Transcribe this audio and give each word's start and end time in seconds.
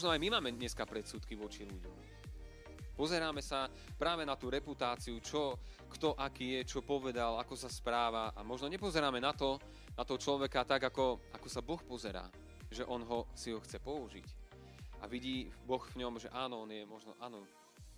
možno 0.00 0.16
aj 0.16 0.24
my 0.24 0.40
máme 0.40 0.56
dneska 0.56 0.88
predsudky 0.88 1.36
voči 1.36 1.68
ľuďom. 1.68 1.92
Pozeráme 2.96 3.44
sa 3.44 3.68
práve 4.00 4.24
na 4.24 4.32
tú 4.32 4.48
reputáciu, 4.48 5.20
čo, 5.20 5.60
kto 5.92 6.16
aký 6.16 6.56
je, 6.56 6.72
čo 6.72 6.80
povedal, 6.80 7.36
ako 7.36 7.52
sa 7.52 7.68
správa 7.68 8.32
a 8.32 8.40
možno 8.40 8.72
nepozeráme 8.72 9.20
na 9.20 9.36
to, 9.36 9.60
na 9.92 10.00
toho 10.00 10.16
človeka 10.16 10.64
tak, 10.64 10.88
ako, 10.88 11.20
ako 11.36 11.48
sa 11.52 11.60
Boh 11.60 11.76
pozerá, 11.84 12.24
že 12.72 12.80
on 12.88 13.04
ho, 13.04 13.28
si 13.36 13.52
ho 13.52 13.60
chce 13.60 13.76
použiť. 13.76 14.24
A 15.00 15.04
vidí 15.04 15.52
Boh 15.68 15.84
v 15.84 16.00
ňom, 16.00 16.16
že 16.16 16.32
áno, 16.32 16.64
on 16.64 16.72
je 16.72 16.80
možno, 16.88 17.12
áno, 17.20 17.44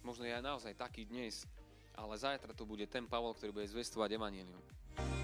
možno 0.02 0.26
je 0.26 0.34
aj 0.34 0.42
naozaj 0.42 0.74
taký 0.74 1.06
dnes, 1.06 1.46
ale 1.94 2.18
zajtra 2.18 2.50
to 2.50 2.66
bude 2.66 2.82
ten 2.90 3.06
Pavol, 3.06 3.38
ktorý 3.38 3.62
bude 3.62 3.70
zvestovať 3.70 4.18
Evangelium. 4.18 5.21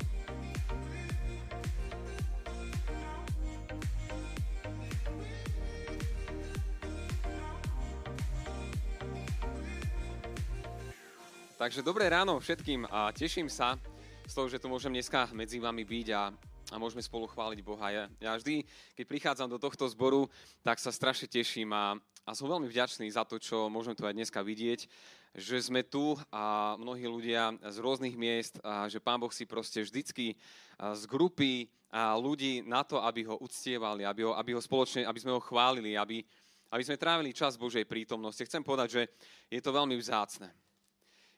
Takže 11.58 11.82
dobré 11.82 12.06
ráno 12.06 12.38
všetkým 12.38 12.86
a 12.86 13.10
teším 13.10 13.50
sa 13.50 13.74
z 14.22 14.30
toho, 14.30 14.46
že 14.46 14.62
tu 14.62 14.70
môžem 14.70 14.94
dneska 14.94 15.26
medzi 15.34 15.58
vami 15.58 15.82
byť 15.82 16.08
a, 16.14 16.30
a 16.70 16.74
môžeme 16.78 17.02
spolu 17.02 17.26
chváliť 17.26 17.66
Boha. 17.66 17.90
Ja, 17.90 18.04
ja 18.22 18.38
vždy, 18.38 18.62
keď 18.94 19.04
prichádzam 19.10 19.50
do 19.50 19.58
tohto 19.58 19.82
zboru, 19.90 20.30
tak 20.62 20.78
sa 20.78 20.94
strašne 20.94 21.26
teším 21.26 21.74
a, 21.74 21.98
a 22.22 22.30
som 22.30 22.46
veľmi 22.46 22.70
vďačný 22.70 23.10
za 23.10 23.26
to, 23.26 23.42
čo 23.42 23.66
môžem 23.66 23.98
tu 23.98 24.06
aj 24.06 24.14
dneska 24.14 24.38
vidieť, 24.38 24.86
že 25.34 25.58
sme 25.58 25.82
tu 25.82 26.14
a 26.30 26.78
mnohí 26.78 27.10
ľudia 27.10 27.58
z 27.66 27.76
rôznych 27.82 28.14
miest 28.14 28.62
a 28.62 28.86
že 28.86 29.02
Pán 29.02 29.18
Boh 29.18 29.34
si 29.34 29.42
proste 29.42 29.82
vždycky 29.82 30.38
z 30.78 31.02
grupy 31.10 31.66
a 31.90 32.14
ľudí 32.14 32.62
na 32.62 32.86
to, 32.86 33.02
aby 33.02 33.26
ho 33.26 33.34
uctievali, 33.34 34.06
aby 34.06 34.30
ho, 34.30 34.30
aby 34.38 34.54
ho 34.54 34.62
spoločne, 34.62 35.02
aby 35.02 35.18
sme 35.18 35.34
ho 35.34 35.42
chválili, 35.42 35.98
aby, 35.98 36.22
aby 36.70 36.82
sme 36.86 36.94
trávili 36.94 37.34
čas 37.34 37.58
Božej 37.58 37.82
prítomnosti. 37.82 38.46
Chcem 38.46 38.62
povedať, 38.62 38.88
že 38.94 39.02
je 39.50 39.58
to 39.58 39.74
veľmi 39.74 39.98
vzácne 39.98 40.54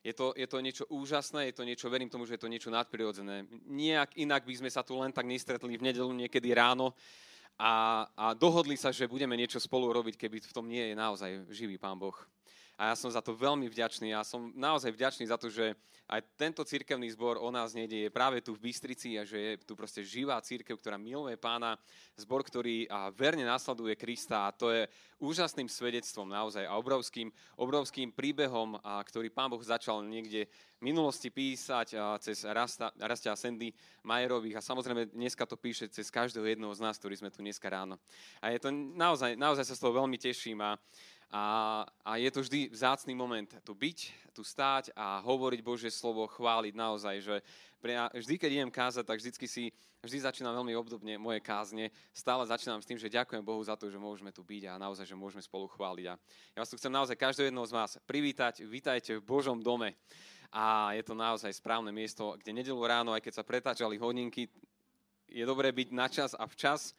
je 0.01 0.13
to, 0.17 0.33
je 0.37 0.47
to 0.49 0.59
niečo 0.65 0.85
úžasné, 0.89 1.53
je 1.53 1.57
to 1.61 1.65
niečo, 1.65 1.93
verím 1.93 2.09
tomu, 2.09 2.25
že 2.25 2.41
je 2.41 2.43
to 2.43 2.49
niečo 2.49 2.73
nadprirodzené. 2.73 3.45
Nijak 3.69 4.17
inak 4.17 4.49
by 4.49 4.55
sme 4.57 4.71
sa 4.73 4.81
tu 4.81 4.97
len 4.97 5.13
tak 5.13 5.29
nestretli 5.29 5.77
v 5.77 5.87
nedelu 5.93 6.09
niekedy 6.09 6.57
ráno 6.57 6.97
a, 7.61 8.09
a 8.17 8.25
dohodli 8.33 8.81
sa, 8.81 8.89
že 8.89 9.05
budeme 9.05 9.37
niečo 9.37 9.61
spolu 9.61 9.93
robiť, 9.93 10.17
keby 10.17 10.41
v 10.41 10.57
tom 10.57 10.65
nie 10.65 10.93
je 10.93 10.95
naozaj 10.97 11.53
živý 11.53 11.77
Pán 11.77 12.01
Boh. 12.01 12.17
A 12.81 12.89
ja 12.89 12.95
som 12.97 13.13
za 13.13 13.21
to 13.21 13.37
veľmi 13.37 13.69
vďačný. 13.69 14.17
Ja 14.17 14.25
som 14.25 14.57
naozaj 14.57 14.97
vďačný 14.97 15.29
za 15.29 15.37
to, 15.37 15.53
že 15.53 15.77
aj 16.09 16.25
tento 16.35 16.65
cirkevný 16.65 17.13
zbor 17.13 17.37
o 17.37 17.53
nás 17.53 17.77
nedie 17.77 18.09
práve 18.09 18.41
tu 18.41 18.57
v 18.57 18.73
Bystrici 18.73 19.21
a 19.21 19.23
že 19.23 19.37
je 19.37 19.53
tu 19.63 19.77
proste 19.77 20.01
živá 20.01 20.41
církev, 20.41 20.81
ktorá 20.81 20.97
miluje 20.97 21.37
pána, 21.37 21.77
zbor, 22.17 22.41
ktorý 22.41 22.89
verne 23.15 23.45
nasleduje 23.45 23.95
Krista. 24.01 24.49
A 24.49 24.57
to 24.57 24.73
je 24.73 24.89
úžasným 25.21 25.69
svedectvom 25.69 26.25
naozaj 26.25 26.65
a 26.65 26.75
obrovským, 26.81 27.29
obrovským 27.61 28.17
príbehom, 28.17 28.81
a 28.81 29.05
ktorý 29.05 29.29
pán 29.29 29.53
Boh 29.53 29.61
začal 29.61 30.01
niekde 30.01 30.49
v 30.81 30.83
minulosti 30.83 31.29
písať 31.29 32.01
a 32.01 32.17
cez 32.17 32.49
Rasta, 32.49 32.91
Rastia 32.97 33.37
Sandy 33.37 33.71
Majerových. 34.03 34.57
A 34.57 34.65
samozrejme 34.65 35.13
dneska 35.13 35.45
to 35.45 35.61
píše 35.61 35.93
cez 35.93 36.09
každého 36.09 36.49
jedného 36.49 36.73
z 36.73 36.81
nás, 36.81 36.97
ktorí 36.97 37.21
sme 37.21 37.29
tu 37.29 37.45
dneska 37.45 37.69
ráno. 37.69 38.01
A 38.41 38.51
je 38.51 38.59
to 38.59 38.73
naozaj, 38.73 39.37
naozaj 39.37 39.69
sa 39.69 39.77
z 39.77 39.83
toho 39.85 40.01
veľmi 40.01 40.17
teším. 40.17 40.65
A 40.65 40.81
a, 41.31 41.87
a 42.03 42.19
je 42.19 42.31
to 42.35 42.43
vždy 42.43 42.75
vzácný 42.75 43.15
moment 43.15 43.47
tu 43.63 43.71
byť, 43.71 43.99
tu 44.35 44.43
stáť 44.43 44.91
a 44.99 45.23
hovoriť 45.23 45.63
Božie 45.63 45.87
slovo, 45.87 46.27
chváliť 46.27 46.75
naozaj, 46.75 47.17
že 47.23 47.37
pre, 47.79 47.95
vždy, 48.19 48.35
keď 48.35 48.51
idem 48.51 48.71
kázať, 48.71 49.07
tak 49.07 49.23
vždycky 49.23 49.47
si, 49.47 49.65
vždy 50.03 50.27
začínam 50.27 50.59
veľmi 50.59 50.75
obdobne 50.75 51.15
moje 51.23 51.39
kázne. 51.39 51.95
Stále 52.11 52.43
začínam 52.51 52.83
s 52.83 52.89
tým, 52.91 52.99
že 52.99 53.07
ďakujem 53.07 53.47
Bohu 53.47 53.63
za 53.63 53.79
to, 53.79 53.87
že 53.87 53.95
môžeme 53.95 54.35
tu 54.35 54.43
byť 54.43 54.75
a 54.75 54.83
naozaj, 54.83 55.07
že 55.07 55.15
môžeme 55.15 55.39
spolu 55.41 55.71
chváliť. 55.71 56.07
A 56.11 56.19
ja 56.55 56.59
vás 56.59 56.69
tu 56.69 56.75
chcem 56.75 56.91
naozaj 56.91 57.15
každého 57.15 57.49
jedného 57.49 57.67
z 57.71 57.77
vás 57.79 57.91
privítať. 58.11 58.67
Vítajte 58.67 59.23
v 59.23 59.23
Božom 59.23 59.63
dome. 59.63 59.95
A 60.51 60.99
je 60.99 61.07
to 61.07 61.15
naozaj 61.15 61.55
správne 61.55 61.95
miesto, 61.95 62.35
kde 62.43 62.51
nedelu 62.51 62.83
ráno, 62.83 63.15
aj 63.15 63.23
keď 63.23 63.39
sa 63.39 63.47
pretáčali 63.47 63.95
hodinky, 64.03 64.51
je 65.31 65.47
dobré 65.47 65.71
byť 65.71 65.89
na 65.95 66.11
čas 66.11 66.35
a 66.35 66.43
včas 66.51 66.91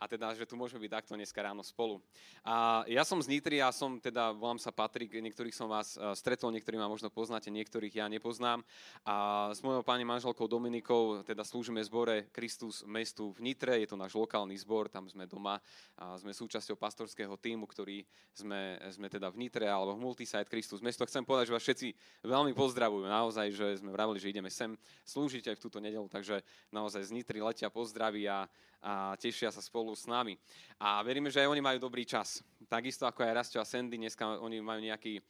a 0.00 0.08
teda, 0.08 0.32
že 0.32 0.48
tu 0.48 0.56
môžeme 0.56 0.80
byť 0.80 0.92
takto 0.96 1.12
dneska 1.12 1.36
ráno 1.44 1.60
spolu. 1.60 2.00
A 2.40 2.88
ja 2.88 3.04
som 3.04 3.20
z 3.20 3.28
Nitry, 3.28 3.60
ja 3.60 3.68
som 3.68 4.00
teda, 4.00 4.32
volám 4.32 4.56
sa 4.56 4.72
Patrik, 4.72 5.12
niektorých 5.12 5.52
som 5.52 5.68
vás 5.68 6.00
e, 6.00 6.16
stretol, 6.16 6.56
niektorí 6.56 6.80
ma 6.80 6.88
možno 6.88 7.12
poznáte, 7.12 7.52
niektorých 7.52 8.00
ja 8.00 8.08
nepoznám. 8.08 8.64
A 9.04 9.48
s 9.52 9.60
mojou 9.60 9.84
pani 9.84 10.08
manželkou 10.08 10.48
Dominikou 10.48 11.20
teda 11.20 11.44
slúžime 11.44 11.84
zbore 11.84 12.32
Kristus 12.32 12.80
mestu 12.88 13.36
v 13.36 13.52
Nitre, 13.52 13.76
je 13.76 13.92
to 13.92 14.00
náš 14.00 14.16
lokálny 14.16 14.56
zbor, 14.56 14.88
tam 14.88 15.04
sme 15.04 15.28
doma, 15.28 15.60
a 16.00 16.16
sme 16.16 16.32
súčasťou 16.32 16.80
pastorského 16.80 17.36
týmu, 17.36 17.68
ktorý 17.68 18.00
sme, 18.32 18.80
sme 18.88 19.12
teda 19.12 19.28
v 19.28 19.44
Nitre 19.44 19.68
alebo 19.68 19.92
v 19.92 20.00
Multisite 20.00 20.48
Kristus 20.48 20.80
mesto. 20.80 21.04
Chcem 21.04 21.28
povedať, 21.28 21.52
že 21.52 21.54
vás 21.60 21.64
všetci 21.68 21.88
veľmi 22.24 22.56
pozdravujú, 22.56 23.04
naozaj, 23.04 23.52
že 23.52 23.84
sme 23.84 23.92
vravili, 23.92 24.16
že 24.16 24.32
ideme 24.32 24.48
sem 24.48 24.72
slúžiť 25.04 25.52
aj 25.52 25.56
v 25.60 25.64
túto 25.68 25.76
nedelu, 25.76 26.08
takže 26.08 26.40
naozaj 26.72 27.04
z 27.04 27.12
Nitry 27.12 27.44
letia 27.44 27.68
pozdraví 27.68 28.24
a, 28.24 28.48
a 28.80 29.12
tešia 29.20 29.52
sa 29.52 29.60
spolu 29.60 29.92
s 29.92 30.08
nami. 30.08 30.40
A 30.80 31.04
veríme, 31.04 31.28
že 31.28 31.44
aj 31.44 31.52
oni 31.52 31.60
majú 31.60 31.78
dobrý 31.78 32.08
čas. 32.08 32.40
Takisto 32.64 33.04
ako 33.04 33.24
aj 33.24 33.36
Rastio 33.36 33.60
a 33.60 33.68
Sandy, 33.68 34.00
dneska 34.00 34.40
oni 34.40 34.64
majú 34.64 34.80
nejaký 34.80 35.20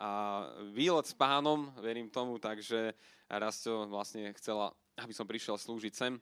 a, 0.00 0.48
výlet 0.72 1.04
s 1.04 1.12
pánom, 1.12 1.68
verím 1.80 2.08
tomu, 2.08 2.40
takže 2.40 2.96
Rastio 3.28 3.84
vlastne 3.88 4.32
chcela, 4.40 4.72
aby 4.96 5.12
som 5.12 5.28
prišiel 5.28 5.60
slúžiť 5.60 5.92
sem, 5.92 6.16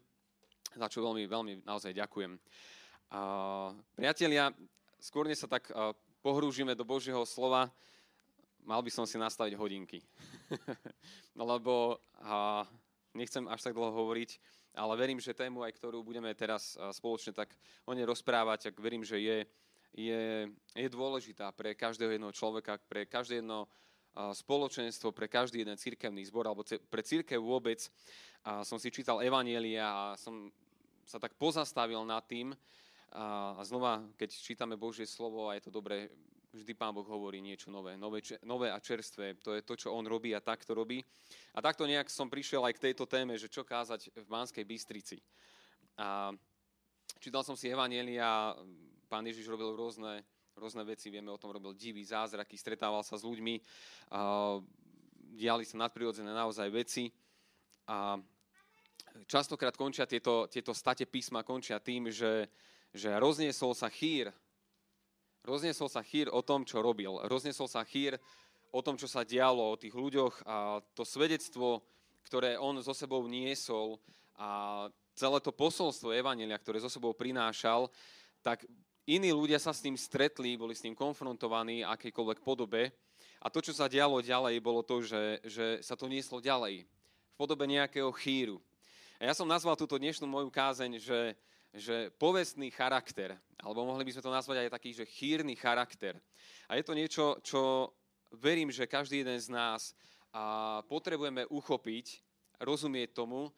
za 0.75 0.87
čo 0.91 1.03
veľmi, 1.07 1.31
veľmi 1.31 1.53
naozaj 1.63 1.95
ďakujem. 1.95 2.35
A, 3.15 3.21
priatelia, 3.95 4.51
skôr 4.99 5.31
sa 5.39 5.47
tak 5.47 5.71
a, 5.71 5.95
pohrúžime 6.27 6.75
do 6.75 6.83
Božieho 6.83 7.23
slova, 7.23 7.71
mal 8.67 8.83
by 8.83 8.91
som 8.91 9.07
si 9.07 9.15
nastaviť 9.15 9.55
hodinky. 9.55 10.03
Lebo 11.39 12.03
a, 12.19 12.67
nechcem 13.15 13.47
až 13.47 13.71
tak 13.71 13.79
dlho 13.79 13.95
hovoriť, 13.95 14.31
ale 14.75 14.95
verím, 14.99 15.23
že 15.23 15.35
tému, 15.35 15.63
aj 15.63 15.79
ktorú 15.79 16.03
budeme 16.03 16.35
teraz 16.35 16.75
spoločne 16.95 17.31
tak 17.31 17.55
o 17.87 17.95
nej 17.95 18.03
rozprávať, 18.03 18.71
tak 18.71 18.83
verím, 18.83 19.07
že 19.07 19.23
je, 19.23 19.39
je, 19.95 20.23
je 20.75 20.89
dôležitá 20.91 21.55
pre 21.55 21.79
každého 21.79 22.11
jedného 22.15 22.35
človeka, 22.35 22.83
pre 22.91 23.07
každé 23.07 23.41
jedno 23.41 23.71
spoločenstvo, 24.15 25.11
pre 25.11 25.27
každý 25.27 25.63
jeden 25.67 25.79
cirkevný 25.79 26.23
zbor, 26.27 26.47
alebo 26.47 26.63
pre 26.67 27.03
církev 27.03 27.39
vôbec. 27.43 27.83
A 28.47 28.63
som 28.63 28.79
si 28.79 28.91
čítal 28.91 29.19
Evanielia 29.23 29.87
a 29.87 30.05
som 30.15 30.51
sa 31.03 31.19
tak 31.19 31.35
pozastavil 31.35 32.03
nad 32.07 32.23
tým, 32.27 32.55
a 33.15 33.63
znova, 33.63 34.03
keď 34.19 34.35
čítame 34.35 34.75
Božie 34.75 35.07
slovo 35.07 35.47
a 35.47 35.55
je 35.55 35.63
to 35.63 35.71
dobré 35.71 36.11
vždy 36.55 36.73
Pán 36.79 36.95
Boh 36.95 37.07
hovorí 37.07 37.43
niečo 37.43 37.75
nové, 37.75 37.99
nové, 37.99 38.23
nové 38.47 38.71
a 38.71 38.79
čerstvé. 38.79 39.35
To 39.43 39.59
je 39.59 39.63
to, 39.67 39.75
čo 39.75 39.91
On 39.91 40.07
robí 40.07 40.31
a 40.31 40.41
tak 40.41 40.63
to 40.63 40.73
robí. 40.73 41.03
A 41.55 41.59
takto 41.59 41.83
nejak 41.83 42.07
som 42.07 42.31
prišiel 42.31 42.63
aj 42.63 42.79
k 42.79 42.85
tejto 42.91 43.11
téme, 43.11 43.35
že 43.35 43.51
čo 43.51 43.67
kázať 43.67 44.15
v 44.15 44.27
Banskej 44.31 44.63
Bystrici. 44.63 45.19
A 45.99 46.31
čítal 47.19 47.43
som 47.43 47.59
si 47.59 47.67
Evanielia, 47.67 48.55
Pán 49.11 49.27
Ježiš 49.27 49.51
robil 49.51 49.75
rôzne, 49.75 50.23
rôzne 50.55 50.87
veci, 50.87 51.11
vieme 51.11 51.35
o 51.35 51.39
tom, 51.39 51.51
robil 51.51 51.75
divy, 51.75 52.07
zázraky, 52.07 52.55
stretával 52.55 53.03
sa 53.03 53.19
s 53.19 53.27
ľuďmi, 53.27 53.55
a 54.15 54.63
diali 55.35 55.67
sa 55.67 55.83
nadprirodzené 55.83 56.31
naozaj 56.31 56.71
veci. 56.71 57.11
A 57.91 58.19
častokrát 59.27 59.75
končia 59.75 60.07
tieto, 60.07 60.47
tieto 60.47 60.71
state 60.71 61.11
písma 61.11 61.43
končia 61.43 61.83
tým, 61.83 62.11
že, 62.11 62.47
že 62.95 63.11
rozniesol 63.19 63.75
sa 63.75 63.91
chýr 63.91 64.31
Rozniesol 65.45 65.93
sa 65.93 66.01
chýr 66.01 66.33
o 66.33 66.41
tom, 66.41 66.65
čo 66.65 66.81
robil. 66.81 67.21
Rozniesol 67.29 67.69
sa 67.69 67.85
chýr 67.85 68.17
o 68.73 68.81
tom, 68.81 68.97
čo 68.97 69.05
sa 69.05 69.29
dialo, 69.29 69.77
o 69.77 69.77
tých 69.77 69.93
ľuďoch 69.93 70.49
a 70.49 70.81
to 70.97 71.05
svedectvo, 71.05 71.85
ktoré 72.25 72.57
on 72.57 72.81
so 72.81 72.97
sebou 72.97 73.29
niesol 73.29 74.01
a 74.41 74.89
celé 75.13 75.39
to 75.45 75.53
posolstvo 75.53 76.17
Evanelia, 76.17 76.57
ktoré 76.57 76.81
so 76.81 76.89
sebou 76.89 77.13
prinášal, 77.13 77.93
tak 78.41 78.65
iní 79.05 79.37
ľudia 79.37 79.61
sa 79.61 79.77
s 79.77 79.85
tým 79.85 80.01
stretli, 80.01 80.57
boli 80.57 80.73
s 80.73 80.83
tým 80.83 80.97
konfrontovaní 80.97 81.85
akejkoľvek 81.85 82.39
podobe. 82.41 82.91
A 83.45 83.53
to, 83.53 83.61
čo 83.61 83.77
sa 83.77 83.85
dialo 83.85 84.25
ďalej, 84.25 84.65
bolo 84.65 84.81
to, 84.81 85.05
že, 85.05 85.45
že 85.45 85.67
sa 85.85 85.93
to 85.93 86.09
nieslo 86.09 86.41
ďalej 86.41 86.89
v 86.89 87.35
podobe 87.37 87.69
nejakého 87.69 88.09
chýru. 88.17 88.65
A 89.21 89.29
ja 89.29 89.37
som 89.37 89.45
nazval 89.45 89.77
túto 89.77 90.01
dnešnú 90.01 90.25
moju 90.25 90.49
kázeň, 90.49 90.99
že 90.99 91.37
že 91.75 92.15
povestný 92.23 92.71
charakter, 92.71 93.35
alebo 93.59 93.83
mohli 93.83 94.07
by 94.07 94.15
sme 94.15 94.23
to 94.23 94.31
nazvať 94.31 94.57
aj 94.63 94.75
taký, 94.79 94.91
že 94.95 95.11
chýrny 95.11 95.59
charakter. 95.59 96.15
A 96.71 96.79
je 96.79 96.87
to 96.87 96.95
niečo, 96.95 97.43
čo 97.43 97.91
verím, 98.31 98.71
že 98.71 98.87
každý 98.87 99.27
jeden 99.27 99.39
z 99.43 99.51
nás 99.51 99.91
a 100.31 100.83
potrebujeme 100.87 101.47
uchopiť, 101.51 102.23
rozumieť 102.63 103.11
tomu 103.19 103.51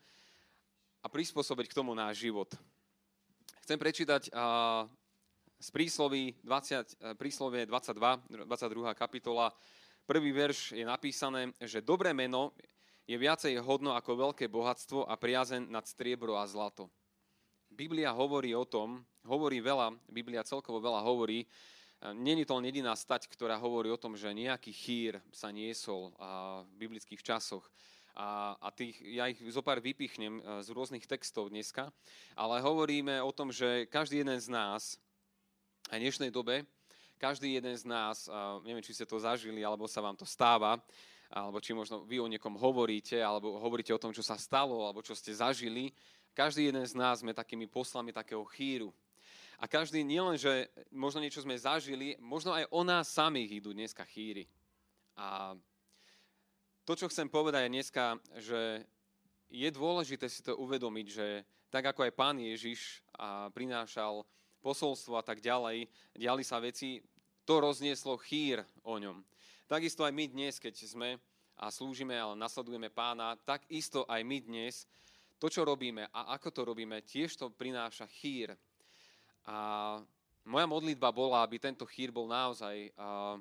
a 1.05 1.07
prispôsobiť 1.13 1.69
k 1.69 1.77
tomu 1.77 1.93
náš 1.93 2.25
život. 2.25 2.49
Chcem 3.69 3.77
prečítať 3.77 4.33
a, 4.33 4.89
z 5.61 5.69
prísloví 5.73 6.37
20, 6.41 7.21
príslovie 7.21 7.69
22, 7.69 8.49
22. 8.49 8.97
kapitola. 8.97 9.53
Prvý 10.09 10.33
verš 10.33 10.73
je 10.73 10.85
napísané, 10.89 11.53
že 11.61 11.85
dobré 11.85 12.17
meno 12.17 12.57
je 13.05 13.17
viacej 13.17 13.61
hodno 13.61 13.93
ako 13.93 14.33
veľké 14.33 14.49
bohatstvo 14.49 15.05
a 15.05 15.15
priazen 15.21 15.69
nad 15.69 15.85
striebro 15.85 16.41
a 16.41 16.49
zlato. 16.49 16.89
Biblia 17.77 18.17
hovorí 18.17 18.57
o 18.57 18.65
tom, 18.65 19.05
hovorí 19.29 19.61
veľa, 19.61 19.93
Biblia 20.09 20.41
celkovo 20.41 20.81
veľa 20.81 21.05
hovorí 21.05 21.45
Není 22.13 22.45
to 22.45 22.61
len 22.61 22.69
jediná 22.69 22.93
stať, 22.93 23.25
ktorá 23.25 23.57
hovorí 23.57 23.89
o 23.89 23.97
tom, 23.97 24.21
že 24.21 24.29
nejaký 24.29 24.69
chýr 24.69 25.13
sa 25.33 25.49
niesol 25.49 26.13
v 26.69 26.73
biblických 26.77 27.25
časoch. 27.25 27.65
A, 28.17 28.53
a 28.61 28.69
tých, 28.69 29.01
ja 29.01 29.29
ich 29.33 29.41
zopár 29.49 29.81
vypichnem 29.81 30.41
z 30.61 30.69
rôznych 30.77 31.09
textov 31.09 31.49
dneska, 31.49 31.89
ale 32.37 32.61
hovoríme 32.61 33.21
o 33.25 33.33
tom, 33.33 33.49
že 33.49 33.89
každý 33.89 34.21
jeden 34.21 34.37
z 34.37 34.49
nás 34.53 35.01
aj 35.89 35.97
v 36.01 36.05
dnešnej 36.05 36.31
dobe, 36.33 36.69
každý 37.17 37.57
jeden 37.57 37.73
z 37.73 37.89
nás, 37.89 38.29
neviem, 38.65 38.85
či 38.85 38.93
ste 38.93 39.09
to 39.09 39.17
zažili, 39.17 39.65
alebo 39.65 39.89
sa 39.89 40.05
vám 40.05 40.17
to 40.21 40.29
stáva, 40.29 40.77
alebo 41.33 41.65
či 41.65 41.73
možno 41.73 42.05
vy 42.05 42.21
o 42.21 42.29
niekom 42.29 42.61
hovoríte, 42.61 43.21
alebo 43.25 43.57
hovoríte 43.57 43.93
o 43.97 44.01
tom, 44.01 44.13
čo 44.13 44.21
sa 44.21 44.37
stalo, 44.37 44.85
alebo 44.85 45.01
čo 45.01 45.17
ste 45.17 45.33
zažili, 45.33 45.97
každý 46.37 46.69
jeden 46.69 46.85
z 46.85 46.93
nás 46.93 47.25
sme 47.25 47.33
takými 47.33 47.65
poslami 47.65 48.13
takého 48.13 48.45
chýru. 48.53 48.93
A 49.57 49.65
každý, 49.65 50.05
nielen, 50.05 50.37
že 50.37 50.69
možno 50.93 51.25
niečo 51.25 51.41
sme 51.41 51.57
zažili, 51.57 52.13
možno 52.21 52.53
aj 52.53 52.69
o 52.69 52.85
nás 52.85 53.09
samých 53.09 53.65
idú 53.65 53.73
dneska 53.73 54.05
chýry. 54.05 54.45
A 55.17 55.57
to, 56.85 56.93
čo 56.93 57.09
chcem 57.09 57.33
povedať 57.33 57.65
je 57.65 57.73
dneska, 57.73 58.05
že 58.37 58.85
je 59.49 59.69
dôležité 59.73 60.29
si 60.29 60.45
to 60.45 60.61
uvedomiť, 60.61 61.07
že 61.09 61.27
tak 61.73 61.89
ako 61.89 62.05
aj 62.05 62.13
pán 62.13 62.37
Ježiš 62.37 63.01
prinášal 63.57 64.29
posolstvo 64.61 65.17
a 65.17 65.25
tak 65.25 65.41
ďalej, 65.41 65.89
diali 66.13 66.45
sa 66.45 66.61
veci, 66.61 67.01
to 67.49 67.65
roznieslo 67.65 68.21
chýr 68.21 68.61
o 68.85 69.01
ňom. 69.01 69.25
Takisto 69.65 70.05
aj 70.05 70.13
my 70.13 70.29
dnes, 70.29 70.61
keď 70.61 70.85
sme 70.85 71.17
a 71.57 71.73
slúžime, 71.73 72.13
ale 72.13 72.37
nasledujeme 72.37 72.93
pána, 72.93 73.41
tak 73.41 73.65
isto 73.73 74.05
aj 74.05 74.21
my 74.21 74.39
dnes, 74.45 74.85
to, 75.37 75.47
čo 75.53 75.65
robíme 75.65 76.09
a 76.11 76.37
ako 76.37 76.49
to 76.53 76.63
robíme, 76.65 77.05
tiež 77.05 77.37
to 77.37 77.53
prináša 77.53 78.09
chýr 78.09 78.57
a 79.47 79.57
moja 80.47 80.67
modlitba 80.67 81.11
bola, 81.11 81.43
aby 81.43 81.59
tento 81.59 81.85
chýr 81.87 82.15
bol 82.15 82.31
naozaj 82.31 82.91
uh, 82.95 83.37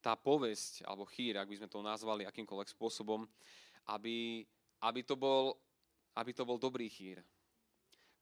tá 0.00 0.16
povesť, 0.16 0.84
alebo 0.88 1.04
chýr, 1.08 1.36
ak 1.36 1.48
by 1.48 1.56
sme 1.60 1.68
to 1.68 1.80
nazvali 1.84 2.24
akýmkoľvek 2.24 2.68
spôsobom, 2.72 3.28
aby, 3.92 4.44
aby, 4.84 5.00
to, 5.04 5.16
bol, 5.16 5.56
aby 6.16 6.32
to 6.32 6.44
bol 6.44 6.56
dobrý 6.56 6.88
chýr. 6.88 7.20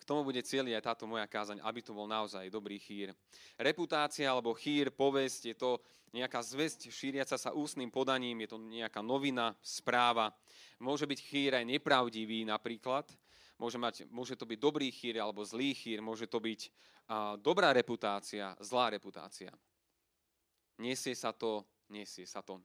Tomu 0.09 0.25
bude 0.25 0.41
cieľi 0.41 0.73
aj 0.73 0.89
táto 0.89 1.05
moja 1.05 1.29
kázaň, 1.29 1.61
aby 1.61 1.85
to 1.85 1.93
bol 1.93 2.09
naozaj 2.09 2.49
dobrý 2.49 2.81
chýr. 2.81 3.13
Reputácia 3.61 4.25
alebo 4.25 4.57
chýr, 4.57 4.89
povesť, 4.89 5.53
je 5.53 5.57
to 5.61 5.85
nejaká 6.17 6.41
zväzť 6.41 6.89
šíriaca 6.89 7.37
sa 7.37 7.53
ústnym 7.53 7.93
podaním, 7.93 8.41
je 8.49 8.57
to 8.57 8.57
nejaká 8.57 9.05
novina, 9.05 9.53
správa. 9.61 10.33
Môže 10.81 11.05
byť 11.05 11.19
chýr 11.21 11.61
aj 11.61 11.69
nepravdivý 11.69 12.49
napríklad, 12.49 13.05
Môže, 13.59 13.75
mať, 13.75 14.07
môže 14.07 14.39
to 14.39 14.47
byť 14.47 14.55
dobrý 14.55 14.87
chýr 14.87 15.19
alebo 15.19 15.43
zlý 15.43 15.75
chýr, 15.75 15.99
môže 15.99 16.31
to 16.31 16.39
byť 16.39 16.61
uh, 17.11 17.35
dobrá 17.43 17.75
reputácia, 17.75 18.55
zlá 18.63 18.95
reputácia. 18.95 19.51
Nesie 20.79 21.11
sa 21.19 21.35
to, 21.35 21.67
nesie 21.91 22.23
sa 22.23 22.39
to. 22.39 22.63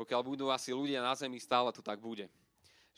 Pokiaľ 0.00 0.20
budú 0.24 0.48
asi 0.48 0.72
ľudia 0.72 1.04
na 1.04 1.12
zemi, 1.12 1.36
stále 1.36 1.76
to 1.76 1.84
tak 1.84 2.00
bude 2.00 2.24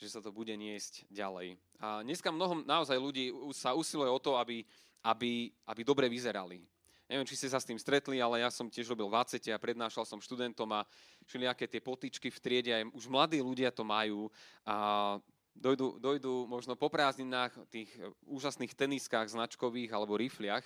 že 0.01 0.09
sa 0.09 0.17
to 0.17 0.33
bude 0.33 0.49
niesť 0.49 1.05
ďalej. 1.13 1.61
A 1.77 2.01
dneska 2.01 2.33
mnoho 2.33 2.65
naozaj 2.65 2.97
ľudí 2.97 3.29
sa 3.53 3.77
usiluje 3.77 4.09
o 4.09 4.17
to, 4.17 4.33
aby, 4.33 4.65
aby, 5.05 5.53
aby 5.69 5.81
dobre 5.85 6.09
vyzerali. 6.09 6.65
Neviem, 7.05 7.27
či 7.29 7.37
ste 7.37 7.53
sa 7.53 7.61
s 7.61 7.67
tým 7.67 7.77
stretli, 7.77 8.17
ale 8.17 8.41
ja 8.41 8.49
som 8.49 8.65
tiež 8.65 8.89
robil 8.89 9.05
v 9.05 9.19
ACT 9.21 9.53
a 9.53 9.61
prednášal 9.61 10.07
som 10.07 10.17
študentom 10.17 10.65
a 10.73 10.87
všelijaké 11.29 11.69
tie 11.69 11.83
potičky 11.83 12.33
v 12.33 12.39
triede, 12.41 12.71
aj 12.73 12.87
už 12.97 13.05
mladí 13.11 13.37
ľudia 13.43 13.69
to 13.69 13.85
majú. 13.85 14.31
A 14.65 15.19
dojdu, 15.53 15.99
dojdu 16.01 16.47
možno 16.49 16.73
po 16.79 16.89
prázdninách 16.89 17.51
tých 17.69 17.91
úžasných 18.25 18.73
teniskách 18.73 19.27
značkových 19.27 19.91
alebo 19.93 20.17
rifliach 20.17 20.65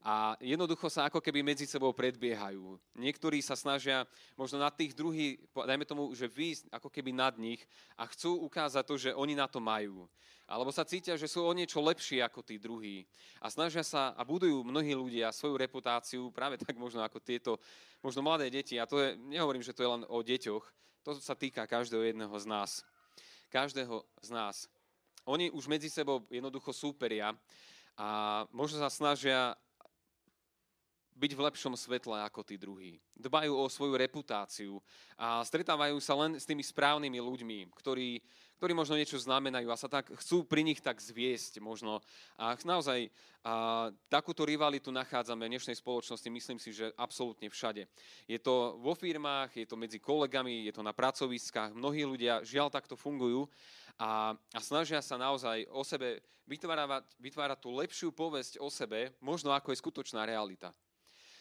a 0.00 0.32
jednoducho 0.40 0.88
sa 0.88 1.12
ako 1.12 1.20
keby 1.20 1.44
medzi 1.44 1.68
sebou 1.68 1.92
predbiehajú. 1.92 2.80
Niektorí 2.96 3.44
sa 3.44 3.52
snažia 3.52 4.08
možno 4.32 4.56
na 4.56 4.72
tých 4.72 4.96
druhých, 4.96 5.36
dajme 5.52 5.84
tomu, 5.84 6.08
že 6.16 6.24
vy 6.24 6.56
ako 6.72 6.88
keby 6.88 7.12
nad 7.12 7.36
nich 7.36 7.60
a 8.00 8.08
chcú 8.08 8.40
ukázať 8.48 8.84
to, 8.88 8.94
že 8.96 9.10
oni 9.12 9.36
na 9.36 9.44
to 9.44 9.60
majú. 9.60 10.08
Alebo 10.48 10.72
sa 10.72 10.88
cítia, 10.88 11.20
že 11.20 11.28
sú 11.30 11.44
o 11.44 11.52
niečo 11.52 11.78
lepší 11.78 12.24
ako 12.24 12.40
tí 12.42 12.56
druhí. 12.56 13.04
A 13.44 13.52
snažia 13.52 13.84
sa 13.84 14.16
a 14.16 14.24
budujú 14.24 14.64
mnohí 14.64 14.96
ľudia 14.96 15.30
svoju 15.30 15.60
reputáciu 15.60 16.32
práve 16.32 16.56
tak 16.58 16.74
možno 16.80 17.04
ako 17.04 17.20
tieto, 17.20 17.60
možno 18.00 18.24
mladé 18.24 18.48
deti. 18.50 18.80
A 18.80 18.88
to 18.88 18.98
je, 18.98 19.14
nehovorím, 19.20 19.62
že 19.62 19.76
to 19.76 19.84
je 19.84 19.92
len 19.94 20.02
o 20.08 20.18
deťoch, 20.24 20.64
to 21.04 21.16
sa 21.20 21.36
týka 21.36 21.68
každého 21.68 22.08
jedného 22.08 22.34
z 22.40 22.48
nás 22.48 22.84
každého 23.50 24.06
z 24.22 24.30
nás. 24.30 24.70
Oni 25.26 25.50
už 25.50 25.66
medzi 25.66 25.90
sebou 25.90 26.24
jednoducho 26.30 26.72
súperia 26.72 27.34
a 27.98 28.08
možno 28.54 28.80
sa 28.80 28.88
snažia 28.88 29.52
byť 31.20 31.32
v 31.36 31.44
lepšom 31.52 31.76
svetle 31.76 32.16
ako 32.24 32.40
tí 32.40 32.56
druhí. 32.56 32.96
Dbajú 33.20 33.52
o 33.52 33.68
svoju 33.68 34.00
reputáciu 34.00 34.80
a 35.20 35.44
stretávajú 35.44 36.00
sa 36.00 36.16
len 36.16 36.40
s 36.40 36.48
tými 36.48 36.64
správnymi 36.64 37.20
ľuďmi, 37.20 37.68
ktorí, 37.76 38.24
ktorí 38.56 38.72
možno 38.72 38.96
niečo 38.96 39.20
znamenajú 39.20 39.68
a 39.68 39.76
sa 39.76 39.92
tak 39.92 40.08
chcú 40.16 40.48
pri 40.48 40.64
nich 40.64 40.80
tak 40.80 40.96
zviesť 40.96 41.60
možno. 41.60 42.00
A 42.40 42.56
naozaj 42.64 43.12
a, 43.44 43.92
takúto 44.08 44.48
rivalitu 44.48 44.88
nachádzame 44.88 45.44
v 45.44 45.52
dnešnej 45.60 45.76
spoločnosti, 45.76 46.28
myslím 46.32 46.56
si, 46.56 46.72
že 46.72 46.88
absolútne 46.96 47.52
všade. 47.52 47.84
Je 48.24 48.40
to 48.40 48.80
vo 48.80 48.96
firmách, 48.96 49.60
je 49.60 49.68
to 49.68 49.76
medzi 49.76 50.00
kolegami, 50.00 50.64
je 50.64 50.72
to 50.72 50.80
na 50.80 50.96
pracoviskách. 50.96 51.76
Mnohí 51.76 52.08
ľudia 52.08 52.40
žiaľ 52.48 52.72
takto 52.72 52.96
fungujú 52.96 53.44
a, 54.00 54.32
a 54.32 54.58
snažia 54.64 55.04
sa 55.04 55.20
naozaj 55.20 55.68
o 55.68 55.84
sebe 55.84 56.24
vytvárať, 56.48 57.04
vytvárať 57.20 57.58
tú 57.60 57.76
lepšiu 57.76 58.08
povesť 58.16 58.56
o 58.56 58.72
sebe, 58.72 59.12
možno 59.20 59.52
ako 59.52 59.70
je 59.70 59.80
skutočná 59.84 60.24
realita. 60.24 60.72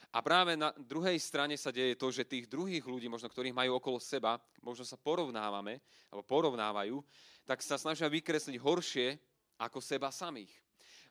A 0.10 0.26
práve 0.26 0.58
na 0.58 0.74
druhej 0.74 1.22
strane 1.22 1.54
sa 1.54 1.70
deje 1.70 1.94
to, 1.94 2.10
že 2.10 2.26
tých 2.26 2.50
druhých 2.50 2.82
ľudí, 2.82 3.06
možno 3.06 3.30
ktorých 3.30 3.54
majú 3.54 3.78
okolo 3.78 4.02
seba, 4.02 4.42
možno 4.66 4.82
sa 4.82 4.98
porovnávame, 4.98 5.78
alebo 6.10 6.26
porovnávajú, 6.26 6.98
tak 7.46 7.62
sa 7.62 7.78
snažia 7.78 8.10
vykresliť 8.10 8.58
horšie 8.58 9.08
ako 9.62 9.78
seba 9.78 10.10
samých. 10.10 10.50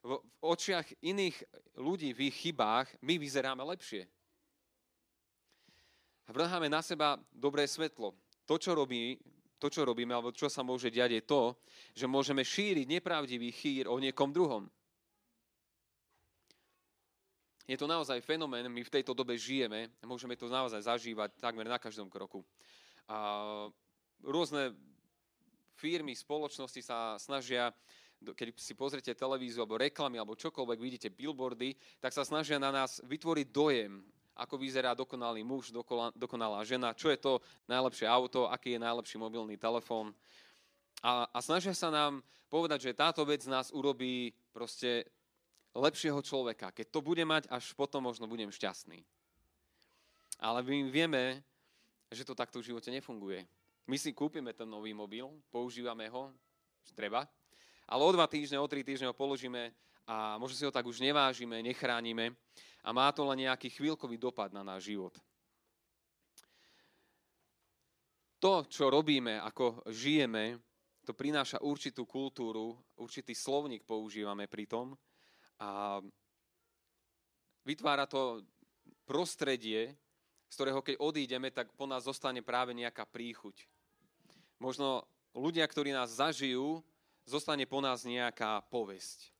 V, 0.02 0.19
očiach 0.43 0.87
iných 0.99 1.37
ľudí, 1.78 2.11
v 2.11 2.31
ich 2.31 2.43
chybách, 2.43 2.90
my 3.07 3.23
vyzeráme 3.23 3.62
lepšie. 3.62 4.11
Vrháme 6.26 6.67
na 6.67 6.83
seba 6.83 7.23
dobré 7.31 7.71
svetlo. 7.71 8.19
To, 8.50 8.59
čo, 8.59 8.75
robí, 8.75 9.14
to, 9.62 9.71
čo 9.71 9.87
robíme, 9.87 10.11
alebo 10.11 10.35
čo 10.35 10.50
sa 10.50 10.67
môže 10.67 10.90
diať, 10.90 11.23
je 11.23 11.23
to, 11.23 11.43
že 11.95 12.11
môžeme 12.11 12.43
šíriť 12.43 12.99
nepravdivý 12.99 13.55
chýr 13.55 13.87
o 13.87 13.95
niekom 14.02 14.35
druhom 14.35 14.67
je 17.69 17.77
to 17.77 17.85
naozaj 17.85 18.25
fenomén, 18.25 18.65
my 18.65 18.81
v 18.81 18.95
tejto 18.97 19.13
dobe 19.13 19.37
žijeme, 19.37 19.93
môžeme 20.01 20.33
to 20.41 20.49
naozaj 20.49 20.81
zažívať 20.81 21.37
takmer 21.37 21.69
na 21.69 21.77
každom 21.77 22.09
kroku. 22.09 22.41
A 23.05 23.69
rôzne 24.25 24.73
firmy, 25.77 26.17
spoločnosti 26.17 26.81
sa 26.81 27.21
snažia, 27.21 27.69
keď 28.25 28.57
si 28.57 28.73
pozrite 28.73 29.13
televíziu 29.13 29.63
alebo 29.63 29.77
reklamy 29.77 30.17
alebo 30.17 30.33
čokoľvek, 30.33 30.79
vidíte 30.81 31.13
billboardy, 31.13 31.77
tak 32.01 32.17
sa 32.17 32.25
snažia 32.25 32.57
na 32.57 32.73
nás 32.73 33.05
vytvoriť 33.05 33.47
dojem, 33.53 34.01
ako 34.39 34.55
vyzerá 34.57 34.97
dokonalý 34.97 35.45
muž, 35.45 35.69
dokonalá 36.17 36.65
žena, 36.65 36.97
čo 36.97 37.13
je 37.13 37.21
to 37.21 37.45
najlepšie 37.69 38.09
auto, 38.09 38.49
aký 38.49 38.79
je 38.79 38.81
najlepší 38.81 39.21
mobilný 39.21 39.61
telefón. 39.61 40.17
A, 41.05 41.29
a 41.31 41.39
snažia 41.45 41.77
sa 41.77 41.93
nám 41.93 42.25
povedať, 42.49 42.91
že 42.91 42.97
táto 42.97 43.23
vec 43.29 43.45
nás 43.45 43.71
urobí 43.71 44.33
proste 44.57 45.07
lepšieho 45.79 46.19
človeka. 46.21 46.75
Keď 46.75 46.87
to 46.91 47.01
bude 47.01 47.23
mať, 47.23 47.47
až 47.49 47.71
potom 47.79 48.05
možno 48.05 48.27
budem 48.27 48.51
šťastný. 48.51 49.01
Ale 50.39 50.63
my 50.63 50.91
vieme, 50.91 51.43
že 52.11 52.27
to 52.27 52.35
takto 52.35 52.59
v 52.59 52.75
živote 52.75 52.91
nefunguje. 52.91 53.47
My 53.89 53.97
si 53.97 54.13
kúpime 54.13 54.53
ten 54.53 54.69
nový 54.69 54.93
mobil, 54.93 55.25
používame 55.49 56.11
ho, 56.13 56.31
treba, 56.93 57.25
ale 57.89 58.03
o 58.05 58.11
dva 58.13 58.29
týždne, 58.29 58.61
o 58.61 58.69
tri 58.69 58.85
týždne 58.85 59.09
ho 59.09 59.17
položíme 59.17 59.73
a 60.09 60.37
možno 60.37 60.57
si 60.57 60.65
ho 60.65 60.73
tak 60.73 60.85
už 60.85 61.01
nevážime, 61.01 61.65
nechránime 61.65 62.37
a 62.85 62.93
má 62.93 63.09
to 63.13 63.25
len 63.25 63.49
nejaký 63.49 63.73
chvíľkový 63.73 64.17
dopad 64.21 64.53
na 64.53 64.61
náš 64.61 64.93
život. 64.93 65.17
To, 68.39 68.65
čo 68.71 68.93
robíme, 68.93 69.41
ako 69.43 69.83
žijeme, 69.91 70.61
to 71.03 71.17
prináša 71.17 71.59
určitú 71.65 72.05
kultúru, 72.05 72.77
určitý 73.01 73.33
slovník 73.33 73.89
používame 73.89 74.47
pri 74.47 74.69
tom 74.69 74.95
a 75.59 76.00
vytvára 77.67 78.07
to 78.07 78.47
prostredie, 79.05 79.93
z 80.49 80.55
ktorého 80.55 80.81
keď 80.81 80.97
odídeme, 81.03 81.53
tak 81.53 81.75
po 81.77 81.85
nás 81.85 82.09
zostane 82.09 82.41
práve 82.41 82.73
nejaká 82.73 83.05
príchuť. 83.05 83.69
Možno 84.57 85.05
ľudia, 85.37 85.69
ktorí 85.69 85.93
nás 85.93 86.17
zažijú, 86.17 86.81
zostane 87.29 87.69
po 87.69 87.85
nás 87.85 88.09
nejaká 88.09 88.65
povesť. 88.73 89.31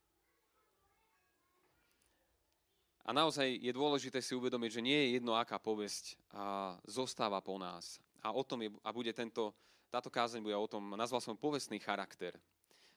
A 3.08 3.16
naozaj 3.16 3.56
je 3.56 3.72
dôležité 3.72 4.20
si 4.20 4.37
uvedomiť, 4.37 4.70
že 4.70 4.84
nie 4.84 4.98
je 5.00 5.08
jedno, 5.16 5.32
aká 5.32 5.56
povesť 5.56 6.20
a 6.28 6.76
zostáva 6.84 7.40
po 7.40 7.56
nás. 7.56 7.96
A 8.20 8.37
o 8.37 8.44
tom 8.44 8.60
je, 8.60 8.68
a 8.84 8.92
bude 8.92 9.08
tento, 9.16 9.56
táto 9.88 10.12
kázeň 10.12 10.44
bude 10.44 10.52
o 10.52 10.68
tom, 10.68 10.92
nazval 10.92 11.25
som 11.25 11.32
povestný 11.32 11.80
charakter. 11.80 12.37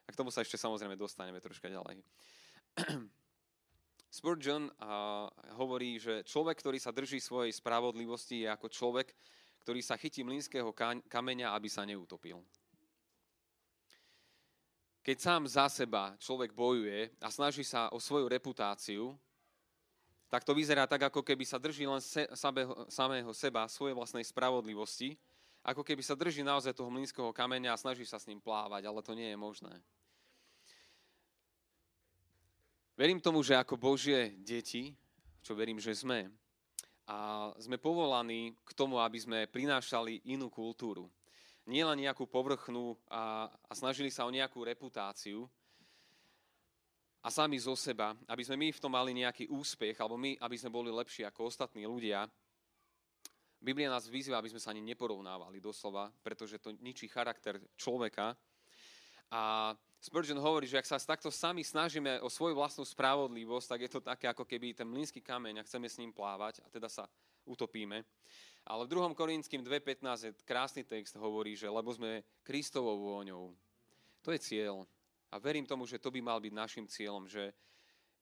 A 0.04 0.12
k 0.12 0.20
tomu 0.20 0.28
sa 0.28 0.44
ešte 0.44 0.60
samozrejme 0.60 1.00
dostaneme 1.00 1.40
troška 1.40 1.72
ďalej. 1.72 2.04
Spurgeon 4.22 4.68
uh, 4.68 5.32
hovorí, 5.56 5.96
že 5.96 6.28
človek, 6.28 6.60
ktorý 6.60 6.78
sa 6.80 6.92
drží 6.92 7.24
svojej 7.24 7.56
spravodlivosti, 7.56 8.44
je 8.44 8.52
ako 8.52 8.68
človek, 8.68 9.16
ktorý 9.64 9.80
sa 9.80 9.96
chytí 9.96 10.26
mlínskeho 10.26 10.76
kameňa, 11.08 11.54
aby 11.56 11.70
sa 11.72 11.88
neutopil. 11.88 12.42
Keď 15.02 15.18
sám 15.18 15.44
za 15.50 15.66
seba 15.66 16.14
človek 16.22 16.54
bojuje 16.54 17.10
a 17.18 17.34
snaží 17.34 17.66
sa 17.66 17.90
o 17.90 17.98
svoju 17.98 18.30
reputáciu, 18.30 19.18
tak 20.30 20.46
to 20.46 20.54
vyzerá 20.54 20.86
tak, 20.86 21.10
ako 21.10 21.26
keby 21.26 21.44
sa 21.44 21.58
drží 21.58 21.84
len 21.90 22.00
se, 22.00 22.24
samého, 22.38 22.86
samého 22.88 23.32
seba, 23.34 23.68
svojej 23.68 23.98
vlastnej 23.98 24.24
spravodlivosti, 24.24 25.18
ako 25.66 25.84
keby 25.84 26.02
sa 26.06 26.16
drží 26.16 26.46
naozaj 26.46 26.74
toho 26.74 26.90
mlínskeho 26.94 27.34
kameňa 27.34 27.74
a 27.74 27.82
snaží 27.82 28.06
sa 28.06 28.22
s 28.22 28.30
ním 28.30 28.40
plávať, 28.40 28.86
ale 28.86 29.02
to 29.04 29.14
nie 29.18 29.30
je 29.30 29.38
možné. 29.38 29.74
Verím 33.02 33.18
tomu, 33.18 33.42
že 33.42 33.58
ako 33.58 33.82
Božie 33.82 34.38
deti, 34.46 34.94
čo 35.42 35.58
verím, 35.58 35.82
že 35.82 35.90
sme, 35.98 36.30
a 37.10 37.50
sme 37.58 37.82
povolaní 37.82 38.54
k 38.62 38.78
tomu, 38.78 39.02
aby 39.02 39.18
sme 39.18 39.50
prinášali 39.50 40.30
inú 40.30 40.54
kultúru 40.54 41.10
nie 41.66 41.82
len 41.82 42.06
nejakú 42.06 42.30
povrchnú 42.30 42.94
a, 43.10 43.50
a 43.50 43.74
snažili 43.74 44.14
sa 44.14 44.30
o 44.30 44.30
nejakú 44.30 44.62
reputáciu 44.62 45.50
a 47.26 47.34
sami 47.34 47.58
zo 47.58 47.74
seba, 47.74 48.14
aby 48.30 48.46
sme 48.46 48.58
my 48.62 48.68
v 48.70 48.82
tom 48.86 48.94
mali 48.94 49.18
nejaký 49.18 49.50
úspech, 49.50 49.98
alebo 49.98 50.22
my, 50.22 50.38
aby 50.38 50.56
sme 50.62 50.70
boli 50.70 50.94
lepší 50.94 51.26
ako 51.26 51.50
ostatní 51.50 51.90
ľudia. 51.90 52.30
Biblia 53.58 53.90
nás 53.90 54.06
vyzýva, 54.06 54.38
aby 54.38 54.54
sme 54.54 54.62
sa 54.62 54.78
ani 54.78 54.86
neporovnávali 54.86 55.58
doslova, 55.58 56.14
pretože 56.22 56.62
to 56.62 56.78
ničí 56.78 57.10
charakter 57.10 57.58
človeka. 57.82 58.38
A 59.34 59.74
Spurgeon 60.02 60.42
hovorí, 60.42 60.66
že 60.66 60.82
ak 60.82 60.90
sa 60.90 60.98
takto 60.98 61.30
sami 61.30 61.62
snažíme 61.62 62.26
o 62.26 62.30
svoju 62.30 62.58
vlastnú 62.58 62.82
spravodlivosť, 62.82 63.68
tak 63.70 63.80
je 63.86 63.92
to 63.94 64.02
také, 64.02 64.26
ako 64.34 64.50
keby 64.50 64.74
ten 64.74 64.90
mlínsky 64.90 65.22
kameň 65.22 65.62
a 65.62 65.66
chceme 65.70 65.86
s 65.86 66.02
ním 66.02 66.10
plávať 66.10 66.58
a 66.66 66.74
teda 66.74 66.90
sa 66.90 67.06
utopíme. 67.46 68.02
Ale 68.66 68.90
v 68.90 68.98
2. 68.98 69.14
Korinským 69.14 69.62
2.15 69.62 70.02
je 70.26 70.32
krásny 70.42 70.82
text, 70.82 71.14
hovorí, 71.22 71.54
že 71.54 71.70
lebo 71.70 71.94
sme 71.94 72.26
Kristovou 72.42 72.98
vôňou. 72.98 73.54
To 74.26 74.34
je 74.34 74.42
cieľ. 74.42 74.90
A 75.30 75.38
verím 75.38 75.70
tomu, 75.70 75.86
že 75.86 76.02
to 76.02 76.10
by 76.10 76.18
mal 76.18 76.42
byť 76.42 76.54
našim 76.54 76.86
cieľom, 76.90 77.30
že 77.30 77.54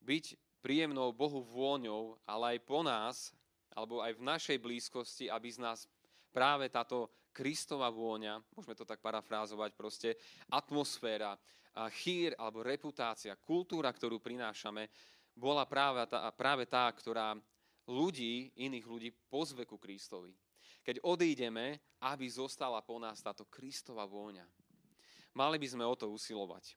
byť 0.04 0.36
príjemnou 0.60 1.16
Bohu 1.16 1.40
vôňou, 1.40 2.20
ale 2.28 2.56
aj 2.56 2.68
po 2.68 2.84
nás, 2.84 3.32
alebo 3.72 4.04
aj 4.04 4.20
v 4.20 4.28
našej 4.28 4.58
blízkosti, 4.60 5.32
aby 5.32 5.48
z 5.48 5.64
nás 5.64 5.88
práve 6.36 6.68
táto 6.68 7.08
Kristova 7.32 7.88
vôňa, 7.88 8.44
môžeme 8.52 8.76
to 8.76 8.84
tak 8.84 9.00
parafrázovať 9.00 9.72
proste, 9.80 10.20
atmosféra, 10.52 11.40
chýr 11.88 12.36
alebo 12.36 12.60
reputácia, 12.60 13.40
kultúra, 13.40 13.94
ktorú 13.96 14.20
prinášame, 14.20 14.92
bola 15.32 15.64
práve 15.64 16.04
tá, 16.12 16.28
práve 16.36 16.68
tá 16.68 16.92
ktorá 16.92 17.40
ľudí, 17.88 18.52
iných 18.60 18.86
ľudí 18.86 19.10
pozve 19.32 19.64
ku 19.64 19.80
Kristovi. 19.80 20.36
Keď 20.84 21.00
odídeme, 21.08 21.80
aby 22.04 22.28
zostala 22.28 22.84
po 22.84 23.00
nás 23.00 23.24
táto 23.24 23.48
Kristova 23.48 24.04
vôňa. 24.04 24.44
Mali 25.38 25.56
by 25.62 25.68
sme 25.70 25.86
o 25.86 25.96
to 25.96 26.12
usilovať. 26.12 26.76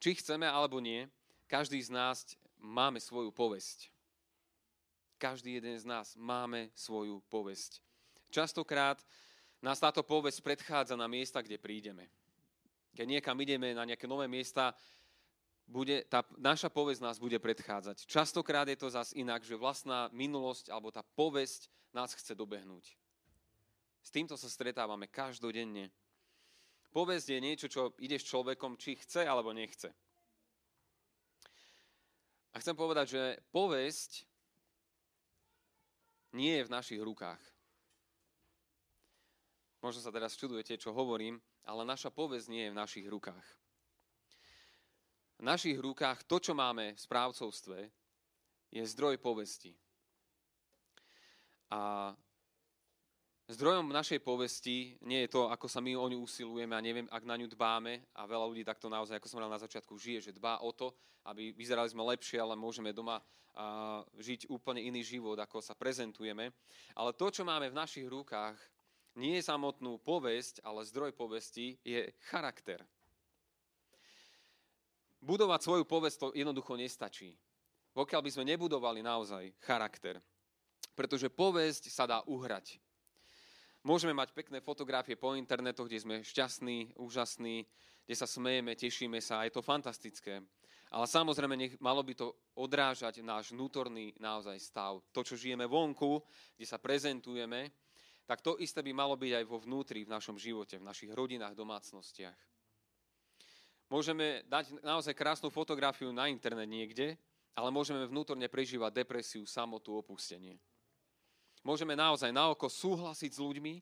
Či 0.00 0.22
chceme 0.22 0.46
alebo 0.46 0.78
nie, 0.78 1.08
každý 1.50 1.80
z 1.82 1.90
nás 1.90 2.36
máme 2.60 3.02
svoju 3.02 3.32
povesť. 3.32 3.90
Každý 5.16 5.56
jeden 5.58 5.76
z 5.80 5.88
nás 5.88 6.12
máme 6.14 6.68
svoju 6.76 7.24
povesť. 7.32 7.80
Častokrát 8.28 9.00
nás 9.64 9.80
táto 9.80 10.04
povesť 10.04 10.44
predchádza 10.44 10.94
na 10.94 11.08
miesta, 11.08 11.40
kde 11.40 11.56
prídeme. 11.56 12.06
Keď 12.96 13.06
niekam 13.06 13.36
ideme 13.44 13.76
na 13.76 13.84
nejaké 13.84 14.08
nové 14.08 14.24
miesta, 14.24 14.72
bude, 15.68 16.06
tá 16.08 16.24
naša 16.40 16.72
povesť 16.72 17.04
nás 17.04 17.20
bude 17.20 17.36
predchádzať. 17.36 18.08
Častokrát 18.08 18.64
je 18.70 18.78
to 18.78 18.88
zas 18.88 19.12
inak, 19.12 19.44
že 19.44 19.58
vlastná 19.58 20.08
minulosť 20.16 20.72
alebo 20.72 20.88
tá 20.88 21.04
povesť 21.04 21.68
nás 21.92 22.14
chce 22.16 22.32
dobehnúť. 22.32 22.96
S 24.00 24.08
týmto 24.14 24.38
sa 24.38 24.46
stretávame 24.46 25.10
každodenne. 25.10 25.90
Povesť 26.94 27.36
je 27.36 27.38
niečo, 27.42 27.66
čo 27.68 27.92
ide 28.00 28.16
s 28.16 28.24
človekom, 28.24 28.78
či 28.78 28.96
chce 28.96 29.26
alebo 29.26 29.52
nechce. 29.52 29.90
A 32.54 32.62
chcem 32.62 32.72
povedať, 32.72 33.18
že 33.18 33.22
povesť 33.52 34.24
nie 36.32 36.56
je 36.56 36.64
v 36.64 36.72
našich 36.72 37.00
rukách. 37.02 37.42
Možno 39.84 40.00
sa 40.00 40.14
teraz 40.14 40.38
čudujete, 40.38 40.80
čo 40.80 40.96
hovorím, 40.96 41.36
ale 41.66 41.82
naša 41.82 42.14
povesť 42.14 42.46
nie 42.48 42.62
je 42.66 42.72
v 42.72 42.80
našich 42.80 43.06
rukách 43.10 43.46
v 45.36 45.42
našich 45.44 45.76
rukách 45.76 46.24
to, 46.24 46.40
čo 46.40 46.56
máme 46.56 46.96
v 46.96 47.00
správcovstve, 47.00 47.78
je 48.72 48.82
zdroj 48.88 49.20
povesti. 49.20 49.76
A 51.68 52.12
zdrojom 53.52 53.92
našej 53.92 54.24
povesti 54.24 54.96
nie 55.04 55.26
je 55.26 55.32
to, 55.36 55.52
ako 55.52 55.68
sa 55.68 55.84
my 55.84 55.92
o 55.92 56.08
ňu 56.08 56.24
usilujeme 56.24 56.72
a 56.72 56.80
neviem, 56.80 57.06
ak 57.12 57.22
na 57.28 57.36
ňu 57.36 57.52
dbáme 57.52 58.16
a 58.16 58.24
veľa 58.24 58.46
ľudí 58.48 58.64
takto 58.64 58.88
naozaj, 58.88 59.20
ako 59.20 59.28
som 59.28 59.38
mal 59.44 59.52
na 59.52 59.60
začiatku, 59.60 59.92
žije, 60.00 60.32
že 60.32 60.36
dbá 60.36 60.64
o 60.64 60.72
to, 60.72 60.94
aby 61.28 61.52
vyzerali 61.52 61.90
sme 61.90 62.06
lepšie, 62.06 62.40
ale 62.40 62.56
môžeme 62.56 62.94
doma 62.96 63.20
žiť 64.20 64.52
úplne 64.52 64.84
iný 64.84 65.00
život, 65.00 65.36
ako 65.40 65.64
sa 65.64 65.72
prezentujeme. 65.72 66.52
Ale 66.92 67.16
to, 67.16 67.32
čo 67.32 67.40
máme 67.40 67.72
v 67.72 67.78
našich 67.78 68.04
rukách, 68.04 68.56
nie 69.16 69.40
samotnú 69.40 69.98
povesť, 70.00 70.60
ale 70.62 70.84
zdroj 70.84 71.16
povesti 71.16 71.80
je 71.82 72.12
charakter 72.28 72.84
budovať 75.26 75.60
svoju 75.66 75.84
povesť 75.84 76.16
to 76.22 76.28
jednoducho 76.38 76.78
nestačí. 76.78 77.34
Pokiaľ 77.90 78.20
by 78.22 78.30
sme 78.30 78.44
nebudovali 78.46 79.02
naozaj 79.02 79.50
charakter. 79.58 80.22
Pretože 80.94 81.32
povesť 81.32 81.90
sa 81.90 82.06
dá 82.06 82.22
uhrať. 82.30 82.78
Môžeme 83.82 84.14
mať 84.14 84.32
pekné 84.32 84.62
fotografie 84.62 85.18
po 85.18 85.34
internetoch, 85.34 85.90
kde 85.90 86.02
sme 86.02 86.16
šťastní, 86.22 86.98
úžasní, 86.98 87.66
kde 88.06 88.14
sa 88.14 88.26
smejeme, 88.26 88.74
tešíme 88.74 89.18
sa 89.22 89.46
je 89.46 89.54
to 89.54 89.62
fantastické. 89.62 90.42
Ale 90.90 91.06
samozrejme, 91.06 91.54
nech, 91.58 91.74
malo 91.82 92.02
by 92.06 92.14
to 92.14 92.30
odrážať 92.54 93.18
náš 93.22 93.50
vnútorný 93.50 94.14
naozaj 94.22 94.58
stav. 94.62 95.02
To, 95.10 95.20
čo 95.26 95.34
žijeme 95.34 95.66
vonku, 95.66 96.22
kde 96.54 96.66
sa 96.66 96.78
prezentujeme, 96.78 97.74
tak 98.26 98.42
to 98.42 98.58
isté 98.58 98.82
by 98.82 98.92
malo 98.92 99.14
byť 99.14 99.32
aj 99.38 99.44
vo 99.46 99.62
vnútri, 99.62 100.02
v 100.02 100.12
našom 100.12 100.34
živote, 100.34 100.82
v 100.82 100.86
našich 100.86 101.10
rodinách, 101.14 101.54
domácnostiach. 101.54 102.36
Môžeme 103.86 104.42
dať 104.50 104.82
naozaj 104.82 105.14
krásnu 105.14 105.46
fotografiu 105.46 106.10
na 106.10 106.26
internet 106.26 106.66
niekde, 106.66 107.14
ale 107.54 107.70
môžeme 107.70 108.02
vnútorne 108.02 108.50
prežívať 108.50 109.06
depresiu, 109.06 109.46
samotu, 109.46 109.94
opustenie. 109.94 110.58
Môžeme 111.62 111.94
naozaj 111.94 112.34
na 112.34 112.50
oko 112.50 112.66
súhlasiť 112.66 113.30
s 113.30 113.42
ľuďmi, 113.42 113.74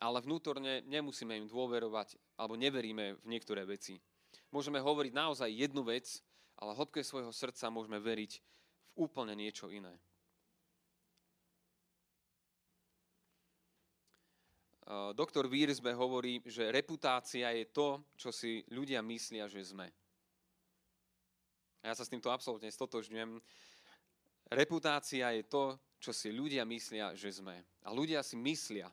ale 0.00 0.18
vnútorne 0.22 0.86
nemusíme 0.86 1.34
im 1.36 1.46
dôverovať 1.50 2.16
alebo 2.38 2.56
neveríme 2.56 3.20
v 3.20 3.24
niektoré 3.26 3.66
veci. 3.66 4.00
Môžeme 4.54 4.78
hovoriť 4.80 5.12
naozaj 5.12 5.50
jednu 5.50 5.82
vec, 5.82 6.22
ale 6.56 6.74
hĺbke 6.74 7.02
svojho 7.04 7.30
srdca 7.30 7.68
môžeme 7.68 7.98
veriť 8.00 8.32
v 8.38 8.42
úplne 8.96 9.36
niečo 9.36 9.68
iné. 9.68 9.94
Doktor 15.14 15.46
Wiersbe 15.46 15.94
hovorí, 15.94 16.42
že 16.42 16.70
reputácia 16.74 17.50
je 17.54 17.66
to, 17.70 18.02
čo 18.18 18.34
si 18.34 18.66
ľudia 18.74 18.98
myslia, 19.06 19.46
že 19.46 19.62
sme. 19.62 19.86
Ja 21.80 21.94
sa 21.96 22.04
s 22.04 22.12
týmto 22.12 22.28
absolútne 22.28 22.68
stotožňujem. 22.68 23.40
Reputácia 24.50 25.30
je 25.32 25.44
to, 25.46 25.78
čo 26.02 26.10
si 26.10 26.34
ľudia 26.34 26.66
myslia, 26.66 27.14
že 27.14 27.30
sme. 27.30 27.62
A 27.86 27.94
ľudia 27.94 28.20
si 28.20 28.34
myslia. 28.34 28.90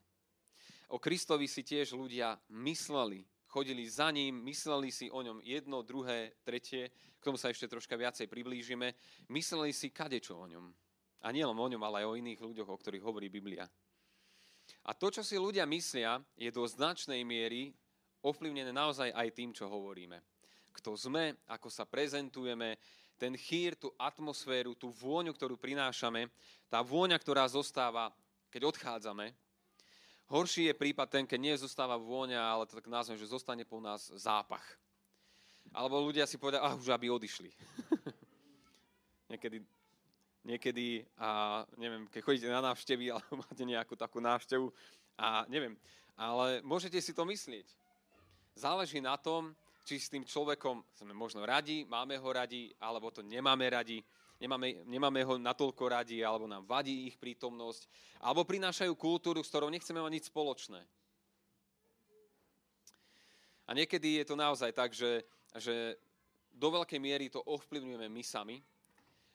O 0.87 1.01
Kristovi 1.01 1.49
si 1.49 1.67
tiež 1.67 1.97
ľudia 1.97 2.37
mysleli. 2.53 3.27
Chodili 3.47 3.87
za 3.87 4.11
ním, 4.11 4.43
mysleli 4.43 4.91
si 4.91 5.07
o 5.11 5.19
ňom 5.23 5.41
jedno, 5.43 5.83
druhé, 5.83 6.35
tretie. 6.43 6.93
K 7.19 7.25
tomu 7.25 7.35
sa 7.39 7.49
ešte 7.49 7.67
troška 7.67 7.97
viacej 7.97 8.27
priblížime. 8.27 8.93
Mysleli 9.33 9.73
si 9.73 9.91
kadečo 9.91 10.37
o 10.37 10.45
ňom. 10.47 10.71
A 11.25 11.33
nielen 11.33 11.57
o 11.57 11.67
ňom, 11.67 11.81
ale 11.83 12.05
aj 12.05 12.07
o 12.07 12.17
iných 12.21 12.39
ľuďoch, 12.39 12.69
o 12.69 12.79
ktorých 12.79 13.03
hovorí 13.03 13.27
Biblia. 13.27 13.65
A 14.87 14.95
to, 14.95 15.11
čo 15.11 15.21
si 15.23 15.35
ľudia 15.35 15.67
myslia, 15.67 16.23
je 16.39 16.47
do 16.51 16.63
značnej 16.63 17.23
miery 17.23 17.75
ovplyvnené 18.23 18.71
naozaj 18.71 19.11
aj 19.11 19.27
tým, 19.35 19.51
čo 19.51 19.67
hovoríme. 19.67 20.19
Kto 20.75 20.93
sme, 20.93 21.35
ako 21.49 21.67
sa 21.71 21.83
prezentujeme, 21.89 22.77
ten 23.17 23.33
chýr, 23.33 23.73
tú 23.73 23.89
atmosféru, 23.97 24.77
tú 24.77 24.93
vôňu, 24.93 25.33
ktorú 25.33 25.57
prinášame, 25.57 26.29
tá 26.69 26.85
vôňa, 26.85 27.17
ktorá 27.17 27.49
zostáva, 27.49 28.13
keď 28.53 28.69
odchádzame. 28.69 29.33
Horší 30.29 30.69
je 30.69 30.75
prípad 30.77 31.07
ten, 31.09 31.23
keď 31.25 31.39
nie 31.39 31.55
zostáva 31.57 31.97
vôňa, 31.97 32.37
ale 32.37 32.69
to 32.69 32.77
tak 32.77 32.85
nazvem, 32.91 33.17
že 33.17 33.31
zostane 33.31 33.65
po 33.65 33.81
nás 33.81 34.13
zápach. 34.13 34.63
Alebo 35.73 35.97
ľudia 36.03 36.29
si 36.29 36.37
povedia, 36.37 36.61
ah, 36.61 36.77
už 36.77 36.93
aby 36.93 37.09
odišli. 37.09 37.49
Niekedy 39.31 39.63
niekedy, 40.47 41.03
a 41.19 41.61
neviem, 41.75 42.07
keď 42.07 42.21
chodíte 42.23 42.47
na 42.47 42.63
návštevy 42.63 43.05
alebo 43.13 43.43
máte 43.43 43.63
nejakú 43.67 43.99
takú 43.99 44.23
návštevu 44.23 44.71
a 45.19 45.43
neviem, 45.51 45.75
ale 46.15 46.63
môžete 46.63 46.95
si 47.03 47.11
to 47.11 47.27
myslieť. 47.27 47.67
Záleží 48.55 49.03
na 49.03 49.19
tom, 49.19 49.51
či 49.83 49.99
s 49.99 50.09
tým 50.09 50.23
človekom 50.23 50.81
sme 50.95 51.13
možno 51.13 51.43
radi, 51.43 51.83
máme 51.85 52.17
ho 52.17 52.29
radi, 52.31 52.71
alebo 52.79 53.11
to 53.11 53.21
nemáme 53.21 53.67
radi, 53.69 54.01
nemáme, 54.41 54.83
nemáme 54.87 55.21
ho 55.23 55.37
natoľko 55.37 55.83
radi, 55.93 56.23
alebo 56.23 56.49
nám 56.49 56.65
vadí 56.65 57.07
ich 57.11 57.15
prítomnosť, 57.19 57.85
alebo 58.23 58.47
prinášajú 58.47 58.91
kultúru, 58.97 59.43
s 59.43 59.51
ktorou 59.51 59.69
nechceme 59.69 60.01
mať 60.01 60.11
nič 60.11 60.25
spoločné. 60.27 60.81
A 63.67 63.75
niekedy 63.75 64.23
je 64.23 64.25
to 64.25 64.35
naozaj 64.39 64.71
tak, 64.71 64.95
že, 64.95 65.27
že 65.59 65.99
do 66.55 66.71
veľkej 66.71 66.99
miery 66.99 67.27
to 67.27 67.43
ovplyvňujeme 67.43 68.07
my 68.07 68.23
sami 68.23 68.57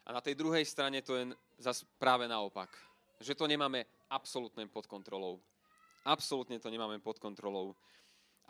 a 0.02 0.08
na 0.10 0.20
tej 0.20 0.34
druhej 0.34 0.66
strane 0.66 0.98
to 1.02 1.14
je 1.14 1.30
zase 1.62 1.86
práve 1.98 2.26
naopak. 2.26 2.70
Že 3.22 3.38
to 3.38 3.46
nemáme 3.46 3.86
absolútne 4.10 4.66
pod 4.66 4.90
kontrolou. 4.90 5.38
Absolútne 6.02 6.58
to 6.58 6.66
nemáme 6.66 6.98
pod 6.98 7.22
kontrolou. 7.22 7.78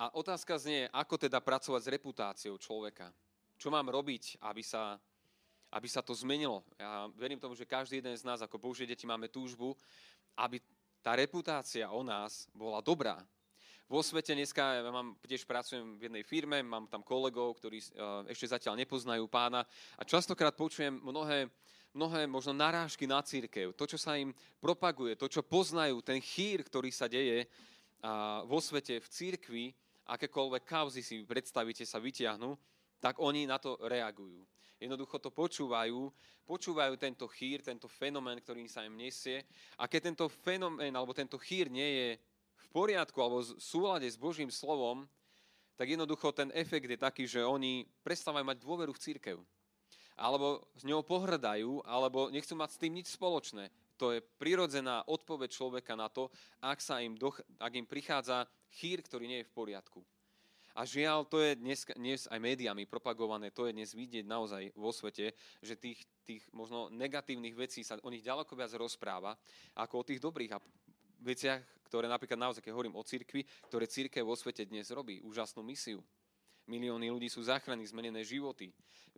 A 0.01 0.09
otázka 0.17 0.57
znie, 0.57 0.89
ako 0.89 1.21
teda 1.21 1.45
pracovať 1.45 1.81
s 1.85 1.93
reputáciou 1.93 2.57
človeka. 2.57 3.13
Čo 3.61 3.69
mám 3.69 3.93
robiť, 3.93 4.41
aby 4.41 4.65
sa, 4.65 4.97
aby 5.77 5.89
sa 5.93 6.01
to 6.01 6.17
zmenilo. 6.17 6.65
Ja 6.81 7.13
verím 7.13 7.37
tomu, 7.37 7.53
že 7.53 7.69
každý 7.69 8.01
jeden 8.01 8.17
z 8.17 8.25
nás 8.25 8.41
ako 8.41 8.57
Božie 8.57 8.89
deti 8.89 9.05
máme 9.05 9.29
túžbu, 9.29 9.77
aby 10.41 10.65
tá 11.05 11.13
reputácia 11.13 11.85
o 11.93 12.01
nás 12.01 12.49
bola 12.57 12.81
dobrá, 12.81 13.21
vo 13.93 14.01
svete 14.01 14.33
dneska, 14.33 14.81
ja 14.81 14.89
mám, 14.89 15.21
tiež 15.21 15.45
pracujem 15.45 16.01
v 16.01 16.09
jednej 16.09 16.25
firme, 16.25 16.65
mám 16.65 16.89
tam 16.89 17.05
kolegov, 17.05 17.61
ktorí 17.61 17.77
uh, 17.93 18.25
ešte 18.25 18.57
zatiaľ 18.57 18.81
nepoznajú 18.81 19.29
pána 19.29 19.69
a 20.01 20.03
častokrát 20.09 20.57
počujem 20.57 20.97
mnohé, 20.97 21.53
mnohé 21.93 22.25
možno 22.25 22.57
narážky 22.57 23.05
na 23.05 23.21
církev, 23.21 23.77
to, 23.77 23.85
čo 23.85 24.01
sa 24.01 24.17
im 24.17 24.33
propaguje, 24.65 25.13
to, 25.21 25.29
čo 25.29 25.45
poznajú, 25.45 26.01
ten 26.01 26.25
chýr, 26.25 26.65
ktorý 26.65 26.89
sa 26.89 27.05
deje 27.05 27.45
vo 28.49 28.59
svete, 28.65 28.97
v 28.97 29.09
církvi, 29.13 29.65
akékoľvek 30.09 30.65
kauzy 30.65 31.05
si 31.05 31.21
predstavíte 31.29 31.85
sa 31.85 32.01
vytiahnu, 32.01 32.57
tak 32.97 33.21
oni 33.21 33.45
na 33.45 33.61
to 33.61 33.77
reagujú. 33.77 34.41
Jednoducho 34.81 35.21
to 35.21 35.31
počúvajú, 35.31 36.11
počúvajú 36.49 36.97
tento 36.99 37.29
chýr, 37.31 37.63
tento 37.63 37.87
fenomén, 37.87 38.41
ktorý 38.41 38.67
sa 38.67 38.83
im 38.83 38.99
nesie. 38.99 39.47
A 39.79 39.87
keď 39.87 40.11
tento 40.11 40.27
fenomén 40.27 40.91
alebo 40.91 41.15
tento 41.15 41.39
chýr 41.39 41.71
nie 41.71 41.87
je 41.87 42.09
poriadku 42.73 43.21
alebo 43.21 43.45
v 43.45 43.61
súlade 43.61 44.09
s 44.09 44.17
Božím 44.17 44.49
slovom, 44.49 45.05
tak 45.77 45.93
jednoducho 45.93 46.33
ten 46.33 46.49
efekt 46.57 46.89
je 46.89 46.97
taký, 46.97 47.25
že 47.29 47.45
oni 47.45 47.85
prestávajú 48.01 48.45
mať 48.49 48.59
dôveru 48.65 48.93
v 48.97 49.03
církev. 49.03 49.37
Alebo 50.17 50.65
s 50.77 50.85
ňou 50.85 51.05
pohrdajú, 51.05 51.85
alebo 51.85 52.29
nechcú 52.29 52.53
mať 52.57 52.71
s 52.77 52.81
tým 52.81 52.93
nič 52.93 53.09
spoločné. 53.13 53.73
To 53.97 54.13
je 54.13 54.21
prirodzená 54.21 55.05
odpoveď 55.09 55.49
človeka 55.53 55.97
na 55.97 56.09
to, 56.13 56.29
ak, 56.61 56.81
sa 56.81 57.01
im, 57.01 57.17
doch, 57.17 57.41
ak 57.57 57.73
im 57.77 57.89
prichádza 57.89 58.45
chýr, 58.73 59.01
ktorý 59.01 59.25
nie 59.29 59.41
je 59.41 59.49
v 59.49 59.57
poriadku. 59.57 60.01
A 60.73 60.89
žiaľ, 60.89 61.29
to 61.29 61.37
je 61.37 61.53
dnes, 61.61 61.85
dnes 61.93 62.25
aj 62.33 62.41
médiami 62.41 62.89
propagované, 62.89 63.53
to 63.53 63.69
je 63.69 63.77
dnes 63.77 63.93
vidieť 63.93 64.25
naozaj 64.25 64.73
vo 64.73 64.89
svete, 64.89 65.37
že 65.61 65.77
tých, 65.77 66.01
tých 66.25 66.41
možno 66.49 66.89
negatívnych 66.89 67.53
vecí 67.53 67.85
sa 67.85 68.01
o 68.01 68.09
nich 68.09 68.25
ďaleko 68.25 68.57
viac 68.57 68.73
rozpráva, 68.73 69.37
ako 69.77 70.01
o 70.01 70.07
tých 70.09 70.21
dobrých. 70.25 70.57
A 70.57 70.65
veciach, 71.23 71.63
ktoré 71.87 72.11
napríklad 72.11 72.41
naozaj, 72.41 72.61
keď 72.61 72.73
hovorím 72.75 72.99
o 72.99 73.07
cirkvi, 73.07 73.47
ktoré 73.71 73.87
církev 73.87 74.27
vo 74.27 74.35
svete 74.35 74.67
dnes 74.67 74.91
robí, 74.91 75.23
úžasnú 75.23 75.63
misiu. 75.63 76.03
Milióny 76.67 77.11
ľudí 77.11 77.27
sú 77.27 77.43
záchranní, 77.43 77.87
zmenené 77.91 78.23
životy, 78.23 78.71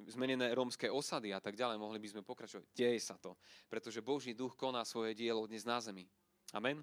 zmenené 0.09 0.53
rómske 0.57 0.89
osady 0.89 1.37
a 1.37 1.41
tak 1.45 1.55
ďalej. 1.61 1.77
Mohli 1.77 2.01
by 2.01 2.09
sme 2.09 2.23
pokračovať. 2.25 2.65
Deje 2.73 3.01
sa 3.01 3.21
to, 3.21 3.37
pretože 3.69 4.01
Boží 4.01 4.33
duch 4.33 4.57
koná 4.57 4.81
svoje 4.83 5.13
dielo 5.13 5.45
dnes 5.45 5.63
na 5.69 5.77
zemi. 5.79 6.09
Amen? 6.57 6.81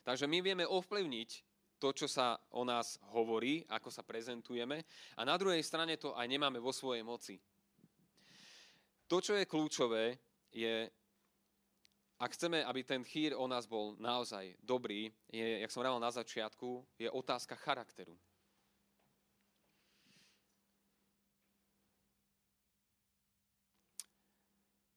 Takže 0.00 0.24
my 0.26 0.38
vieme 0.40 0.64
ovplyvniť 0.64 1.30
to, 1.76 1.92
čo 1.92 2.08
sa 2.08 2.40
o 2.56 2.64
nás 2.64 2.96
hovorí, 3.12 3.62
ako 3.68 3.92
sa 3.92 4.00
prezentujeme 4.00 4.80
a 5.18 5.22
na 5.28 5.36
druhej 5.36 5.60
strane 5.60 6.00
to 6.00 6.16
aj 6.16 6.24
nemáme 6.24 6.56
vo 6.56 6.72
svojej 6.72 7.04
moci. 7.04 7.36
To, 9.06 9.22
čo 9.22 9.38
je 9.38 9.46
kľúčové, 9.46 10.18
je 10.50 10.88
ak 12.16 12.32
chceme, 12.32 12.64
aby 12.64 12.80
ten 12.80 13.04
chýr 13.04 13.36
o 13.36 13.44
nás 13.44 13.68
bol 13.68 13.92
naozaj 14.00 14.56
dobrý, 14.64 15.12
je, 15.28 15.60
jak 15.60 15.68
som 15.68 15.84
hovoril 15.84 16.00
na 16.00 16.08
začiatku, 16.08 16.80
je 16.96 17.08
otázka 17.12 17.52
charakteru. 17.60 18.16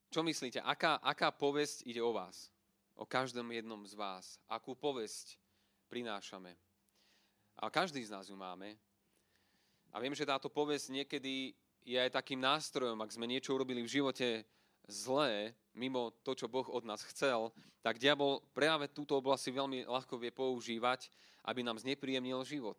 Čo 0.09 0.25
myslíte, 0.25 0.57
aká, 0.63 0.97
aká 1.05 1.29
povesť 1.29 1.85
ide 1.85 2.01
o 2.01 2.09
vás? 2.09 2.49
O 2.97 3.05
každom 3.05 3.45
jednom 3.53 3.85
z 3.85 3.93
vás. 3.93 4.41
Akú 4.49 4.73
povesť 4.73 5.37
prinášame? 5.91 6.57
A 7.59 7.69
každý 7.69 8.01
z 8.01 8.09
nás 8.09 8.25
ju 8.25 8.33
máme. 8.33 8.79
A 9.93 9.99
viem, 9.99 10.15
že 10.15 10.25
táto 10.25 10.49
povesť 10.49 10.89
niekedy 10.89 11.53
je 11.83 11.97
aj 11.99 12.15
takým 12.15 12.41
nástrojom, 12.41 12.97
ak 12.97 13.13
sme 13.13 13.29
niečo 13.29 13.53
urobili 13.53 13.85
v 13.85 13.93
živote 14.01 14.47
zlé, 14.89 15.53
mimo 15.77 16.11
to, 16.25 16.35
čo 16.35 16.51
Boh 16.51 16.65
od 16.67 16.83
nás 16.83 17.05
chcel, 17.13 17.53
tak 17.79 18.01
diabol 18.01 18.43
práve 18.51 18.91
túto 18.91 19.15
oblasť 19.15 19.43
si 19.47 19.51
veľmi 19.55 19.79
ľahko 19.87 20.19
vie 20.19 20.33
používať, 20.33 21.07
aby 21.47 21.63
nám 21.63 21.79
znepríjemnil 21.79 22.43
život. 22.43 22.75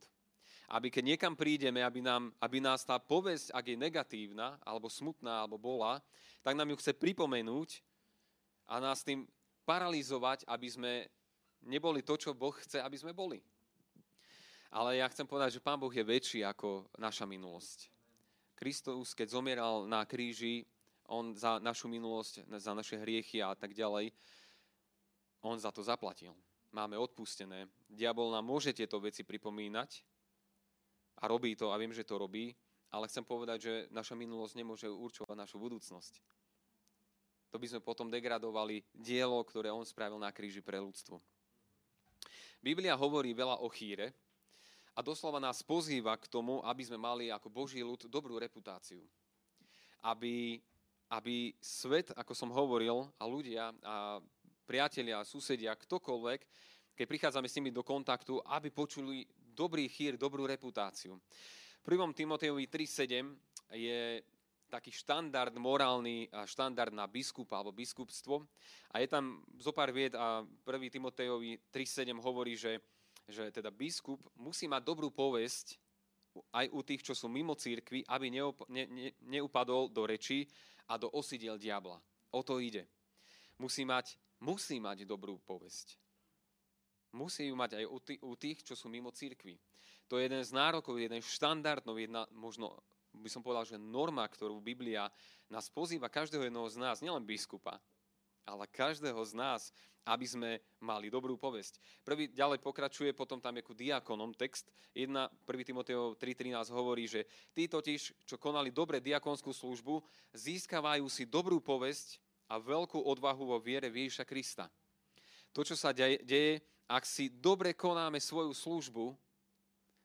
Aby 0.71 0.93
keď 0.93 1.17
niekam 1.17 1.35
prídeme, 1.35 1.83
aby, 1.83 2.05
nám, 2.05 2.31
aby 2.39 2.63
nás 2.63 2.87
tá 2.87 3.01
povesť, 3.01 3.51
ak 3.51 3.65
je 3.65 3.77
negatívna, 3.79 4.61
alebo 4.63 4.93
smutná, 4.93 5.43
alebo 5.43 5.59
bola, 5.59 5.99
tak 6.45 6.55
nám 6.55 6.71
ju 6.71 6.77
chce 6.79 6.93
pripomenúť 6.95 7.83
a 8.71 8.79
nás 8.79 9.03
tým 9.03 9.27
paralizovať, 9.67 10.47
aby 10.47 10.69
sme 10.71 10.93
neboli 11.65 12.05
to, 12.07 12.15
čo 12.15 12.37
Boh 12.37 12.55
chce, 12.55 12.79
aby 12.79 12.95
sme 12.95 13.17
boli. 13.17 13.43
Ale 14.71 15.03
ja 15.03 15.11
chcem 15.11 15.27
povedať, 15.27 15.59
že 15.59 15.65
Pán 15.65 15.83
Boh 15.83 15.91
je 15.91 16.07
väčší 16.07 16.47
ako 16.47 16.87
naša 16.95 17.27
minulosť. 17.27 17.91
Kristus, 18.55 19.17
keď 19.17 19.35
zomieral 19.35 19.89
na 19.91 20.07
kríži, 20.07 20.69
on 21.11 21.35
za 21.35 21.59
našu 21.59 21.91
minulosť, 21.91 22.47
za 22.47 22.73
naše 22.73 23.03
hriechy 23.03 23.43
a 23.43 23.59
tak 23.59 23.75
ďalej, 23.75 24.15
on 25.43 25.59
za 25.59 25.75
to 25.75 25.83
zaplatil. 25.83 26.33
Máme 26.71 26.95
odpustené. 26.95 27.67
Diabol 27.91 28.31
nám 28.31 28.47
môže 28.47 28.71
tieto 28.71 29.03
veci 29.03 29.27
pripomínať 29.27 30.07
a 31.19 31.27
robí 31.27 31.59
to 31.59 31.75
a 31.75 31.81
viem, 31.83 31.91
že 31.91 32.07
to 32.07 32.15
robí, 32.15 32.55
ale 32.95 33.11
chcem 33.11 33.27
povedať, 33.27 33.59
že 33.59 33.75
naša 33.91 34.15
minulosť 34.15 34.55
nemôže 34.55 34.87
určovať 34.87 35.35
našu 35.35 35.59
budúcnosť. 35.59 36.23
To 37.51 37.59
by 37.59 37.67
sme 37.67 37.81
potom 37.83 38.07
degradovali 38.07 38.87
dielo, 38.95 39.43
ktoré 39.43 39.75
on 39.75 39.83
spravil 39.83 40.23
na 40.23 40.31
kríži 40.31 40.63
pre 40.63 40.79
ľudstvo. 40.79 41.19
Biblia 42.63 42.95
hovorí 42.95 43.35
veľa 43.35 43.67
o 43.67 43.69
chýre 43.73 44.15
a 44.95 45.03
doslova 45.03 45.43
nás 45.43 45.67
pozýva 45.67 46.15
k 46.15 46.31
tomu, 46.31 46.63
aby 46.63 46.83
sme 46.87 47.01
mali 47.01 47.27
ako 47.33 47.51
Boží 47.51 47.83
ľud 47.83 48.07
dobrú 48.07 48.39
reputáciu. 48.39 49.03
Aby 50.07 50.63
aby 51.11 51.51
svet, 51.59 52.15
ako 52.15 52.33
som 52.35 52.55
hovoril, 52.55 53.11
a 53.19 53.25
ľudia, 53.27 53.75
a 53.83 54.23
priatelia, 54.63 55.27
susedia, 55.27 55.75
ktokoľvek, 55.75 56.41
keď 56.95 57.07
prichádzame 57.07 57.51
s 57.51 57.57
nimi 57.59 57.71
do 57.75 57.83
kontaktu, 57.83 58.39
aby 58.47 58.71
počuli 58.71 59.27
dobrý 59.35 59.91
chýr, 59.91 60.15
dobrú 60.15 60.47
reputáciu. 60.47 61.19
V 61.83 61.87
1. 61.91 62.15
Timotejovi 62.15 62.71
3.7 62.71 63.27
je 63.75 64.23
taký 64.71 64.95
štandard 64.95 65.51
morálny, 65.59 66.31
štandard 66.47 66.95
na 66.95 67.11
biskupa 67.11 67.59
alebo 67.59 67.75
biskupstvo. 67.75 68.47
A 68.95 69.03
je 69.03 69.09
tam 69.11 69.43
zo 69.59 69.75
pár 69.75 69.91
vied 69.91 70.15
a 70.15 70.47
1. 70.47 70.95
Timotejovi 70.95 71.59
3.7 71.75 72.15
hovorí, 72.23 72.55
že, 72.55 72.79
že 73.27 73.51
teda 73.51 73.75
biskup 73.75 74.23
musí 74.39 74.71
mať 74.71 74.87
dobrú 74.87 75.11
povesť 75.11 75.75
aj 76.55 76.71
u 76.71 76.81
tých, 76.87 77.03
čo 77.03 77.19
sú 77.19 77.27
mimo 77.27 77.59
církvy, 77.59 78.07
aby 78.07 78.31
neup- 78.31 78.63
ne, 78.71 78.87
ne, 78.87 79.11
neupadol 79.27 79.91
do 79.91 80.07
reči 80.07 80.47
a 80.91 80.99
do 80.99 81.07
osidiel 81.15 81.55
diabla. 81.55 82.03
O 82.35 82.43
to 82.43 82.59
ide. 82.59 82.91
Musí 83.63 83.87
mať, 83.87 84.19
musí 84.43 84.83
mať 84.83 85.07
dobrú 85.07 85.39
povesť. 85.47 85.95
Musí 87.15 87.47
ju 87.47 87.55
mať 87.55 87.83
aj 87.83 87.85
u 88.23 88.35
tých, 88.35 88.67
čo 88.67 88.75
sú 88.75 88.91
mimo 88.91 89.15
církvy. 89.15 89.59
To 90.11 90.19
je 90.19 90.27
jeden 90.27 90.43
z 90.43 90.51
nárokov, 90.51 90.99
jeden 90.99 91.23
štandardov, 91.23 91.95
jedna 91.95 92.27
možno 92.35 92.75
by 93.15 93.31
som 93.31 93.43
povedal, 93.43 93.67
že 93.67 93.79
norma, 93.79 94.27
ktorú 94.27 94.63
Biblia 94.63 95.11
nás 95.51 95.67
pozýva 95.71 96.07
každého 96.07 96.47
jedného 96.47 96.67
z 96.71 96.79
nás, 96.79 97.03
nielen 97.03 97.27
biskupa, 97.27 97.79
ale 98.47 98.69
každého 98.69 99.21
z 99.25 99.33
nás, 99.37 99.63
aby 100.09 100.27
sme 100.27 100.51
mali 100.81 101.13
dobrú 101.13 101.37
povesť. 101.37 101.77
Prvý 102.03 102.33
ďalej 102.33 102.59
pokračuje, 102.65 103.13
potom 103.13 103.39
tam 103.39 103.61
je 103.61 103.67
ku 103.67 103.77
diakonom 103.77 104.33
text. 104.33 104.73
1. 104.97 105.13
1. 105.13 105.69
Timoteo 105.69 106.17
3.13 106.17 106.73
hovorí, 106.73 107.05
že 107.05 107.29
tí 107.53 107.69
totiž, 107.69 108.25
čo 108.25 108.41
konali 108.41 108.73
dobre 108.73 108.99
diakonskú 108.99 109.53
službu, 109.53 110.01
získavajú 110.33 111.05
si 111.07 111.29
dobrú 111.29 111.61
povesť 111.61 112.17
a 112.51 112.59
veľkú 112.59 112.99
odvahu 113.07 113.55
vo 113.55 113.59
viere 113.61 113.93
Ježiša 113.93 114.25
Krista. 114.27 114.67
To, 115.53 115.63
čo 115.63 115.77
sa 115.79 115.95
deje, 115.95 116.63
ak 116.91 117.05
si 117.07 117.31
dobre 117.31 117.77
konáme 117.77 118.19
svoju 118.19 118.51
službu, 118.51 119.15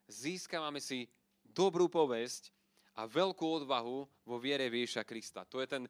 získavame 0.06 0.78
si 0.78 1.10
dobrú 1.42 1.90
povesť 1.90 2.54
a 2.96 3.10
veľkú 3.10 3.64
odvahu 3.64 4.06
vo 4.06 4.38
viere 4.38 4.70
Ježiša 4.70 5.04
Krista. 5.08 5.42
To 5.50 5.64
je 5.64 5.68
ten 5.68 5.84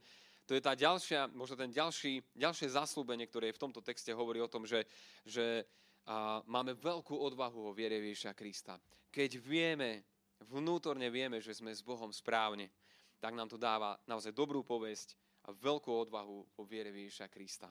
to 0.45 0.53
je 0.53 0.61
tá 0.61 0.77
ďalšia, 0.77 1.33
možno 1.33 1.57
ten 1.57 1.73
ďalší, 1.73 2.21
ďalšie 2.37 2.77
zaslúbenie, 2.77 3.25
ktoré 3.25 3.49
v 3.49 3.61
tomto 3.65 3.81
texte 3.81 4.13
hovorí 4.13 4.37
o 4.37 4.49
tom, 4.49 4.63
že, 4.69 4.85
že 5.25 5.65
a, 6.05 6.45
máme 6.45 6.77
veľkú 6.77 7.17
odvahu 7.17 7.69
vo 7.69 7.73
viere 7.73 7.97
Ježiša 7.97 8.37
Krista. 8.37 8.77
Keď 9.09 9.41
vieme, 9.41 10.05
vnútorne 10.45 11.09
vieme, 11.09 11.41
že 11.41 11.57
sme 11.57 11.73
s 11.73 11.81
Bohom 11.81 12.13
správne, 12.13 12.69
tak 13.17 13.33
nám 13.33 13.49
to 13.49 13.57
dáva 13.57 13.97
naozaj 14.05 14.37
dobrú 14.37 14.61
povesť 14.61 15.17
a 15.45 15.53
veľkú 15.53 15.89
odvahu 15.89 16.45
po 16.53 16.61
viere 16.61 16.93
Ježiša 16.93 17.25
Krista. 17.33 17.69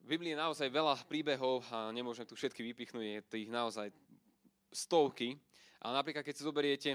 V 0.00 0.06
Biblii 0.06 0.32
je 0.32 0.42
naozaj 0.42 0.70
veľa 0.70 0.96
príbehov 1.04 1.66
a 1.68 1.92
nemôžem 1.92 2.24
tu 2.24 2.38
všetky 2.38 2.62
vypichnúť, 2.62 3.04
je 3.04 3.20
tých 3.26 3.48
naozaj 3.52 3.92
stovky. 4.72 5.36
Ale 5.80 5.92
napríklad, 5.96 6.24
keď 6.24 6.34
si 6.36 6.46
zoberiete, 6.46 6.90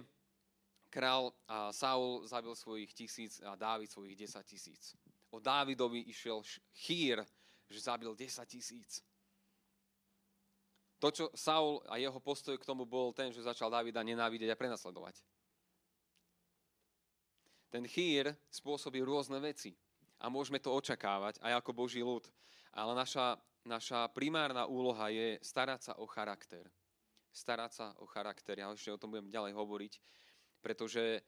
král 0.96 1.36
Saul 1.76 2.24
zabil 2.24 2.56
svojich 2.56 2.96
tisíc 2.96 3.44
a 3.44 3.60
Dávid 3.60 3.92
svojich 3.92 4.16
10 4.16 4.40
tisíc. 4.48 4.96
O 5.36 5.44
Dávidovi 5.44 6.08
išiel 6.08 6.40
chýr, 6.72 7.20
že 7.68 7.80
zabil 7.84 8.16
10 8.16 8.40
tisíc. 8.48 9.04
To, 11.04 11.12
čo 11.12 11.28
Saul 11.36 11.84
a 11.92 12.00
jeho 12.00 12.16
postoj 12.24 12.56
k 12.56 12.64
tomu 12.64 12.88
bol 12.88 13.12
ten, 13.12 13.36
že 13.36 13.44
začal 13.44 13.68
Davida 13.68 14.00
nenávidieť 14.00 14.56
a 14.56 14.60
prenasledovať. 14.60 15.20
Ten 17.68 17.84
chýr 17.84 18.32
spôsobí 18.48 19.04
rôzne 19.04 19.44
veci 19.44 19.76
a 20.24 20.32
môžeme 20.32 20.64
to 20.64 20.72
očakávať 20.72 21.44
aj 21.44 21.60
ako 21.60 21.76
Boží 21.76 22.00
ľud. 22.00 22.24
Ale 22.72 22.96
naša, 22.96 23.36
naša 23.68 24.08
primárna 24.16 24.64
úloha 24.64 25.12
je 25.12 25.36
starať 25.44 25.92
sa 25.92 25.94
o 26.00 26.08
charakter. 26.08 26.64
Starať 27.36 27.72
sa 27.76 27.92
o 28.00 28.08
charakter. 28.08 28.56
Ja 28.56 28.72
ešte 28.72 28.96
o 28.96 29.00
tom 29.00 29.12
budem 29.12 29.28
ďalej 29.28 29.52
hovoriť, 29.52 29.94
pretože 30.66 31.22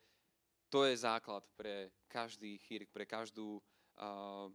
to 0.74 0.90
je 0.90 0.98
základ 0.98 1.46
pre 1.54 1.94
každý 2.10 2.58
chýr, 2.66 2.90
pre 2.90 3.06
každú 3.06 3.62
uh, 3.62 4.50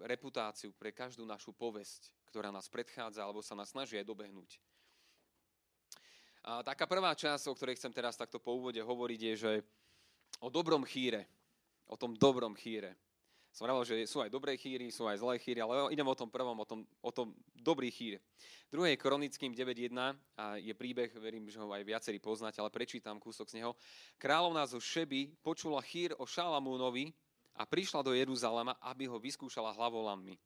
reputáciu, 0.00 0.72
pre 0.72 0.88
každú 0.88 1.28
našu 1.28 1.52
povesť, 1.52 2.08
ktorá 2.32 2.48
nás 2.48 2.72
predchádza 2.72 3.20
alebo 3.20 3.44
sa 3.44 3.52
nás 3.52 3.68
snaží 3.68 4.00
aj 4.00 4.08
dobehnúť. 4.08 4.56
A 6.48 6.64
taká 6.64 6.88
prvá 6.88 7.12
časť, 7.12 7.44
o 7.46 7.54
ktorej 7.54 7.76
chcem 7.76 7.92
teraz 7.92 8.16
takto 8.16 8.40
po 8.40 8.56
úvode 8.56 8.80
hovoriť, 8.80 9.20
je, 9.20 9.34
že 9.36 9.52
o 10.40 10.48
dobrom 10.48 10.82
chýre. 10.82 11.28
O 11.86 11.94
tom 12.00 12.16
dobrom 12.16 12.56
chýre. 12.56 12.96
Som 13.52 13.68
hovoril, 13.68 13.84
že 13.84 14.08
sú 14.08 14.24
aj 14.24 14.32
dobré 14.32 14.56
chýry, 14.56 14.88
sú 14.88 15.04
aj 15.04 15.20
zlé 15.20 15.36
chýry, 15.36 15.60
ale 15.60 15.92
idem 15.92 16.08
o 16.08 16.16
tom 16.16 16.32
prvom, 16.32 16.56
o 16.56 16.64
tom, 16.64 16.88
o 17.04 17.12
tom 17.12 17.36
dobrý 17.52 17.92
chýr. 17.92 18.16
Druhý 18.72 18.96
je 18.96 19.02
Kronickým 19.04 19.52
9.1 19.52 19.92
a 20.40 20.56
je 20.56 20.72
príbeh, 20.72 21.12
verím, 21.20 21.44
že 21.52 21.60
ho 21.60 21.68
aj 21.68 21.84
viacerí 21.84 22.16
poznáte, 22.16 22.64
ale 22.64 22.72
prečítam 22.72 23.20
kúsok 23.20 23.52
z 23.52 23.60
neho. 23.60 23.76
Kráľovná 24.16 24.64
zo 24.64 24.80
Šeby 24.80 25.36
počula 25.44 25.84
chýr 25.84 26.16
o 26.16 26.24
Šalamúnovi 26.24 27.12
a 27.52 27.68
prišla 27.68 28.00
do 28.00 28.16
Jeruzalema, 28.16 28.72
aby 28.80 29.04
ho 29.04 29.20
vyskúšala 29.20 29.76
hlavolammi. 29.76 30.40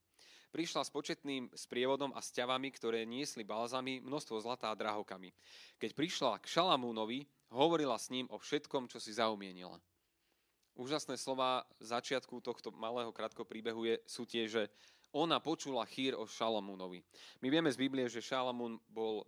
Prišla 0.50 0.82
s 0.82 0.90
početným 0.90 1.46
sprievodom 1.54 2.10
a 2.10 2.18
sťavami, 2.18 2.74
ktoré 2.74 3.06
niesli 3.06 3.46
balzami, 3.46 4.02
množstvo 4.02 4.42
zlatá 4.42 4.74
drahokami. 4.74 5.30
Keď 5.78 5.94
prišla 5.94 6.42
k 6.42 6.50
Šalamúnovi, 6.58 7.22
hovorila 7.54 7.94
s 8.02 8.10
ním 8.10 8.26
o 8.34 8.42
všetkom, 8.42 8.90
čo 8.90 8.98
si 8.98 9.14
zaumienila 9.14 9.78
úžasné 10.76 11.16
slova 11.16 11.64
začiatku 11.80 12.38
tohto 12.44 12.70
malého 12.70 13.10
krátko 13.10 13.42
príbehu 13.48 13.88
je, 13.88 13.96
sú 14.04 14.28
tie, 14.28 14.44
že 14.44 14.68
ona 15.16 15.40
počula 15.40 15.82
chýr 15.88 16.12
o 16.12 16.28
Šalamúnovi. 16.28 17.00
My 17.40 17.48
vieme 17.48 17.72
z 17.72 17.80
Biblie, 17.80 18.04
že 18.12 18.20
Šalamún 18.20 18.76
bol 18.92 19.24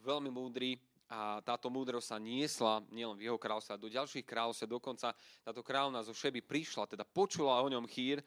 veľmi 0.00 0.32
múdry 0.32 0.80
a 1.08 1.40
táto 1.40 1.68
múdrosť 1.72 2.08
sa 2.08 2.18
niesla 2.20 2.84
nielen 2.92 3.16
v 3.16 3.28
jeho 3.28 3.40
kráľovstve, 3.40 3.80
do 3.80 3.92
ďalších 3.92 4.24
kráľovstv. 4.24 4.68
Dokonca 4.68 5.12
táto 5.44 5.60
kráľovna 5.64 6.04
zo 6.04 6.16
Šeby 6.16 6.44
prišla, 6.44 6.88
teda 6.88 7.04
počula 7.04 7.60
o 7.60 7.68
ňom 7.68 7.84
chýr 7.88 8.20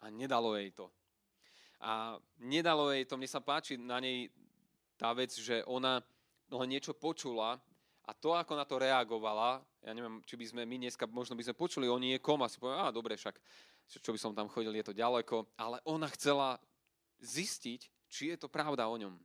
a 0.00 0.12
nedalo 0.12 0.56
jej 0.56 0.72
to. 0.72 0.88
A 1.80 2.16
nedalo 2.40 2.92
jej 2.92 3.04
to, 3.04 3.16
mne 3.20 3.28
sa 3.28 3.44
páči 3.44 3.76
na 3.76 4.00
nej 4.00 4.32
tá 4.96 5.12
vec, 5.12 5.32
že 5.32 5.60
ona 5.68 6.00
len 6.52 6.68
niečo 6.72 6.96
počula 6.96 7.60
a 8.04 8.12
to, 8.12 8.36
ako 8.36 8.52
na 8.52 8.68
to 8.68 8.76
reagovala, 8.76 9.64
ja 9.80 9.92
neviem, 9.96 10.20
či 10.28 10.36
by 10.36 10.44
sme 10.44 10.62
my 10.68 10.76
dneska, 10.76 11.08
možno 11.08 11.32
by 11.32 11.44
sme 11.48 11.56
počuli 11.56 11.88
o 11.88 11.96
niekom 11.96 12.36
a 12.44 12.52
si 12.52 12.60
povedali, 12.60 12.84
a 12.84 12.92
dobre, 12.92 13.16
však 13.16 13.36
čo 13.88 14.12
by 14.12 14.18
som 14.20 14.36
tam 14.36 14.48
chodil, 14.52 14.76
je 14.76 14.84
to 14.84 14.96
ďaleko. 14.96 15.48
Ale 15.56 15.80
ona 15.88 16.08
chcela 16.12 16.60
zistiť, 17.24 17.80
či 18.12 18.22
je 18.32 18.36
to 18.36 18.52
pravda 18.52 18.88
o 18.92 18.96
ňom. 19.00 19.16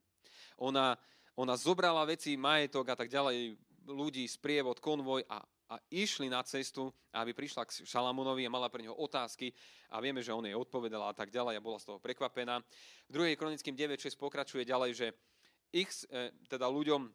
Ona, 0.64 0.96
ona 1.36 1.56
zobrala 1.60 2.08
veci, 2.08 2.40
majetok 2.40 2.92
a 2.92 2.96
tak 2.96 3.12
ďalej, 3.12 3.60
ľudí, 3.88 4.24
sprievod, 4.28 4.80
konvoj 4.80 5.28
a, 5.28 5.44
a 5.44 5.76
išli 5.92 6.32
na 6.32 6.40
cestu, 6.48 6.88
aby 7.12 7.36
prišla 7.36 7.68
k 7.68 7.84
Šalamunovi 7.84 8.48
a 8.48 8.54
mala 8.54 8.72
pre 8.72 8.84
neho 8.84 8.96
otázky 8.96 9.52
a 9.92 10.00
vieme, 10.00 10.24
že 10.24 10.32
on 10.32 10.46
jej 10.46 10.56
odpovedala 10.56 11.12
a 11.12 11.18
tak 11.18 11.34
ďalej 11.34 11.58
a 11.58 11.64
bola 11.64 11.82
z 11.82 11.90
toho 11.90 12.00
prekvapená. 12.00 12.64
V 13.10 13.12
2. 13.12 13.40
kronickým 13.40 13.76
9.6 13.76 14.16
pokračuje 14.16 14.64
ďalej, 14.64 14.92
že 14.96 15.08
ich, 15.74 15.90
e, 16.10 16.34
teda 16.50 16.70
ľuďom 16.70 17.10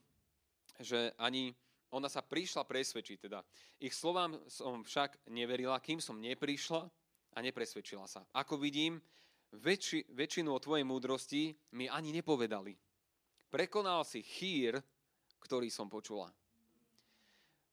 že 0.81 1.15
ani 1.19 1.55
ona 1.95 2.11
sa 2.11 2.27
prišla 2.27 2.67
presvedčiť. 2.67 3.19
Teda. 3.31 3.41
Ich 3.79 3.95
slovám 3.95 4.35
som 4.51 4.83
však 4.83 5.31
neverila, 5.31 5.79
kým 5.79 6.03
som 6.03 6.19
neprišla 6.19 6.83
a 7.35 7.39
nepresvedčila 7.39 8.11
sa. 8.11 8.27
Ako 8.35 8.59
vidím, 8.59 8.99
väčši, 9.55 10.11
väčšinu 10.11 10.51
o 10.51 10.63
tvojej 10.63 10.83
múdrosti 10.83 11.55
mi 11.79 11.87
ani 11.87 12.11
nepovedali. 12.11 12.75
Prekonal 13.51 14.03
si 14.03 14.27
chýr, 14.27 14.83
ktorý 15.39 15.71
som 15.71 15.87
počula. 15.87 16.35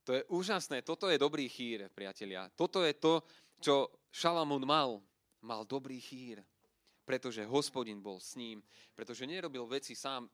To 0.05 0.17
je 0.17 0.21
úžasné, 0.29 0.81
toto 0.81 1.09
je 1.09 1.17
dobrý 1.17 1.45
chýr, 1.49 1.89
priatelia. 1.93 2.49
Toto 2.53 2.81
je 2.85 2.93
to, 2.97 3.21
čo 3.61 3.89
Šalamún 4.09 4.65
mal. 4.65 5.01
Mal 5.41 5.65
dobrý 5.65 5.97
chýr, 5.97 6.41
pretože 7.01 7.41
hospodin 7.49 7.97
bol 7.97 8.21
s 8.21 8.37
ním, 8.37 8.61
pretože 8.93 9.25
nerobil 9.25 9.65
veci 9.65 9.97
sám 9.97 10.29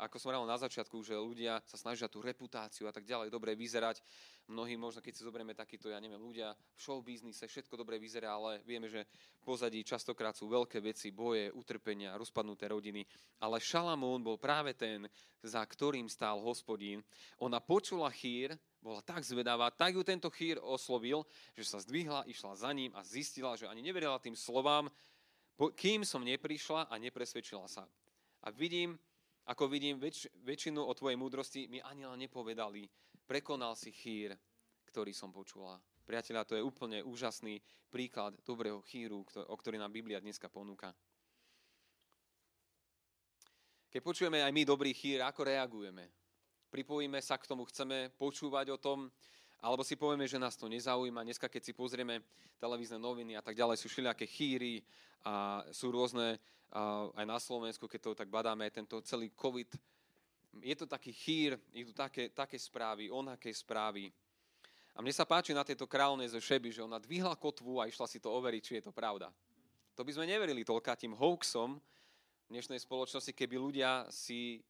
ako 0.00 0.16
som 0.16 0.32
hovoril 0.32 0.48
na 0.48 0.56
začiatku, 0.56 0.96
že 1.04 1.12
ľudia 1.12 1.60
sa 1.68 1.76
snažia 1.76 2.08
tú 2.08 2.24
reputáciu 2.24 2.88
a 2.88 2.92
tak 2.92 3.04
ďalej 3.04 3.28
dobre 3.28 3.52
vyzerať. 3.52 4.00
Mnohí 4.48 4.74
možno, 4.80 5.04
keď 5.04 5.12
si 5.12 5.22
zoberieme 5.22 5.52
takýto, 5.52 5.92
ja 5.92 6.00
neviem, 6.00 6.18
ľudia 6.18 6.56
v 6.56 6.80
show 6.80 6.98
biznise, 7.04 7.44
všetko 7.44 7.76
dobre 7.76 8.00
vyzerá, 8.00 8.32
ale 8.32 8.64
vieme, 8.64 8.88
že 8.88 9.04
pozadí 9.44 9.84
častokrát 9.84 10.32
sú 10.32 10.48
veľké 10.48 10.80
veci, 10.80 11.12
boje, 11.12 11.52
utrpenia, 11.52 12.16
rozpadnuté 12.16 12.72
rodiny. 12.72 13.04
Ale 13.44 13.60
Šalamún 13.60 14.24
bol 14.24 14.40
práve 14.40 14.72
ten, 14.72 15.04
za 15.44 15.60
ktorým 15.60 16.08
stál 16.08 16.40
hospodín. 16.40 17.04
Ona 17.38 17.60
počula 17.60 18.08
chýr, 18.08 18.56
bola 18.80 19.04
tak 19.04 19.20
zvedavá, 19.20 19.68
tak 19.68 19.92
ju 19.94 20.02
tento 20.02 20.32
chýr 20.32 20.56
oslovil, 20.58 21.28
že 21.52 21.68
sa 21.68 21.78
zdvihla, 21.78 22.24
išla 22.24 22.56
za 22.56 22.72
ním 22.72 22.96
a 22.96 23.04
zistila, 23.04 23.52
že 23.54 23.68
ani 23.68 23.84
neverila 23.84 24.16
tým 24.16 24.34
slovám, 24.34 24.88
kým 25.76 26.08
som 26.08 26.24
neprišla 26.24 26.88
a 26.88 26.94
nepresvedčila 26.96 27.68
sa. 27.68 27.84
A 28.40 28.48
vidím, 28.48 28.96
ako 29.50 29.66
vidím, 29.66 29.98
väč, 29.98 30.30
väčšinu 30.46 30.78
o 30.78 30.94
tvojej 30.94 31.18
múdrosti 31.18 31.66
mi 31.66 31.82
aniela 31.82 32.14
nepovedali. 32.14 32.86
Prekonal 33.26 33.74
si 33.74 33.90
chýr, 33.90 34.38
ktorý 34.86 35.10
som 35.10 35.34
počula. 35.34 35.82
Priatelia, 36.06 36.46
to 36.46 36.54
je 36.54 36.62
úplne 36.62 37.02
úžasný 37.02 37.58
príklad 37.90 38.38
dobrého 38.46 38.78
chýru, 38.86 39.26
o 39.26 39.56
ktorý 39.58 39.82
nám 39.82 39.90
Biblia 39.90 40.22
dneska 40.22 40.46
ponúka. 40.46 40.94
Keď 43.90 44.00
počujeme 44.06 44.38
aj 44.38 44.54
my 44.54 44.62
dobrý 44.62 44.94
chýr, 44.94 45.18
ako 45.26 45.42
reagujeme? 45.42 46.06
Pripojíme 46.70 47.18
sa 47.18 47.34
k 47.34 47.50
tomu, 47.50 47.66
chceme 47.66 48.14
počúvať 48.14 48.70
o 48.70 48.78
tom, 48.78 49.10
alebo 49.66 49.82
si 49.82 49.98
povieme, 49.98 50.30
že 50.30 50.38
nás 50.38 50.54
to 50.54 50.70
nezaujíma. 50.70 51.26
Dneska, 51.26 51.50
keď 51.50 51.62
si 51.66 51.72
pozrieme 51.74 52.22
televízne 52.62 53.02
noviny 53.02 53.34
a 53.34 53.42
tak 53.42 53.58
ďalej, 53.58 53.82
sú 53.82 53.90
všelijaké 53.90 54.30
chýry 54.30 54.86
a 55.26 55.66
sú 55.74 55.90
rôzne, 55.90 56.38
aj 57.14 57.26
na 57.26 57.38
Slovensku, 57.42 57.90
keď 57.90 58.00
to 58.00 58.18
tak 58.18 58.30
badáme, 58.30 58.70
tento 58.70 59.02
celý 59.02 59.30
COVID. 59.34 59.74
Je 60.62 60.74
to 60.78 60.86
taký 60.86 61.10
chýr, 61.10 61.58
idú 61.74 61.90
také, 61.90 62.30
také 62.30 62.58
správy, 62.58 63.10
onaké 63.10 63.50
správy. 63.50 64.10
A 64.94 65.02
mne 65.02 65.14
sa 65.14 65.26
páči 65.26 65.54
na 65.54 65.62
tejto 65.62 65.86
kráľovnej 65.86 66.30
zo 66.30 66.42
Šeby, 66.42 66.74
že 66.74 66.82
ona 66.82 66.98
dvihla 66.98 67.34
kotvu 67.38 67.78
a 67.78 67.86
išla 67.86 68.06
si 68.10 68.18
to 68.18 68.30
overiť, 68.30 68.62
či 68.62 68.72
je 68.78 68.84
to 68.86 68.92
pravda. 68.94 69.30
To 69.94 70.02
by 70.02 70.10
sme 70.14 70.30
neverili 70.30 70.66
toľkatým 70.66 71.14
hoaxom 71.14 71.78
v 71.78 72.48
dnešnej 72.50 72.82
spoločnosti, 72.82 73.30
keby 73.34 73.56
ľudia 73.58 74.06
si 74.10 74.62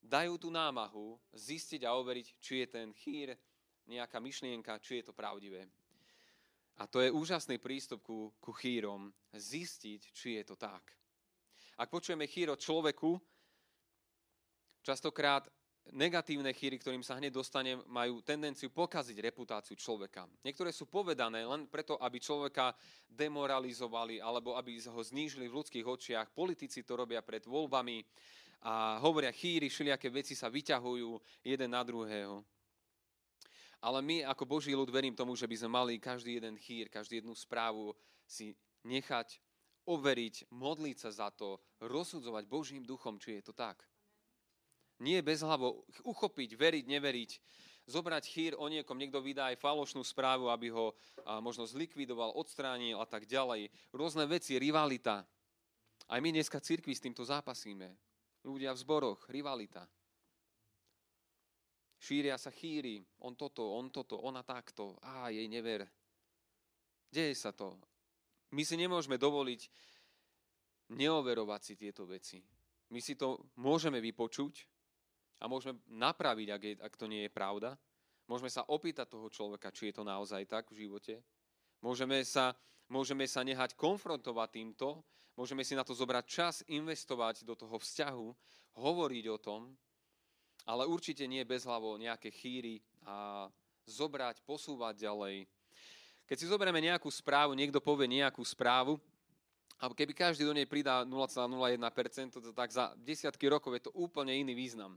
dajú 0.00 0.40
tú 0.40 0.48
námahu 0.48 1.16
zistiť 1.32 1.84
a 1.84 1.96
overiť, 1.96 2.26
či 2.40 2.64
je 2.64 2.66
ten 2.68 2.88
chýr 2.96 3.36
nejaká 3.88 4.20
myšlienka, 4.20 4.80
či 4.80 5.00
je 5.00 5.08
to 5.08 5.16
pravdivé. 5.16 5.68
A 6.80 6.88
to 6.88 7.04
je 7.04 7.12
úžasný 7.12 7.60
prístup 7.60 8.00
ku, 8.00 8.32
ku 8.40 8.52
chýrom, 8.56 9.12
zistiť, 9.36 10.00
či 10.16 10.40
je 10.40 10.44
to 10.48 10.56
tak. 10.56 10.99
Ak 11.80 11.88
počujeme 11.88 12.28
chýr 12.28 12.52
o 12.52 12.60
človeku, 12.60 13.16
častokrát 14.84 15.48
negatívne 15.96 16.52
chýry, 16.52 16.76
ktorým 16.76 17.00
sa 17.00 17.16
hneď 17.16 17.32
dostanem, 17.32 17.80
majú 17.88 18.20
tendenciu 18.20 18.68
pokaziť 18.68 19.16
reputáciu 19.16 19.80
človeka. 19.80 20.28
Niektoré 20.44 20.76
sú 20.76 20.92
povedané 20.92 21.40
len 21.40 21.64
preto, 21.72 21.96
aby 21.96 22.20
človeka 22.20 22.76
demoralizovali 23.08 24.20
alebo 24.20 24.60
aby 24.60 24.76
ho 24.76 25.00
znížili 25.00 25.48
v 25.48 25.56
ľudských 25.56 25.86
očiach. 25.88 26.36
Politici 26.36 26.84
to 26.84 27.00
robia 27.00 27.24
pred 27.24 27.48
voľbami 27.48 28.04
a 28.68 29.00
hovoria 29.00 29.32
chýry, 29.32 29.72
všelijaké 29.72 30.12
veci 30.12 30.36
sa 30.36 30.52
vyťahujú 30.52 31.16
jeden 31.48 31.70
na 31.72 31.80
druhého. 31.80 32.44
Ale 33.80 34.04
my 34.04 34.28
ako 34.28 34.44
Boží 34.44 34.76
ľud 34.76 34.92
verím 34.92 35.16
tomu, 35.16 35.32
že 35.32 35.48
by 35.48 35.56
sme 35.56 35.70
mali 35.72 35.96
každý 35.96 36.36
jeden 36.36 36.60
chýr, 36.60 36.92
každý 36.92 37.24
jednu 37.24 37.32
správu 37.32 37.96
si 38.28 38.52
nechať 38.84 39.40
overiť, 39.88 40.52
modliť 40.52 40.96
sa 40.98 41.10
za 41.12 41.28
to, 41.32 41.60
rozsudzovať 41.80 42.44
Božím 42.50 42.84
duchom, 42.84 43.16
či 43.16 43.40
je 43.40 43.48
to 43.48 43.54
tak. 43.56 43.84
Nie 45.00 45.24
bez 45.24 45.40
hlavo 45.40 45.88
uchopiť, 46.04 46.60
veriť, 46.60 46.84
neveriť, 46.84 47.30
zobrať 47.88 48.24
chýr 48.28 48.52
o 48.60 48.68
niekom, 48.68 49.00
niekto 49.00 49.24
vydá 49.24 49.48
aj 49.48 49.58
falošnú 49.58 50.04
správu, 50.04 50.52
aby 50.52 50.68
ho 50.68 50.92
možno 51.40 51.64
zlikvidoval, 51.64 52.36
odstránil 52.36 53.00
a 53.00 53.08
tak 53.08 53.24
ďalej. 53.24 53.72
Rôzne 53.96 54.28
veci, 54.28 54.60
rivalita. 54.60 55.24
Aj 56.04 56.20
my 56.20 56.28
dneska 56.28 56.60
cirkvi 56.60 56.92
s 56.92 57.00
týmto 57.00 57.24
zápasíme. 57.24 57.88
Ľudia 58.44 58.76
v 58.76 58.82
zboroch, 58.84 59.24
rivalita. 59.32 59.88
Šíria 62.00 62.40
sa 62.40 62.48
chýry, 62.48 63.04
on 63.20 63.36
toto, 63.36 63.76
on 63.76 63.92
toto, 63.92 64.16
ona 64.24 64.40
takto, 64.40 64.96
á, 65.04 65.28
jej 65.28 65.44
never. 65.48 65.84
Deje 67.12 67.36
sa 67.36 67.52
to. 67.52 67.76
My 68.50 68.62
si 68.66 68.74
nemôžeme 68.74 69.14
dovoliť 69.14 69.70
neoverovať 70.90 71.60
si 71.62 71.74
tieto 71.78 72.02
veci. 72.06 72.42
My 72.90 72.98
si 72.98 73.14
to 73.14 73.38
môžeme 73.62 74.02
vypočuť 74.02 74.66
a 75.38 75.46
môžeme 75.46 75.78
napraviť, 75.86 76.48
ak, 76.50 76.62
je, 76.62 76.74
ak 76.82 76.94
to 76.98 77.06
nie 77.06 77.26
je 77.26 77.30
pravda. 77.30 77.78
Môžeme 78.26 78.50
sa 78.50 78.66
opýtať 78.66 79.10
toho 79.10 79.30
človeka, 79.30 79.70
či 79.70 79.90
je 79.90 80.02
to 80.02 80.04
naozaj 80.06 80.42
tak 80.50 80.70
v 80.74 80.86
živote. 80.86 81.22
Môžeme 81.82 82.22
sa, 82.26 82.58
môžeme 82.90 83.26
sa 83.30 83.46
nehať 83.46 83.78
konfrontovať 83.78 84.48
týmto, 84.50 85.02
môžeme 85.38 85.62
si 85.62 85.78
na 85.78 85.86
to 85.86 85.94
zobrať 85.94 86.24
čas, 86.26 86.54
investovať 86.66 87.46
do 87.46 87.54
toho 87.54 87.78
vzťahu, 87.78 88.28
hovoriť 88.78 89.24
o 89.30 89.38
tom, 89.38 89.74
ale 90.66 90.86
určite 90.86 91.24
nie 91.24 91.46
bez 91.46 91.64
hlavo 91.64 91.96
nejaké 91.96 92.30
chýry 92.30 92.82
a 93.06 93.48
zobrať, 93.88 94.44
posúvať 94.44 95.08
ďalej. 95.08 95.48
Keď 96.30 96.38
si 96.38 96.46
zoberieme 96.46 96.78
nejakú 96.78 97.10
správu, 97.10 97.58
niekto 97.58 97.82
povie 97.82 98.06
nejakú 98.06 98.46
správu, 98.46 99.02
a 99.82 99.90
keby 99.90 100.14
každý 100.14 100.46
do 100.46 100.54
nej 100.54 100.62
pridá 100.62 101.02
0,01%, 101.02 102.54
tak 102.54 102.70
za 102.70 102.94
desiatky 103.02 103.50
rokov 103.50 103.74
je 103.74 103.82
to 103.90 103.92
úplne 103.98 104.30
iný 104.30 104.54
význam. 104.54 104.94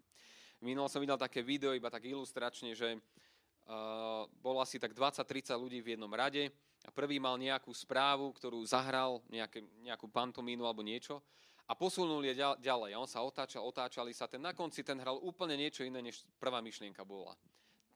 Minul 0.61 0.85
som 0.93 1.01
videl 1.01 1.17
také 1.17 1.41
video 1.41 1.73
iba 1.73 1.89
tak 1.89 2.05
ilustračne, 2.05 2.77
že 2.77 3.01
uh, 3.01 4.29
bolo 4.45 4.61
asi 4.61 4.77
tak 4.77 4.93
20-30 4.93 5.57
ľudí 5.57 5.81
v 5.81 5.97
jednom 5.97 6.11
rade 6.13 6.53
a 6.85 6.93
prvý 6.93 7.17
mal 7.17 7.41
nejakú 7.41 7.73
správu, 7.73 8.29
ktorú 8.37 8.61
zahral, 8.69 9.25
nejaké, 9.25 9.65
nejakú 9.81 10.05
pantomínu 10.13 10.69
alebo 10.69 10.85
niečo 10.85 11.17
a 11.65 11.73
posunul 11.73 12.21
je 12.29 12.37
ďalej. 12.61 12.93
A 12.93 13.01
on 13.01 13.09
sa 13.09 13.25
otáčal, 13.25 13.65
otáčali 13.65 14.13
sa. 14.13 14.29
Ten 14.29 14.45
na 14.45 14.53
konci 14.53 14.85
ten 14.85 15.01
hral 15.01 15.17
úplne 15.17 15.57
niečo 15.57 15.81
iné, 15.81 15.97
než 15.97 16.21
prvá 16.37 16.61
myšlienka 16.61 17.01
bola. 17.01 17.33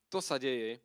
To 0.09 0.23
sa 0.23 0.41
deje, 0.41 0.81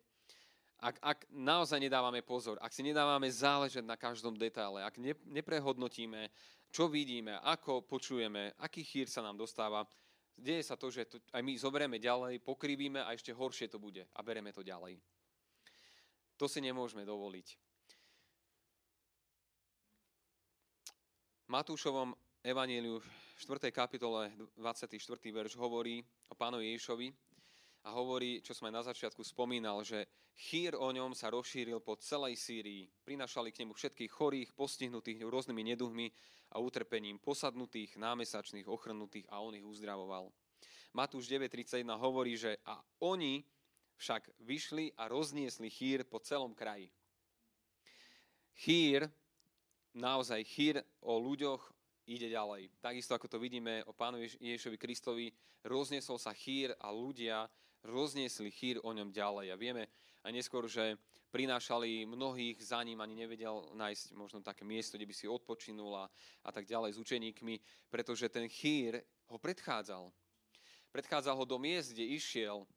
ak, 0.83 0.99
ak 0.99 1.19
naozaj 1.31 1.79
nedávame 1.79 2.19
pozor, 2.19 2.59
ak 2.59 2.75
si 2.75 2.83
nedávame 2.83 3.31
záležať 3.31 3.87
na 3.87 3.95
každom 3.95 4.35
detaile, 4.35 4.83
ak 4.83 4.99
ne, 4.99 5.15
neprehodnotíme, 5.31 6.27
čo 6.67 6.91
vidíme, 6.91 7.39
ako 7.39 7.87
počujeme, 7.87 8.51
aký 8.59 8.83
chýr 8.83 9.07
sa 9.07 9.23
nám 9.23 9.39
dostáva, 9.39 9.87
deje 10.35 10.59
sa 10.67 10.75
to, 10.75 10.91
že 10.91 11.07
to 11.07 11.17
aj 11.31 11.39
my 11.39 11.55
zoberieme 11.55 12.03
ďalej, 12.03 12.43
pokrivíme 12.43 12.99
a 12.99 13.15
ešte 13.15 13.31
horšie 13.31 13.71
to 13.71 13.79
bude 13.79 14.03
a 14.03 14.19
bereme 14.19 14.51
to 14.51 14.59
ďalej. 14.59 14.99
To 16.35 16.51
si 16.51 16.59
nemôžeme 16.59 17.07
dovoliť. 17.07 17.47
Matúšovom 21.47 22.11
Evangeliu 22.43 22.99
v 22.99 23.07
4. 23.39 23.71
kapitole 23.71 24.33
24. 24.57 24.99
verš 25.31 25.53
hovorí 25.55 26.03
o 26.27 26.35
pánovi 26.35 26.75
Ježišovi 26.75 27.07
a 27.87 27.93
hovorí, 27.93 28.41
čo 28.41 28.51
som 28.57 28.67
aj 28.67 28.73
na 28.73 28.83
začiatku 28.83 29.21
spomínal, 29.21 29.79
že 29.85 30.09
chýr 30.35 30.73
o 30.75 30.89
ňom 30.89 31.13
sa 31.13 31.29
rozšíril 31.29 31.79
po 31.81 31.97
celej 31.97 32.37
Sýrii. 32.37 32.89
Prinašali 33.05 33.53
k 33.53 33.65
nemu 33.65 33.73
všetkých 33.73 34.11
chorých, 34.11 34.49
postihnutých 34.53 35.21
rôznymi 35.25 35.73
neduhmi 35.73 36.07
a 36.53 36.61
utrpením, 36.61 37.21
posadnutých, 37.21 37.97
námesačných, 37.97 38.69
ochrnutých 38.69 39.29
a 39.29 39.41
on 39.41 39.57
ich 39.57 39.65
uzdravoval. 39.65 40.29
Matúš 40.93 41.25
9.31 41.25 41.89
hovorí, 41.97 42.37
že 42.37 42.61
a 42.69 42.77
oni 43.01 43.41
však 43.97 44.29
vyšli 44.45 44.93
a 44.97 45.09
rozniesli 45.09 45.69
chýr 45.69 46.05
po 46.05 46.21
celom 46.21 46.53
kraji. 46.53 46.89
Chýr, 48.53 49.09
naozaj 49.97 50.45
chýr 50.45 50.75
o 51.01 51.17
ľuďoch, 51.17 51.73
ide 52.05 52.29
ďalej. 52.29 52.69
Takisto 52.83 53.15
ako 53.15 53.31
to 53.31 53.37
vidíme 53.39 53.81
o 53.87 53.95
pánu 53.95 54.19
Ježišovi 54.21 54.77
Kristovi, 54.77 55.31
rozniesol 55.63 56.19
sa 56.19 56.35
chýr 56.35 56.75
a 56.77 56.91
ľudia 56.91 57.47
rozniesli 57.83 58.51
chýr 58.51 58.79
o 58.83 58.91
ňom 58.91 59.11
ďalej. 59.11 59.51
A 59.51 59.59
vieme 59.59 59.87
aj 60.23 60.31
neskôr, 60.31 60.65
že 60.71 60.95
prinášali 61.33 62.05
mnohých 62.05 62.61
za 62.61 62.79
ním, 62.85 63.01
ani 63.01 63.17
nevedel 63.17 63.73
nájsť 63.73 64.13
možno 64.13 64.39
také 64.45 64.61
miesto, 64.61 64.95
kde 64.95 65.09
by 65.09 65.15
si 65.17 65.25
odpočinul 65.25 65.97
a, 65.97 66.05
a 66.45 66.49
tak 66.53 66.69
ďalej 66.69 66.93
s 66.93 67.01
učeníkmi, 67.01 67.55
pretože 67.89 68.29
ten 68.29 68.45
chýr 68.45 69.01
ho 69.27 69.37
predchádzal. 69.41 70.13
Predchádzal 70.93 71.35
ho 71.35 71.45
do 71.49 71.57
miest, 71.57 71.97
kde 71.97 72.05
išiel 72.05 72.69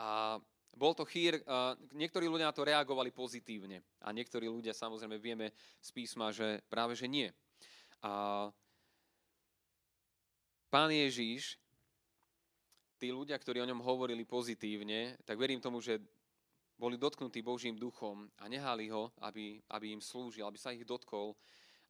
a 0.00 0.40
bol 0.72 0.96
to 0.96 1.04
chýr, 1.04 1.44
niektorí 1.92 2.24
ľudia 2.24 2.48
na 2.48 2.56
to 2.56 2.64
reagovali 2.64 3.12
pozitívne 3.12 3.84
a 4.00 4.08
niektorí 4.08 4.48
ľudia 4.48 4.72
samozrejme 4.72 5.20
vieme 5.20 5.52
z 5.84 5.88
písma, 5.92 6.32
že 6.32 6.64
práve 6.72 6.96
že 6.96 7.04
nie. 7.04 7.28
A 8.00 8.48
pán 10.72 10.88
Ježíš, 10.88 11.60
tí 12.96 13.12
ľudia, 13.12 13.36
ktorí 13.36 13.60
o 13.60 13.68
ňom 13.68 13.84
hovorili 13.84 14.24
pozitívne, 14.24 15.20
tak 15.28 15.36
verím 15.36 15.60
tomu, 15.60 15.84
že 15.84 16.00
boli 16.82 16.98
dotknutí 16.98 17.46
Božím 17.46 17.78
duchom 17.78 18.26
a 18.42 18.50
nehali 18.50 18.90
ho, 18.90 19.14
aby, 19.22 19.62
aby 19.70 19.94
im 19.94 20.02
slúžil, 20.02 20.42
aby 20.42 20.58
sa 20.58 20.74
ich 20.74 20.82
dotkol, 20.82 21.38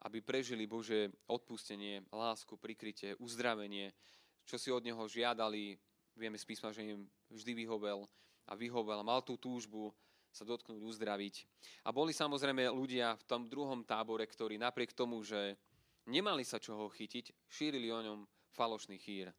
aby 0.04 0.20
prežili 0.20 0.68
Bože 0.68 1.08
odpustenie, 1.32 2.04
lásku, 2.12 2.60
prikrytie, 2.60 3.16
uzdravenie, 3.16 3.96
čo 4.44 4.60
si 4.60 4.68
od 4.68 4.84
neho 4.84 5.00
žiadali. 5.08 5.80
Vieme 6.12 6.36
z 6.36 6.44
písma, 6.44 6.76
že 6.76 6.84
im 6.84 7.08
vždy 7.32 7.64
vyhovel 7.64 8.04
a 8.44 8.52
vyhovel 8.52 9.00
a 9.00 9.06
mal 9.06 9.24
tú 9.24 9.40
túžbu 9.40 9.96
sa 10.28 10.44
dotknúť, 10.44 10.84
uzdraviť. 10.84 11.34
A 11.88 11.92
boli 11.92 12.12
samozrejme 12.12 12.68
ľudia 12.68 13.16
v 13.16 13.24
tom 13.24 13.48
druhom 13.48 13.80
tábore, 13.88 14.28
ktorí 14.28 14.60
napriek 14.60 14.92
tomu, 14.92 15.24
že 15.24 15.56
nemali 16.04 16.44
sa 16.44 16.60
čoho 16.60 16.92
chytiť, 16.92 17.48
šírili 17.48 17.88
o 17.88 18.00
ňom 18.00 18.28
falošný 18.52 19.00
chýr. 19.00 19.32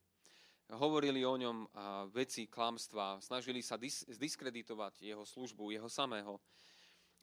Hovorili 0.73 1.21
o 1.21 1.37
ňom 1.37 1.69
veci 2.09 2.49
klamstva, 2.49 3.21
snažili 3.21 3.61
sa 3.61 3.77
dis- 3.77 4.09
zdiskreditovať 4.09 5.05
jeho 5.05 5.21
službu, 5.21 5.69
jeho 5.69 5.85
samého. 5.85 6.41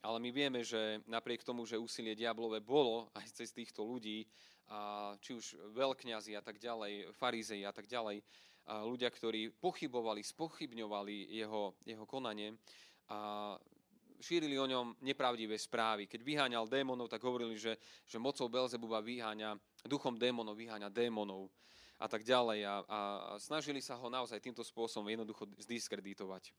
Ale 0.01 0.23
my 0.23 0.31
vieme, 0.31 0.63
že 0.63 1.03
napriek 1.03 1.43
tomu, 1.43 1.67
že 1.67 1.75
úsilie 1.75 2.15
diablové 2.15 2.63
bolo 2.63 3.11
aj 3.11 3.43
cez 3.43 3.51
týchto 3.51 3.83
ľudí, 3.83 4.23
či 5.19 5.31
už 5.35 5.75
veľkňazi 5.75 6.39
a 6.39 6.41
tak 6.41 6.63
ďalej, 6.63 7.11
farizei 7.19 7.67
a 7.67 7.75
tak 7.75 7.91
ďalej, 7.91 8.23
ľudia, 8.87 9.11
ktorí 9.11 9.51
pochybovali, 9.59 10.23
spochybňovali 10.23 11.35
jeho, 11.35 11.75
jeho 11.83 12.05
konanie, 12.07 12.55
a 13.11 13.59
šírili 14.21 14.55
o 14.55 14.69
ňom 14.69 14.95
nepravdivé 15.03 15.59
správy. 15.59 16.07
Keď 16.07 16.23
vyháňal 16.23 16.71
démonov, 16.71 17.11
tak 17.11 17.19
hovorili, 17.27 17.59
že, 17.59 17.75
že 18.07 18.15
mocou 18.15 18.47
Belzebuba 18.47 19.03
vyháňa, 19.03 19.59
duchom 19.83 20.15
démonov 20.15 20.55
vyháňa 20.55 20.87
démonov 20.87 21.51
a 22.01 22.07
tak 22.09 22.25
ďalej. 22.25 22.65
A, 22.65 22.73
a 22.81 22.99
snažili 23.37 23.77
sa 23.77 23.93
ho 23.93 24.09
naozaj 24.09 24.41
týmto 24.41 24.65
spôsobom 24.65 25.05
jednoducho 25.05 25.45
zdiskreditovať. 25.61 26.49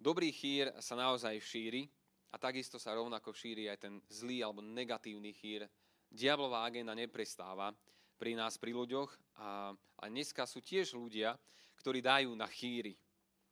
Dobrý 0.00 0.32
chýr 0.32 0.72
sa 0.80 0.96
naozaj 0.96 1.36
šíri 1.44 1.84
a 2.32 2.40
takisto 2.40 2.80
sa 2.80 2.96
rovnako 2.96 3.36
šíri 3.36 3.68
aj 3.68 3.78
ten 3.84 3.94
zlý 4.08 4.40
alebo 4.40 4.64
negatívny 4.64 5.36
chýr. 5.36 5.68
Diablová 6.08 6.64
agenda 6.64 6.96
neprestáva 6.96 7.76
pri 8.16 8.32
nás, 8.32 8.56
pri 8.56 8.72
ľuďoch 8.72 9.12
a, 9.36 9.76
a 9.76 10.04
dneska 10.08 10.48
sú 10.48 10.64
tiež 10.64 10.96
ľudia, 10.96 11.36
ktorí 11.76 12.00
dajú 12.00 12.32
na 12.32 12.48
chýry 12.48 12.96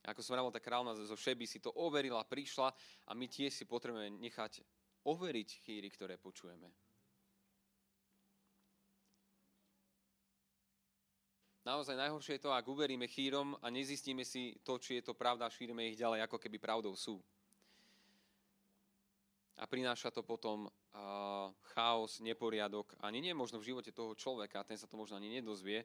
ako 0.07 0.23
som 0.23 0.39
hovoril, 0.39 0.55
tá 0.55 0.63
kráľna 0.63 0.95
zo 0.95 1.19
Šeby 1.19 1.43
si 1.43 1.59
to 1.59 1.67
overila, 1.75 2.23
prišla 2.23 2.71
a 2.71 3.11
my 3.11 3.27
tiež 3.27 3.51
si 3.51 3.67
potrebujeme 3.67 4.15
nechať 4.23 4.63
overiť 5.03 5.49
chýry, 5.67 5.91
ktoré 5.91 6.15
počujeme. 6.15 6.71
Naozaj 11.67 11.99
najhoršie 11.99 12.39
je 12.39 12.47
to, 12.47 12.55
ak 12.55 12.63
uveríme 12.63 13.11
chýrom 13.11 13.51
a 13.59 13.67
nezistíme 13.67 14.23
si 14.23 14.55
to, 14.63 14.79
či 14.79 15.03
je 15.03 15.11
to 15.11 15.19
pravda 15.19 15.51
a 15.51 15.51
šírime 15.51 15.83
ich 15.91 15.99
ďalej, 15.99 16.23
ako 16.23 16.39
keby 16.39 16.63
pravdou 16.63 16.95
sú. 16.95 17.19
A 19.59 19.67
prináša 19.67 20.07
to 20.07 20.23
potom 20.23 20.71
chaos, 21.75 22.23
neporiadok. 22.23 22.95
Ani 23.03 23.19
nie 23.19 23.35
možno 23.35 23.59
v 23.59 23.75
živote 23.75 23.91
toho 23.91 24.15
človeka, 24.15 24.63
ten 24.63 24.79
sa 24.79 24.87
to 24.87 24.95
možno 24.95 25.19
ani 25.19 25.27
nedozvie, 25.27 25.83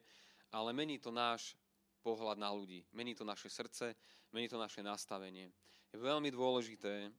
ale 0.55 0.71
mení 0.71 1.03
to 1.03 1.11
náš 1.11 1.59
pohľad 1.99 2.39
na 2.39 2.47
ľudí. 2.47 2.87
Mení 2.95 3.11
to 3.11 3.27
naše 3.27 3.51
srdce, 3.51 3.91
mení 4.31 4.47
to 4.47 4.55
naše 4.55 4.79
nastavenie. 4.79 5.51
Je 5.91 5.99
veľmi 5.99 6.31
dôležité 6.31 7.11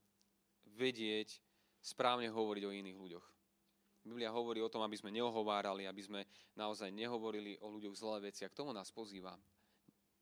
vedieť, 0.72 1.36
správne 1.84 2.32
hovoriť 2.32 2.64
o 2.64 2.72
iných 2.72 2.96
ľuďoch. 2.96 3.26
Biblia 4.04 4.28
hovorí 4.28 4.60
o 4.60 4.68
tom, 4.68 4.84
aby 4.84 5.00
sme 5.00 5.08
neohovárali, 5.08 5.88
aby 5.88 6.02
sme 6.04 6.20
naozaj 6.60 6.92
nehovorili 6.92 7.56
o 7.64 7.72
ľuďoch 7.72 7.96
zlé 7.96 8.28
veci 8.28 8.44
a 8.44 8.52
k 8.52 8.56
tomu 8.60 8.76
nás 8.76 8.92
pozýva. 8.92 9.32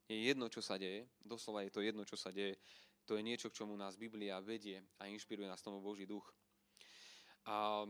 Je 0.07 0.23
jedno, 0.23 0.47
čo 0.47 0.63
sa 0.63 0.79
deje, 0.79 1.03
doslova 1.19 1.67
je 1.67 1.71
to 1.71 1.83
jedno, 1.83 2.07
čo 2.07 2.15
sa 2.15 2.31
deje, 2.31 2.55
to 3.03 3.19
je 3.19 3.23
niečo, 3.23 3.51
k 3.51 3.59
čomu 3.59 3.75
nás 3.75 3.99
Biblia 3.99 4.39
vedie 4.39 4.79
a 5.03 5.11
inšpiruje 5.11 5.51
nás 5.51 5.59
tomu 5.59 5.83
Boží 5.83 6.07
duch. 6.07 6.23
A 7.43 7.83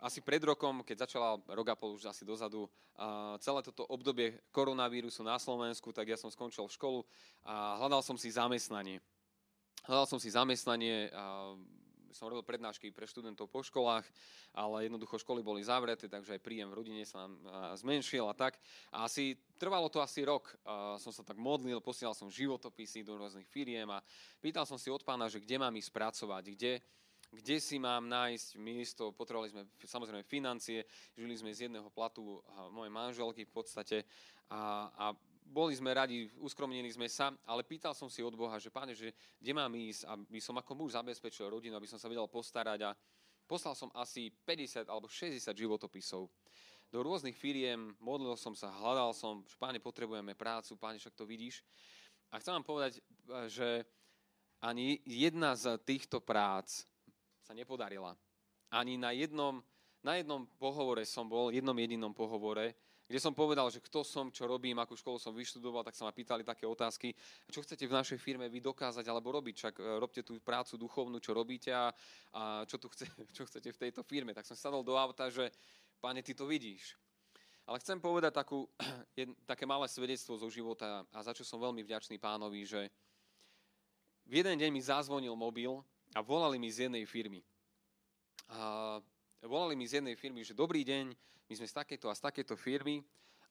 asi 0.00 0.24
pred 0.24 0.40
rokom, 0.44 0.80
keď 0.84 1.08
začala 1.08 1.40
rok 1.52 1.68
a 1.72 1.76
pol 1.76 1.96
už 1.96 2.08
asi 2.08 2.24
dozadu, 2.24 2.68
uh, 2.68 3.36
celé 3.40 3.60
toto 3.64 3.84
obdobie 3.88 4.40
koronavírusu 4.52 5.24
na 5.24 5.36
Slovensku, 5.40 5.92
tak 5.92 6.08
ja 6.08 6.16
som 6.20 6.32
skončil 6.32 6.68
školu 6.68 7.04
a 7.44 7.80
hľadal 7.80 8.00
som 8.00 8.16
si 8.16 8.32
zamestnanie. 8.32 9.00
Hľadal 9.84 10.08
som 10.08 10.20
si 10.20 10.28
zamestnanie, 10.32 11.12
som 12.16 12.32
robil 12.32 12.40
prednášky 12.40 12.88
pre 12.88 13.04
študentov 13.04 13.52
po 13.52 13.60
školách, 13.60 14.08
ale 14.56 14.88
jednoducho 14.88 15.20
školy 15.20 15.44
boli 15.44 15.60
zavreté, 15.60 16.08
takže 16.08 16.40
aj 16.40 16.40
príjem 16.40 16.72
v 16.72 16.78
rodine 16.80 17.04
sa 17.04 17.28
nám 17.28 17.36
zmenšil 17.76 18.24
a 18.24 18.32
tak. 18.32 18.56
A 18.88 19.04
asi 19.04 19.36
trvalo 19.60 19.92
to 19.92 20.00
asi 20.00 20.24
rok. 20.24 20.56
Som 20.96 21.12
sa 21.12 21.20
tak 21.20 21.36
modlil, 21.36 21.84
posielal 21.84 22.16
som 22.16 22.32
životopisy 22.32 23.04
do 23.04 23.20
rôznych 23.20 23.44
firiem 23.44 23.92
a 23.92 24.00
pýtal 24.40 24.64
som 24.64 24.80
si 24.80 24.88
od 24.88 25.04
pána, 25.04 25.28
že 25.28 25.44
kde 25.44 25.60
mám 25.60 25.76
ísť 25.76 25.92
pracovať, 25.92 26.44
kde, 26.56 26.72
kde 27.36 27.56
si 27.60 27.76
mám 27.76 28.08
nájsť 28.08 28.56
miesto, 28.56 29.12
potrebovali 29.12 29.52
sme 29.52 29.62
samozrejme 29.84 30.24
financie, 30.24 30.88
žili 31.12 31.36
sme 31.36 31.52
z 31.52 31.68
jedného 31.68 31.92
platu 31.92 32.40
mojej 32.72 32.92
manželky 32.92 33.44
v 33.44 33.52
podstate 33.52 34.08
a, 34.48 34.88
a 34.88 35.06
boli 35.46 35.72
sme 35.78 35.94
radi, 35.94 36.26
uskromnili 36.42 36.90
sme 36.90 37.06
sa, 37.06 37.30
ale 37.46 37.62
pýtal 37.62 37.94
som 37.94 38.10
si 38.10 38.20
od 38.20 38.34
Boha, 38.34 38.58
že 38.58 38.68
páne, 38.74 38.92
že 38.92 39.14
kde 39.38 39.52
mám 39.54 39.70
ísť, 39.70 40.02
aby 40.10 40.40
som 40.42 40.58
ako 40.58 40.72
muž 40.74 40.98
zabezpečil 40.98 41.46
rodinu, 41.46 41.78
aby 41.78 41.86
som 41.86 41.96
sa 41.96 42.10
vedel 42.10 42.26
postarať 42.26 42.80
a 42.82 42.90
poslal 43.46 43.78
som 43.78 43.88
asi 43.94 44.34
50 44.44 44.90
alebo 44.90 45.06
60 45.06 45.54
životopisov 45.54 46.26
do 46.90 46.98
rôznych 47.02 47.34
firiem, 47.34 47.94
modlil 47.98 48.38
som 48.38 48.54
sa, 48.54 48.70
hľadal 48.70 49.10
som, 49.10 49.42
že 49.46 49.58
páne, 49.58 49.82
potrebujeme 49.82 50.38
prácu, 50.38 50.78
páne, 50.78 51.02
však 51.02 51.18
to 51.18 51.26
vidíš. 51.26 51.66
A 52.30 52.38
chcem 52.38 52.54
vám 52.54 52.66
povedať, 52.66 53.02
že 53.50 53.86
ani 54.62 54.98
jedna 55.02 55.58
z 55.58 55.78
týchto 55.82 56.22
prác 56.22 56.86
sa 57.42 57.52
nepodarila. 57.54 58.14
Ani 58.70 58.98
na 58.98 59.10
jednom, 59.14 59.62
na 60.02 60.18
jednom 60.18 60.46
pohovore 60.58 61.06
som 61.06 61.26
bol, 61.26 61.50
jednom 61.50 61.74
jedinom 61.74 62.14
pohovore, 62.14 62.74
kde 63.06 63.22
som 63.22 63.30
povedal, 63.30 63.70
že 63.70 63.78
kto 63.78 64.02
som, 64.02 64.34
čo 64.34 64.50
robím, 64.50 64.82
akú 64.82 64.98
školu 64.98 65.22
som 65.22 65.30
vyštudoval, 65.30 65.86
tak 65.86 65.94
sa 65.94 66.02
ma 66.02 66.10
pýtali 66.10 66.42
také 66.42 66.66
otázky, 66.66 67.14
čo 67.46 67.62
chcete 67.62 67.86
v 67.86 67.94
našej 67.94 68.18
firme 68.18 68.50
vy 68.50 68.58
dokázať 68.58 69.06
alebo 69.06 69.30
robiť, 69.30 69.54
čak 69.54 69.74
e, 69.78 70.02
robte 70.02 70.26
tú 70.26 70.42
prácu 70.42 70.74
duchovnú, 70.74 71.22
čo 71.22 71.30
robíte 71.30 71.70
a, 71.70 71.94
a 72.34 72.66
čo, 72.66 72.82
tu 72.82 72.90
chce, 72.90 73.06
čo 73.36 73.46
chcete 73.46 73.70
v 73.70 73.78
tejto 73.78 74.02
firme. 74.02 74.34
Tak 74.34 74.42
som 74.42 74.58
sadol 74.58 74.82
do 74.82 74.98
auta, 74.98 75.30
že 75.30 75.54
páne, 76.02 76.18
ty 76.18 76.34
to 76.34 76.50
vidíš. 76.50 76.98
Ale 77.66 77.78
chcem 77.78 78.02
povedať 78.02 78.34
takú, 78.34 78.66
jed, 79.18 79.30
také 79.46 79.70
malé 79.70 79.86
svedectvo 79.86 80.34
zo 80.34 80.50
života 80.50 81.06
a 81.14 81.18
za 81.22 81.30
čo 81.30 81.46
som 81.46 81.62
veľmi 81.62 81.86
vďačný 81.86 82.18
pánovi, 82.18 82.66
že 82.66 82.90
v 84.26 84.42
jeden 84.42 84.58
deň 84.58 84.70
mi 84.74 84.82
zazvonil 84.82 85.38
mobil 85.38 85.78
a 86.10 86.18
volali 86.26 86.58
mi 86.58 86.66
z 86.74 86.90
jednej 86.90 87.06
firmy. 87.06 87.38
A 88.50 88.98
volali 89.46 89.78
mi 89.78 89.86
z 89.86 90.02
jednej 90.02 90.18
firmy, 90.18 90.42
že 90.42 90.58
dobrý 90.58 90.82
deň, 90.82 91.14
my 91.46 91.54
sme 91.54 91.66
z 91.66 91.74
takéto 91.74 92.10
a 92.10 92.14
z 92.14 92.22
takéto 92.22 92.54
firmy 92.58 93.02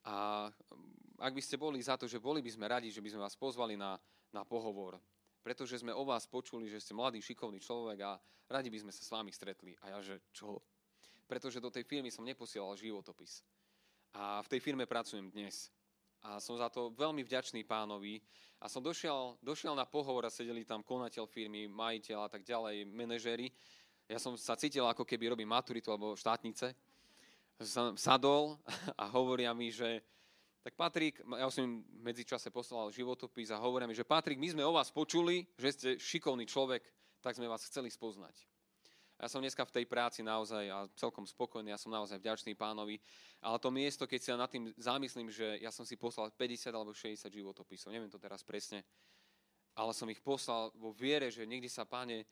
a 0.05 0.47
mm, 0.49 1.19
ak 1.19 1.33
by 1.33 1.41
ste 1.41 1.55
boli 1.55 1.79
za 1.79 1.95
to, 1.95 2.05
že 2.05 2.19
boli 2.19 2.43
by 2.43 2.51
sme 2.51 2.65
radi, 2.67 2.91
že 2.91 2.99
by 2.99 3.09
sme 3.09 3.23
vás 3.23 3.39
pozvali 3.39 3.79
na, 3.79 3.95
na 4.35 4.43
pohovor, 4.43 4.99
pretože 5.39 5.79
sme 5.79 5.95
o 5.95 6.03
vás 6.03 6.27
počuli, 6.27 6.67
že 6.67 6.83
ste 6.83 6.93
mladý, 6.93 7.23
šikovný 7.23 7.63
človek 7.63 7.97
a 8.03 8.19
radi 8.51 8.67
by 8.69 8.83
sme 8.83 8.91
sa 8.91 9.01
s 9.01 9.13
vami 9.13 9.31
stretli. 9.31 9.73
A 9.81 9.95
ja, 9.95 9.99
že 10.03 10.19
čo? 10.35 10.59
Pretože 11.25 11.63
do 11.63 11.73
tej 11.73 11.87
firmy 11.87 12.11
som 12.13 12.27
neposielal 12.27 12.77
životopis. 12.77 13.41
A 14.15 14.39
v 14.45 14.51
tej 14.51 14.61
firme 14.61 14.85
pracujem 14.85 15.27
dnes. 15.31 15.73
A 16.25 16.41
som 16.41 16.57
za 16.57 16.69
to 16.69 16.93
veľmi 16.95 17.21
vďačný 17.21 17.65
pánovi. 17.65 18.21
A 18.61 18.69
som 18.71 18.81
došiel, 18.81 19.37
došiel 19.43 19.77
na 19.77 19.85
pohovor 19.85 20.25
a 20.25 20.33
sedeli 20.33 20.65
tam 20.65 20.81
konateľ 20.81 21.29
firmy, 21.29 21.69
majiteľ 21.69 22.19
a 22.25 22.29
tak 22.29 22.41
ďalej, 22.41 22.89
manažéri. 22.89 23.51
Ja 24.05 24.21
som 24.21 24.37
sa 24.37 24.53
cítil, 24.53 24.85
ako 24.85 25.05
keby 25.05 25.33
robím 25.33 25.49
maturitu 25.49 25.89
alebo 25.89 26.17
štátnice. 26.17 26.73
Sadol 27.95 28.59
a 29.01 29.07
hovoria 29.15 29.55
mi, 29.55 29.71
že 29.71 30.03
tak 30.65 30.73
Patrik, 30.73 31.21
ja 31.21 31.45
som 31.53 31.61
im 31.61 31.85
medzičase 32.01 32.49
poslal 32.49 32.89
životopis 32.89 33.53
a 33.53 33.61
hovoria 33.61 33.85
mi, 33.85 33.93
že 33.93 34.01
Patrik, 34.01 34.41
my 34.41 34.49
sme 34.49 34.65
o 34.65 34.73
vás 34.73 34.89
počuli, 34.89 35.45
že 35.61 35.69
ste 35.69 35.89
šikovný 36.01 36.49
človek, 36.49 36.81
tak 37.21 37.37
sme 37.37 37.45
vás 37.45 37.61
chceli 37.69 37.93
spoznať. 37.93 38.33
Ja 39.21 39.29
som 39.31 39.39
dneska 39.39 39.63
v 39.63 39.71
tej 39.71 39.85
práci 39.85 40.25
naozaj 40.25 40.65
a 40.67 40.89
celkom 40.97 41.23
spokojný, 41.23 41.71
ja 41.71 41.79
som 41.79 41.93
naozaj 41.93 42.19
vďačný 42.19 42.57
pánovi. 42.57 42.99
Ale 43.39 43.61
to 43.61 43.71
miesto, 43.71 44.03
keď 44.09 44.19
si 44.19 44.29
ja 44.33 44.35
nad 44.41 44.51
tým 44.51 44.73
zamyslím, 44.75 45.31
že 45.31 45.61
ja 45.61 45.71
som 45.71 45.87
si 45.87 45.95
poslal 45.95 46.33
50 46.33 46.73
alebo 46.73 46.91
60 46.91 47.29
životopisov, 47.29 47.93
neviem 47.95 48.11
to 48.11 48.19
teraz 48.19 48.43
presne, 48.43 48.83
ale 49.77 49.95
som 49.95 50.09
ich 50.11 50.19
poslal 50.19 50.73
vo 50.75 50.91
viere, 50.91 51.31
že 51.31 51.47
niekde 51.47 51.71
sa, 51.71 51.87
páne, 51.87 52.27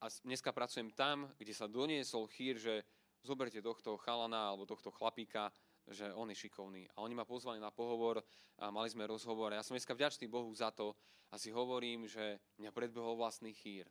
a 0.00 0.08
dneska 0.24 0.50
pracujem 0.50 0.90
tam, 0.96 1.28
kde 1.36 1.52
sa 1.52 1.68
doniesol 1.68 2.24
chýr, 2.26 2.56
že 2.56 2.82
zoberte 3.22 3.60
tohto 3.62 3.96
chalana 4.00 4.52
alebo 4.52 4.68
tohto 4.68 4.90
chlapíka, 4.90 5.52
že 5.90 6.12
on 6.14 6.30
je 6.30 6.36
šikovný. 6.46 6.86
A 6.94 7.02
oni 7.02 7.14
ma 7.14 7.24
pozvali 7.24 7.58
na 7.60 7.72
pohovor 7.74 8.22
a 8.60 8.70
mali 8.70 8.88
sme 8.88 9.08
rozhovor. 9.08 9.52
Ja 9.52 9.64
som 9.64 9.74
dneska 9.74 9.96
vďačný 9.96 10.28
Bohu 10.30 10.50
za 10.54 10.70
to 10.70 10.94
a 11.30 11.38
si 11.38 11.50
hovorím, 11.50 12.06
že 12.06 12.38
mňa 12.60 12.70
predbehol 12.70 13.18
vlastný 13.18 13.54
chýr 13.56 13.90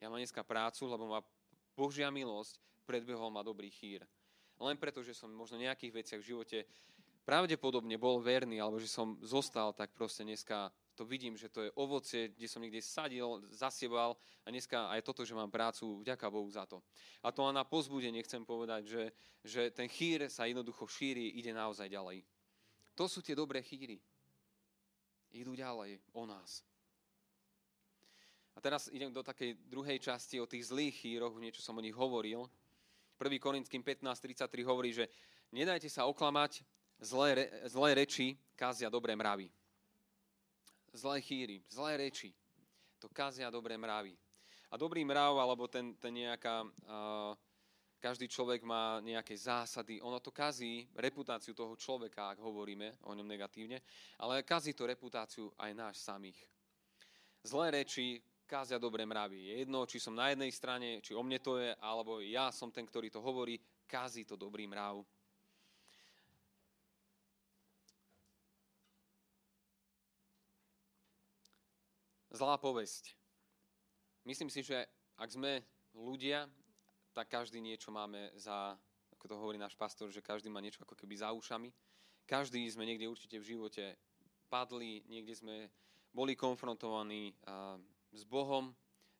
ja 0.00 0.08
mám 0.08 0.16
dneska 0.16 0.40
prácu, 0.40 0.88
lebo 0.88 1.04
ma 1.04 1.20
Božia 1.76 2.08
milosť 2.08 2.56
predbehol 2.88 3.28
ma 3.28 3.44
dobrý 3.44 3.68
chýr. 3.68 4.02
Len 4.56 4.76
preto, 4.80 5.04
že 5.04 5.12
som 5.12 5.28
možno 5.30 5.60
v 5.60 5.68
nejakých 5.68 5.92
veciach 5.92 6.20
v 6.24 6.28
živote 6.34 6.58
pravdepodobne 7.28 8.00
bol 8.00 8.18
verný, 8.18 8.58
alebo 8.58 8.80
že 8.80 8.88
som 8.88 9.20
zostal, 9.20 9.76
tak 9.76 9.92
proste 9.92 10.24
dneska 10.24 10.72
to 11.00 11.08
vidím, 11.08 11.32
že 11.32 11.48
to 11.48 11.64
je 11.64 11.72
ovocie, 11.80 12.28
kde 12.28 12.44
som 12.44 12.60
niekde 12.60 12.84
sadil, 12.84 13.40
zasiebal 13.48 14.20
a 14.44 14.52
dneska 14.52 14.92
aj 14.92 15.00
toto, 15.00 15.24
že 15.24 15.32
mám 15.32 15.48
prácu, 15.48 16.04
vďaka 16.04 16.28
Bohu 16.28 16.44
za 16.52 16.68
to. 16.68 16.84
A 17.24 17.32
to 17.32 17.40
len 17.48 17.56
na 17.56 17.64
pozbudenie 17.64 18.20
chcem 18.20 18.44
povedať, 18.44 18.84
že, 18.84 19.04
že 19.40 19.62
ten 19.72 19.88
chýr 19.88 20.28
sa 20.28 20.44
jednoducho 20.44 20.84
šíri, 20.84 21.40
ide 21.40 21.56
naozaj 21.56 21.88
ďalej. 21.88 22.20
To 23.00 23.08
sú 23.08 23.24
tie 23.24 23.32
dobré 23.32 23.64
chýry. 23.64 23.96
Idú 25.32 25.56
ďalej 25.56 26.04
o 26.12 26.28
nás. 26.28 26.60
A 28.52 28.60
teraz 28.60 28.92
idem 28.92 29.08
do 29.08 29.24
takej 29.24 29.56
druhej 29.72 29.96
časti 30.04 30.36
o 30.36 30.44
tých 30.44 30.68
zlých 30.68 31.00
chýroch, 31.00 31.32
niečo 31.40 31.64
som 31.64 31.80
o 31.80 31.80
nich 31.80 31.96
hovoril. 31.96 32.44
1. 33.16 33.24
Korinským 33.40 33.80
15.33 33.80 34.68
hovorí, 34.68 34.92
že 34.92 35.08
nedajte 35.48 35.88
sa 35.88 36.04
oklamať, 36.04 36.60
zlé, 37.00 37.48
zlé 37.72 38.04
reči 38.04 38.36
kázia 38.52 38.92
dobré 38.92 39.16
mravy. 39.16 39.48
Zlé 40.90 41.22
chýry, 41.22 41.62
zlé 41.70 41.96
reči, 41.96 42.34
to 42.98 43.06
kázia 43.08 43.46
dobré 43.46 43.78
mravy. 43.78 44.18
A 44.70 44.78
dobrý 44.78 45.06
mrav, 45.06 45.38
alebo 45.38 45.70
ten, 45.70 45.94
ten 45.94 46.10
nejaká, 46.10 46.66
uh, 46.66 47.34
každý 48.02 48.26
človek 48.26 48.66
má 48.66 48.98
nejaké 48.98 49.38
zásady, 49.38 50.02
ono 50.02 50.18
to 50.18 50.34
kazí 50.34 50.90
reputáciu 50.98 51.54
toho 51.54 51.78
človeka, 51.78 52.34
ak 52.34 52.42
hovoríme 52.42 53.06
o 53.06 53.14
ňom 53.14 53.26
negatívne, 53.26 53.78
ale 54.18 54.42
kazí 54.42 54.74
to 54.74 54.82
reputáciu 54.86 55.50
aj 55.62 55.70
náš 55.74 55.96
samých. 56.02 56.38
Zlé 57.46 57.82
reči 57.82 58.18
kázia 58.50 58.82
dobré 58.82 59.06
mravy. 59.06 59.46
Je 59.46 59.54
jedno, 59.62 59.86
či 59.86 60.02
som 60.02 60.18
na 60.18 60.34
jednej 60.34 60.50
strane, 60.50 60.98
či 60.98 61.14
o 61.14 61.22
mne 61.22 61.38
to 61.38 61.62
je, 61.62 61.70
alebo 61.78 62.18
ja 62.18 62.50
som 62.50 62.74
ten, 62.74 62.82
ktorý 62.82 63.14
to 63.14 63.22
hovorí, 63.22 63.62
kází 63.86 64.26
to 64.26 64.34
dobrý 64.34 64.66
mrav. 64.66 65.06
Zlá 72.30 72.54
povesť. 72.62 73.10
Myslím 74.22 74.46
si, 74.54 74.62
že 74.62 74.86
ak 75.18 75.34
sme 75.34 75.66
ľudia, 75.98 76.46
tak 77.10 77.26
každý 77.26 77.58
niečo 77.58 77.90
máme 77.90 78.30
za, 78.38 78.78
ako 79.10 79.24
to 79.26 79.34
hovorí 79.34 79.58
náš 79.58 79.74
pastor, 79.74 80.14
že 80.14 80.22
každý 80.22 80.46
má 80.46 80.62
niečo 80.62 80.86
ako 80.86 80.94
keby 80.94 81.18
za 81.18 81.34
ušami. 81.34 81.74
Každý 82.30 82.62
sme 82.70 82.86
niekde 82.86 83.10
určite 83.10 83.42
v 83.42 83.48
živote 83.50 83.98
padli, 84.46 85.02
niekde 85.10 85.34
sme 85.34 85.74
boli 86.14 86.38
konfrontovaní 86.38 87.34
s 88.14 88.22
Bohom. 88.22 88.70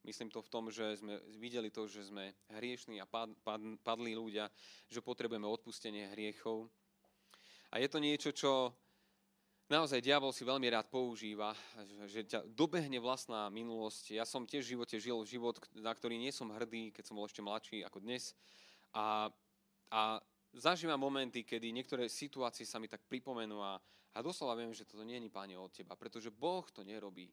Myslím 0.06 0.30
to 0.30 0.38
v 0.38 0.52
tom, 0.54 0.70
že 0.70 1.02
sme 1.02 1.18
videli 1.34 1.74
to, 1.74 1.90
že 1.90 2.14
sme 2.14 2.30
hriešní 2.54 3.02
a 3.02 3.10
pad, 3.10 3.34
pad, 3.42 3.58
padlí 3.82 4.14
ľudia, 4.14 4.46
že 4.86 5.02
potrebujeme 5.02 5.50
odpustenie 5.50 6.14
hriechov. 6.14 6.70
A 7.74 7.82
je 7.82 7.90
to 7.90 7.98
niečo, 7.98 8.30
čo 8.30 8.70
naozaj 9.70 10.02
diabol 10.02 10.34
si 10.34 10.42
veľmi 10.42 10.66
rád 10.66 10.90
používa, 10.90 11.54
že 12.10 12.26
ťa 12.26 12.42
dobehne 12.50 12.98
vlastná 12.98 13.46
minulosť. 13.54 14.18
Ja 14.18 14.26
som 14.26 14.42
tiež 14.42 14.66
v 14.66 14.72
živote 14.74 14.96
žil 14.98 15.22
život, 15.22 15.62
na 15.78 15.94
ktorý 15.94 16.18
nie 16.18 16.34
som 16.34 16.50
hrdý, 16.50 16.90
keď 16.90 17.06
som 17.06 17.14
bol 17.14 17.30
ešte 17.30 17.38
mladší 17.38 17.86
ako 17.86 18.02
dnes. 18.02 18.34
A, 18.90 19.30
a 19.94 20.18
zažívam 20.50 20.98
momenty, 20.98 21.46
kedy 21.46 21.70
niektoré 21.70 22.10
situácie 22.10 22.66
sa 22.66 22.82
mi 22.82 22.90
tak 22.90 23.06
pripomenú 23.06 23.62
a, 23.62 23.78
a 24.10 24.18
doslova 24.18 24.58
viem, 24.58 24.74
že 24.74 24.82
toto 24.82 25.06
nie 25.06 25.22
je, 25.22 25.30
páne, 25.30 25.54
od 25.54 25.70
teba, 25.70 25.94
pretože 25.94 26.34
Boh 26.34 26.66
to 26.74 26.82
nerobí. 26.82 27.30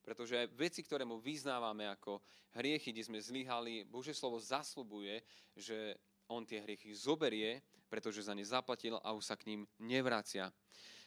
Pretože 0.00 0.48
veci, 0.56 0.86
ktoré 0.86 1.02
mu 1.02 1.18
vyznávame 1.18 1.90
ako 1.90 2.22
hriechy, 2.56 2.94
kde 2.94 3.04
sme 3.04 3.18
zlyhali, 3.18 3.84
Bože 3.84 4.14
slovo 4.14 4.38
zaslubuje, 4.38 5.20
že 5.58 5.98
on 6.30 6.46
tie 6.46 6.62
hriechy 6.62 6.94
zoberie, 6.94 7.58
pretože 7.90 8.22
za 8.22 8.32
ne 8.32 8.46
zaplatil 8.46 8.94
a 9.02 9.10
už 9.10 9.26
sa 9.26 9.34
k 9.34 9.50
ním 9.50 9.66
nevracia. 9.82 10.54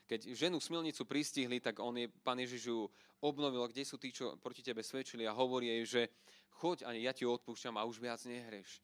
Keď 0.04 0.36
ženu 0.36 0.60
smilnicu 0.60 1.08
pristihli, 1.08 1.64
tak 1.64 1.80
on 1.80 1.96
je, 1.96 2.12
pán 2.22 2.36
Ježiš 2.36 2.68
ju 2.68 2.80
obnovil, 3.24 3.64
kde 3.72 3.88
sú 3.88 3.96
tí, 3.96 4.12
čo 4.12 4.36
proti 4.36 4.60
tebe 4.60 4.84
svedčili 4.84 5.24
a 5.24 5.32
hovorí 5.32 5.72
jej, 5.72 5.84
že 5.88 6.02
choď 6.60 6.84
a 6.84 6.90
ja 6.92 7.16
ti 7.16 7.24
odpúšťam 7.24 7.80
a 7.80 7.88
už 7.88 8.04
viac 8.04 8.20
nehreš. 8.28 8.84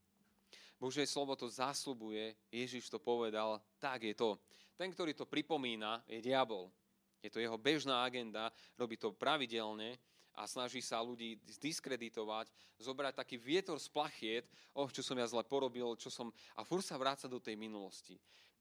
Božie 0.80 1.03
slovo 1.03 1.36
to 1.36 1.51
zaslubuje, 1.51 2.39
Ježiš 2.47 2.88
to 2.88 3.03
povedal, 3.03 3.59
tak 3.84 4.07
je 4.07 4.15
to. 4.15 4.39
Ten, 4.80 4.95
ktorý 4.95 5.11
to 5.11 5.28
pripomína, 5.28 5.99
je 6.07 6.24
diabol. 6.24 6.72
Je 7.20 7.28
to 7.28 7.43
jeho 7.43 7.59
bežná 7.59 7.99
agenda, 8.07 8.47
robí 8.80 8.95
to 8.95 9.11
pravidelne 9.11 9.99
a 10.39 10.47
snaží 10.47 10.80
sa 10.80 11.03
ľudí 11.03 11.36
zdiskreditovať, 11.59 12.47
zobrať 12.80 13.11
taký 13.20 13.36
vietor 13.36 13.76
z 13.76 13.91
plachiet, 13.91 14.47
oh, 14.72 14.88
čo 14.88 15.03
som 15.03 15.20
ja 15.20 15.28
zle 15.28 15.43
porobil, 15.43 15.99
čo 15.99 16.07
som... 16.07 16.32
A 16.55 16.63
fur 16.63 16.80
sa 16.80 16.95
vráca 16.95 17.28
do 17.28 17.43
tej 17.43 17.59
minulosti. 17.59 18.15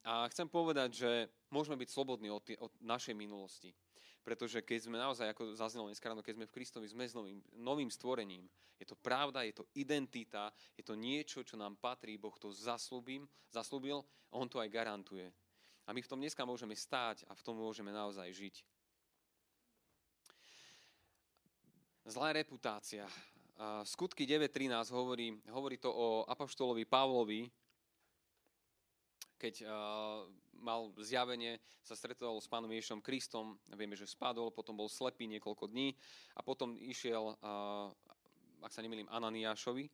A 0.06 0.28
chcem 0.30 0.46
povedať, 0.46 1.04
že 1.04 1.10
môžeme 1.50 1.78
byť 1.78 1.88
slobodní 1.90 2.30
od, 2.30 2.44
od 2.62 2.72
našej 2.78 3.14
minulosti. 3.18 3.74
Pretože 4.22 4.60
keď 4.60 4.78
sme 4.84 5.00
naozaj, 5.00 5.32
ako 5.32 5.56
zaznelo 5.56 5.88
dnes 5.88 6.02
ráno, 6.04 6.20
keď 6.20 6.36
sme 6.36 6.46
v 6.46 6.54
Kristovi, 6.54 6.86
sme 6.86 7.08
s 7.08 7.16
novým, 7.16 7.40
novým 7.56 7.88
stvorením. 7.88 8.44
Je 8.78 8.86
to 8.86 8.94
pravda, 8.94 9.42
je 9.42 9.56
to 9.56 9.64
identita, 9.74 10.52
je 10.78 10.84
to 10.84 10.94
niečo, 10.94 11.42
čo 11.42 11.58
nám 11.58 11.80
patrí, 11.80 12.14
Boh 12.20 12.36
to 12.38 12.52
zaslúbil, 12.52 13.26
zaslúbil, 13.50 14.04
On 14.30 14.46
to 14.46 14.60
aj 14.60 14.70
garantuje. 14.70 15.32
A 15.88 15.96
my 15.96 16.04
v 16.04 16.10
tom 16.10 16.20
dneska 16.20 16.44
môžeme 16.44 16.76
stáť 16.76 17.24
a 17.26 17.32
v 17.32 17.40
tom 17.40 17.56
môžeme 17.56 17.88
naozaj 17.88 18.28
žiť. 18.28 18.60
Zlá 22.08 22.36
reputácia. 22.36 23.08
Skutky 23.88 24.28
9.13 24.28 24.92
hovorí, 24.92 25.34
hovorí 25.48 25.80
to 25.80 25.88
o 25.88 26.06
apoštolovi 26.28 26.84
Pavlovi, 26.84 27.48
keď 29.38 29.54
uh, 29.64 30.26
mal 30.58 30.90
zjavenie, 30.98 31.62
sa 31.86 31.94
stretol 31.94 32.42
s 32.42 32.50
pánom 32.50 32.68
Ježišom 32.68 33.00
Kristom, 33.00 33.56
vieme, 33.72 33.94
že 33.94 34.10
spadol, 34.10 34.50
potom 34.50 34.74
bol 34.74 34.90
slepý 34.90 35.30
niekoľko 35.30 35.70
dní 35.70 35.94
a 36.34 36.42
potom 36.42 36.74
išiel, 36.74 37.38
uh, 37.38 37.88
ak 38.60 38.74
sa 38.74 38.82
nemýlim, 38.82 39.06
Ananiášovi. 39.08 39.86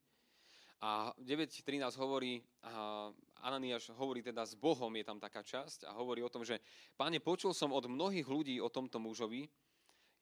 A 0.84 1.12
9.13 1.20 1.84
hovorí, 2.00 2.40
uh, 2.64 3.12
Ananiáš 3.44 3.92
hovorí 3.94 4.24
teda 4.24 4.48
s 4.48 4.56
Bohom, 4.56 4.90
je 4.96 5.04
tam 5.04 5.20
taká 5.20 5.44
časť, 5.44 5.84
a 5.88 5.92
hovorí 5.92 6.24
o 6.24 6.32
tom, 6.32 6.42
že 6.42 6.58
Páne, 6.96 7.20
počul 7.20 7.52
som 7.52 7.72
od 7.72 7.84
mnohých 7.84 8.26
ľudí 8.26 8.56
o 8.58 8.72
tomto 8.72 8.96
mužovi, 8.96 9.48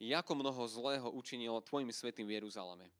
ako 0.02 0.34
mnoho 0.34 0.66
zlého 0.66 1.08
učinil 1.14 1.62
tvojim 1.62 1.86
svetým 1.94 2.26
v 2.26 2.42
Jeruzaleme. 2.42 2.90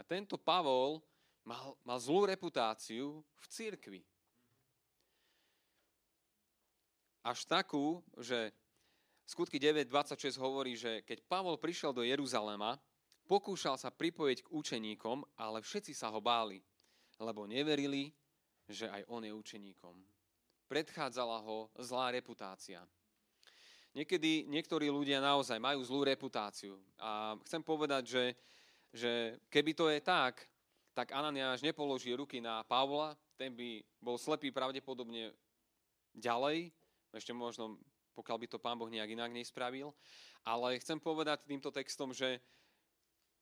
A 0.00 0.02
tento 0.04 0.40
Pavol 0.40 1.04
mal, 1.44 1.76
mal 1.84 2.00
zlú 2.00 2.24
reputáciu 2.24 3.20
v 3.20 3.44
cirkvi. 3.52 4.00
Až 7.26 7.42
takú, 7.42 8.06
že 8.22 8.54
skutky 9.26 9.58
9.26 9.58 10.38
hovorí, 10.38 10.78
že 10.78 11.02
keď 11.02 11.26
Pavol 11.26 11.58
prišiel 11.58 11.90
do 11.90 12.06
Jeruzalema, 12.06 12.78
pokúšal 13.26 13.74
sa 13.74 13.90
pripojiť 13.90 14.46
k 14.46 14.52
učeníkom, 14.54 15.26
ale 15.34 15.58
všetci 15.58 15.90
sa 15.90 16.14
ho 16.14 16.22
báli, 16.22 16.62
lebo 17.18 17.50
neverili, 17.50 18.14
že 18.70 18.86
aj 18.86 19.02
on 19.10 19.26
je 19.26 19.34
učeníkom. 19.34 19.98
Predchádzala 20.70 21.42
ho 21.42 21.66
zlá 21.82 22.14
reputácia. 22.14 22.86
Niekedy 23.90 24.46
niektorí 24.46 24.86
ľudia 24.86 25.18
naozaj 25.18 25.58
majú 25.58 25.82
zlú 25.82 26.06
reputáciu. 26.06 26.78
A 27.02 27.34
chcem 27.42 27.58
povedať, 27.58 28.06
že, 28.06 28.24
že 28.94 29.12
keby 29.50 29.74
to 29.74 29.90
je 29.90 29.98
tak, 29.98 30.46
tak 30.94 31.10
Ananiáš 31.10 31.58
nepoloží 31.58 32.14
ruky 32.14 32.38
na 32.38 32.62
Pavla, 32.62 33.18
ten 33.34 33.50
by 33.50 33.82
bol 33.98 34.14
slepý 34.14 34.54
pravdepodobne 34.54 35.34
ďalej, 36.14 36.70
ešte 37.16 37.32
možno 37.32 37.80
pokiaľ 38.16 38.36
by 38.40 38.46
to 38.48 38.58
pán 38.58 38.80
Boh 38.80 38.88
nejak 38.88 39.12
inak 39.12 39.28
nespravil. 39.28 39.92
Ale 40.48 40.80
chcem 40.80 40.96
povedať 40.96 41.44
týmto 41.44 41.68
textom, 41.68 42.16
že 42.16 42.40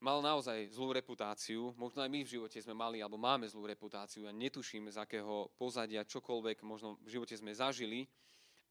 mal 0.03 0.19
naozaj 0.19 0.75
zlú 0.75 0.91
reputáciu. 0.91 1.71
Možno 1.79 2.03
aj 2.03 2.11
my 2.11 2.27
v 2.27 2.33
živote 2.35 2.59
sme 2.59 2.75
mali, 2.75 2.99
alebo 2.99 3.15
máme 3.15 3.47
zlú 3.47 3.71
reputáciu. 3.71 4.27
Ja 4.27 4.35
netuším, 4.35 4.91
z 4.91 4.99
akého 4.99 5.55
pozadia 5.55 6.03
čokoľvek 6.03 6.67
možno 6.67 6.99
v 7.07 7.09
živote 7.15 7.39
sme 7.39 7.55
zažili, 7.55 8.11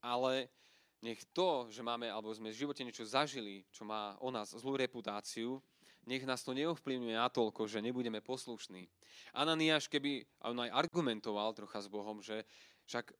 ale 0.04 0.52
nech 1.00 1.24
to, 1.32 1.72
že 1.72 1.80
máme, 1.80 2.12
alebo 2.12 2.28
sme 2.36 2.52
v 2.52 2.60
živote 2.68 2.84
niečo 2.84 3.08
zažili, 3.08 3.64
čo 3.72 3.88
má 3.88 4.20
o 4.20 4.28
nás 4.28 4.52
zlú 4.52 4.76
reputáciu, 4.76 5.58
nech 6.04 6.28
nás 6.28 6.44
to 6.44 6.52
neovplyvňuje 6.52 7.16
natoľko, 7.16 7.64
že 7.64 7.80
nebudeme 7.80 8.20
poslušní. 8.20 8.92
Ananiáš, 9.32 9.88
keby 9.88 10.28
on 10.44 10.60
aj 10.60 10.84
argumentoval 10.84 11.56
trocha 11.56 11.80
s 11.80 11.88
Bohom, 11.88 12.20
že 12.20 12.44
však 12.84 13.16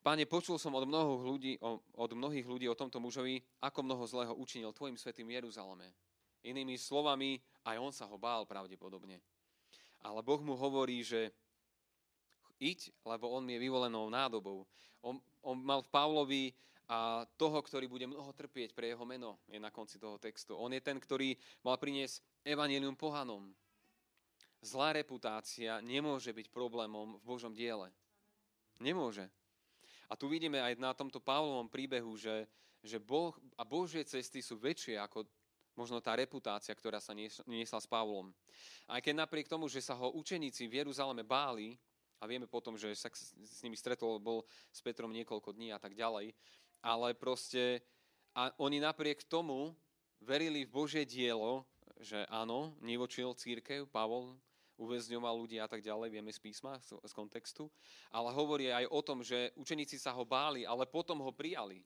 Páne, 0.00 0.24
počul 0.24 0.56
som 0.56 0.72
od, 0.72 0.88
ľudí, 1.20 1.60
od 1.60 2.10
mnohých 2.16 2.48
ľudí 2.48 2.64
o 2.72 2.78
tomto 2.78 2.96
mužovi, 3.04 3.36
ako 3.60 3.84
mnoho 3.84 4.04
zlého 4.08 4.32
učinil 4.32 4.72
tvojim 4.72 4.96
svetým 4.96 5.28
Jeruzaleme. 5.28 5.92
Inými 6.40 6.80
slovami, 6.80 7.36
aj 7.68 7.76
on 7.76 7.92
sa 7.92 8.08
ho 8.08 8.16
bál 8.16 8.48
pravdepodobne. 8.48 9.20
Ale 10.00 10.24
Boh 10.24 10.40
mu 10.40 10.56
hovorí, 10.56 11.04
že 11.04 11.28
iď, 12.56 12.88
lebo 13.04 13.28
on 13.28 13.44
mi 13.44 13.60
je 13.60 13.64
vyvolenou 13.68 14.08
nádobou. 14.08 14.64
On, 15.04 15.20
on 15.44 15.60
mal 15.60 15.84
v 15.84 15.92
Pavlovi 15.92 16.44
a 16.88 17.28
toho, 17.36 17.60
ktorý 17.60 17.84
bude 17.84 18.08
mnoho 18.08 18.32
trpieť 18.32 18.72
pre 18.72 18.96
jeho 18.96 19.04
meno, 19.04 19.36
je 19.52 19.60
na 19.60 19.68
konci 19.68 20.00
toho 20.00 20.16
textu. 20.16 20.56
On 20.56 20.72
je 20.72 20.80
ten, 20.80 20.96
ktorý 20.96 21.36
mal 21.60 21.76
priniesť 21.76 22.24
evanelium 22.40 22.96
pohanom. 22.96 23.52
Zlá 24.64 24.96
reputácia 24.96 25.76
nemôže 25.84 26.32
byť 26.32 26.48
problémom 26.48 27.20
v 27.20 27.24
Božom 27.24 27.52
diele. 27.52 27.92
Nemôže. 28.80 29.28
A 30.10 30.18
tu 30.18 30.26
vidíme 30.26 30.58
aj 30.58 30.74
na 30.74 30.90
tomto 30.90 31.22
Pavlovom 31.22 31.70
príbehu, 31.70 32.18
že, 32.18 32.50
že 32.82 32.98
Boh 32.98 33.32
a 33.54 33.62
Božie 33.62 34.02
cesty 34.02 34.42
sú 34.42 34.58
väčšie 34.58 34.98
ako 34.98 35.22
možno 35.78 36.02
tá 36.02 36.18
reputácia, 36.18 36.74
ktorá 36.74 36.98
sa 36.98 37.14
niesla 37.46 37.78
s 37.78 37.86
Pavlom. 37.86 38.34
Aj 38.90 38.98
keď 38.98 39.22
napriek 39.24 39.46
tomu, 39.46 39.70
že 39.70 39.80
sa 39.80 39.94
ho 39.94 40.12
učeníci 40.18 40.66
v 40.66 40.82
Jeruzaleme 40.82 41.22
báli, 41.22 41.78
a 42.20 42.28
vieme 42.28 42.44
potom, 42.44 42.76
že 42.76 42.92
sa 42.92 43.08
s 43.16 43.64
nimi 43.64 43.80
stretol, 43.80 44.20
bol 44.20 44.44
s 44.68 44.84
Petrom 44.84 45.08
niekoľko 45.08 45.56
dní 45.56 45.72
a 45.72 45.80
tak 45.80 45.96
ďalej. 45.96 46.36
Ale 46.84 47.16
proste 47.16 47.80
a 48.36 48.52
oni 48.60 48.78
napriek 48.78 49.24
tomu 49.24 49.72
verili 50.20 50.68
v 50.68 50.70
Božie 50.70 51.08
dielo, 51.08 51.64
že 51.96 52.22
áno, 52.28 52.76
nevočil 52.84 53.32
církev, 53.32 53.88
Pavol 53.88 54.36
uväzňoval 54.80 55.36
ľudí 55.36 55.60
a 55.60 55.68
tak 55.68 55.84
ďalej, 55.84 56.08
vieme 56.08 56.32
z 56.32 56.40
písma, 56.40 56.80
z 56.80 57.12
kontextu. 57.12 57.68
Ale 58.08 58.32
hovorí 58.32 58.72
aj 58.72 58.88
o 58.88 59.00
tom, 59.04 59.20
že 59.20 59.52
učeníci 59.60 60.00
sa 60.00 60.16
ho 60.16 60.24
báli, 60.24 60.64
ale 60.64 60.88
potom 60.88 61.20
ho 61.20 61.30
prijali. 61.36 61.84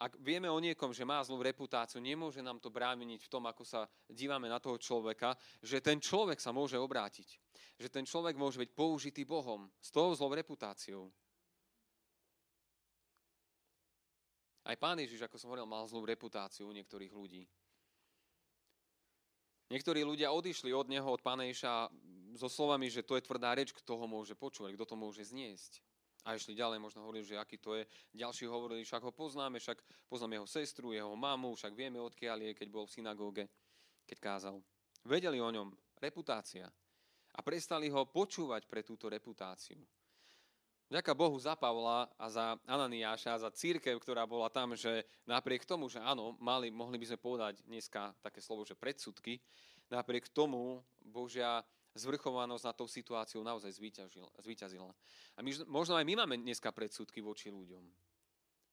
Ak 0.00 0.16
vieme 0.16 0.48
o 0.48 0.56
niekom, 0.56 0.96
že 0.96 1.04
má 1.04 1.20
zlú 1.20 1.44
reputáciu, 1.44 2.00
nemôže 2.00 2.40
nám 2.40 2.56
to 2.56 2.72
brániť 2.72 3.20
v 3.20 3.28
tom, 3.28 3.44
ako 3.44 3.68
sa 3.68 3.84
dívame 4.08 4.48
na 4.48 4.56
toho 4.56 4.80
človeka, 4.80 5.36
že 5.60 5.84
ten 5.84 6.00
človek 6.00 6.40
sa 6.40 6.56
môže 6.56 6.80
obrátiť. 6.80 7.36
Že 7.76 7.88
ten 7.92 8.04
človek 8.08 8.32
môže 8.32 8.56
byť 8.56 8.70
použitý 8.72 9.28
Bohom 9.28 9.68
s 9.76 9.92
tou 9.92 10.08
zlou 10.16 10.32
reputáciou. 10.32 11.12
Aj 14.64 14.76
pán 14.80 14.96
Ježiš, 14.96 15.20
ako 15.28 15.36
som 15.36 15.52
hovoril, 15.52 15.68
mal 15.68 15.84
zlú 15.84 16.00
reputáciu 16.08 16.64
u 16.64 16.72
niektorých 16.72 17.12
ľudí. 17.12 17.44
Niektorí 19.70 20.02
ľudia 20.02 20.34
odišli 20.34 20.74
od 20.74 20.90
neho, 20.90 21.06
od 21.06 21.22
pána 21.22 21.46
Ježa 21.46 21.86
so 22.34 22.50
slovami, 22.50 22.90
že 22.90 23.06
to 23.06 23.14
je 23.14 23.22
tvrdá 23.22 23.54
reč, 23.54 23.70
kto 23.70 23.94
ho 23.94 24.06
môže 24.10 24.34
počúvať, 24.34 24.74
kto 24.74 24.84
to 24.84 24.96
môže 24.98 25.30
zniesť. 25.30 25.78
A 26.26 26.36
išli 26.36 26.58
ďalej, 26.58 26.82
možno 26.82 27.06
hovorili, 27.06 27.24
že 27.24 27.38
aký 27.38 27.56
to 27.56 27.78
je. 27.78 27.86
Ďalší 28.12 28.44
hovorili, 28.44 28.84
však 28.84 29.00
ho 29.00 29.12
poznáme, 29.14 29.56
však 29.56 29.80
poznáme 30.10 30.36
jeho 30.36 30.48
sestru, 30.50 30.92
jeho 30.92 31.14
mamu, 31.16 31.56
však 31.56 31.72
vieme, 31.72 31.96
odkiaľ 31.96 32.50
je, 32.50 32.52
keď 32.58 32.68
bol 32.68 32.84
v 32.84 32.94
synagóge, 32.98 33.44
keď 34.04 34.18
kázal. 34.20 34.60
Vedeli 35.06 35.40
o 35.40 35.48
ňom, 35.48 35.72
reputácia. 35.96 36.68
A 37.30 37.40
prestali 37.40 37.88
ho 37.88 38.04
počúvať 38.10 38.66
pre 38.66 38.84
túto 38.84 39.08
reputáciu. 39.08 39.80
Ďaká 40.90 41.14
Bohu 41.14 41.38
za 41.38 41.54
Pavla 41.54 42.10
a 42.18 42.26
za 42.26 42.58
Ananiáša, 42.66 43.38
za 43.38 43.50
církev, 43.54 43.94
ktorá 44.02 44.26
bola 44.26 44.50
tam, 44.50 44.74
že 44.74 45.06
napriek 45.22 45.62
tomu, 45.62 45.86
že 45.86 46.02
áno, 46.02 46.34
mali, 46.42 46.66
mohli 46.74 46.98
by 46.98 47.14
sme 47.14 47.18
povedať 47.22 47.62
dneska 47.62 48.10
také 48.18 48.42
slovo, 48.42 48.66
že 48.66 48.74
predsudky, 48.74 49.38
napriek 49.86 50.26
tomu 50.34 50.82
Božia 50.98 51.62
zvrchovanosť 51.94 52.64
na 52.66 52.74
tou 52.74 52.90
situáciou 52.90 53.46
naozaj 53.46 53.70
zvíťazila. 54.42 54.90
A 55.38 55.46
my, 55.46 55.62
možno 55.70 55.94
aj 55.94 56.02
my 56.02 56.26
máme 56.26 56.42
dneska 56.42 56.74
predsudky 56.74 57.22
voči 57.22 57.54
ľuďom. 57.54 57.86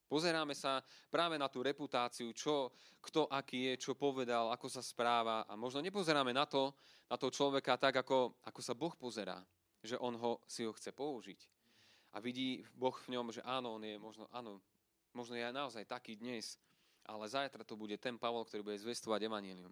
Pozeráme 0.09 0.57
sa 0.57 0.81
práve 1.13 1.37
na 1.37 1.45
tú 1.53 1.61
reputáciu, 1.61 2.33
čo, 2.33 2.73
kto 2.97 3.29
aký 3.29 3.69
je, 3.69 3.73
čo 3.77 3.93
povedal, 3.93 4.49
ako 4.49 4.65
sa 4.65 4.81
správa 4.81 5.45
a 5.45 5.53
možno 5.53 5.85
nepozeráme 5.85 6.33
na 6.33 6.49
to, 6.49 6.73
na 7.05 7.13
toho 7.13 7.29
človeka 7.29 7.77
tak, 7.77 8.01
ako, 8.01 8.41
ako 8.41 8.59
sa 8.65 8.73
Boh 8.73 8.97
pozerá, 8.97 9.37
že 9.85 10.01
on 10.01 10.17
ho, 10.17 10.41
si 10.49 10.65
ho 10.65 10.73
chce 10.73 10.89
použiť. 10.89 11.56
A 12.17 12.23
vidí 12.23 12.65
Boh 12.73 12.97
v 13.05 13.13
ňom, 13.13 13.29
že 13.29 13.45
áno, 13.45 13.77
on 13.77 13.83
je 13.85 13.93
možno, 14.01 14.25
áno, 14.33 14.57
možno 15.13 15.37
je 15.37 15.45
naozaj 15.53 15.85
taký 15.85 16.17
dnes, 16.17 16.57
ale 17.05 17.29
zajtra 17.29 17.61
to 17.61 17.77
bude 17.77 17.93
ten 18.01 18.17
Pavol, 18.17 18.41
ktorý 18.41 18.65
bude 18.65 18.81
zvestovať 18.81 19.29
evanílium. 19.29 19.69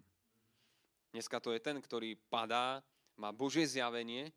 Dneska 1.10 1.42
to 1.42 1.50
je 1.50 1.58
ten, 1.58 1.74
ktorý 1.82 2.14
padá 2.30 2.86
má 3.18 3.34
Božie 3.34 3.66
zjavenie 3.66 4.30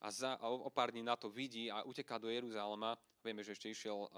a, 0.00 0.08
za, 0.08 0.40
o 0.40 0.72
pár 0.72 0.88
dní 0.88 1.04
na 1.04 1.20
to 1.20 1.28
vidí 1.28 1.68
a 1.68 1.84
uteká 1.84 2.16
do 2.16 2.32
Jeruzalema. 2.32 2.96
Vieme, 3.20 3.44
že 3.44 3.52
ešte 3.52 3.68
išiel 3.68 4.08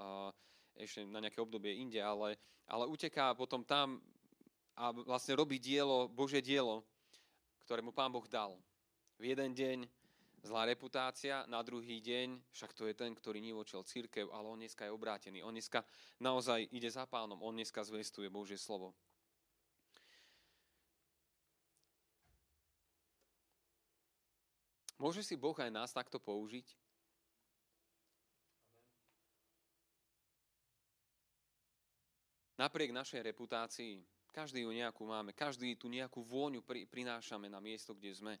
ešte 0.79 1.03
na 1.03 1.19
nejaké 1.19 1.43
obdobie 1.43 1.83
inde, 1.83 1.99
ale, 1.99 2.39
ale 2.63 2.87
uteká 2.87 3.35
potom 3.35 3.59
tam 3.67 3.99
a 4.73 4.95
vlastne 4.95 5.35
robí 5.35 5.59
dielo, 5.59 6.07
Božie 6.07 6.39
dielo, 6.39 6.87
ktoré 7.67 7.83
mu 7.83 7.91
Pán 7.91 8.09
Boh 8.09 8.23
dal. 8.25 8.55
V 9.19 9.35
jeden 9.35 9.51
deň 9.51 9.77
zlá 10.43 10.67
reputácia, 10.67 11.47
na 11.47 11.63
druhý 11.63 12.03
deň, 12.03 12.51
však 12.51 12.75
to 12.75 12.83
je 12.91 12.93
ten, 12.93 13.15
ktorý 13.15 13.39
nivočil 13.39 13.87
církev, 13.87 14.27
ale 14.29 14.45
on 14.51 14.59
dneska 14.59 14.83
je 14.83 14.91
obrátený. 14.91 15.39
On 15.39 15.55
dneska 15.55 15.87
naozaj 16.19 16.67
ide 16.75 16.91
za 16.91 17.07
pánom, 17.07 17.39
on 17.39 17.55
dneska 17.55 17.79
zvestuje 17.83 18.27
Božie 18.27 18.59
slovo. 18.59 18.91
Môže 24.99 25.23
si 25.23 25.35
Boh 25.35 25.55
aj 25.55 25.67
nás 25.67 25.91
takto 25.91 26.19
použiť? 26.19 26.63
Napriek 32.55 32.95
našej 32.95 33.19
reputácii, 33.19 33.99
každý 34.31 34.63
ju 34.63 34.71
nejakú 34.71 35.03
máme, 35.03 35.35
každý 35.35 35.75
tu 35.75 35.91
nejakú 35.91 36.23
vôňu 36.23 36.63
prinášame 36.63 37.51
na 37.51 37.59
miesto, 37.59 37.91
kde 37.91 38.15
sme. 38.15 38.33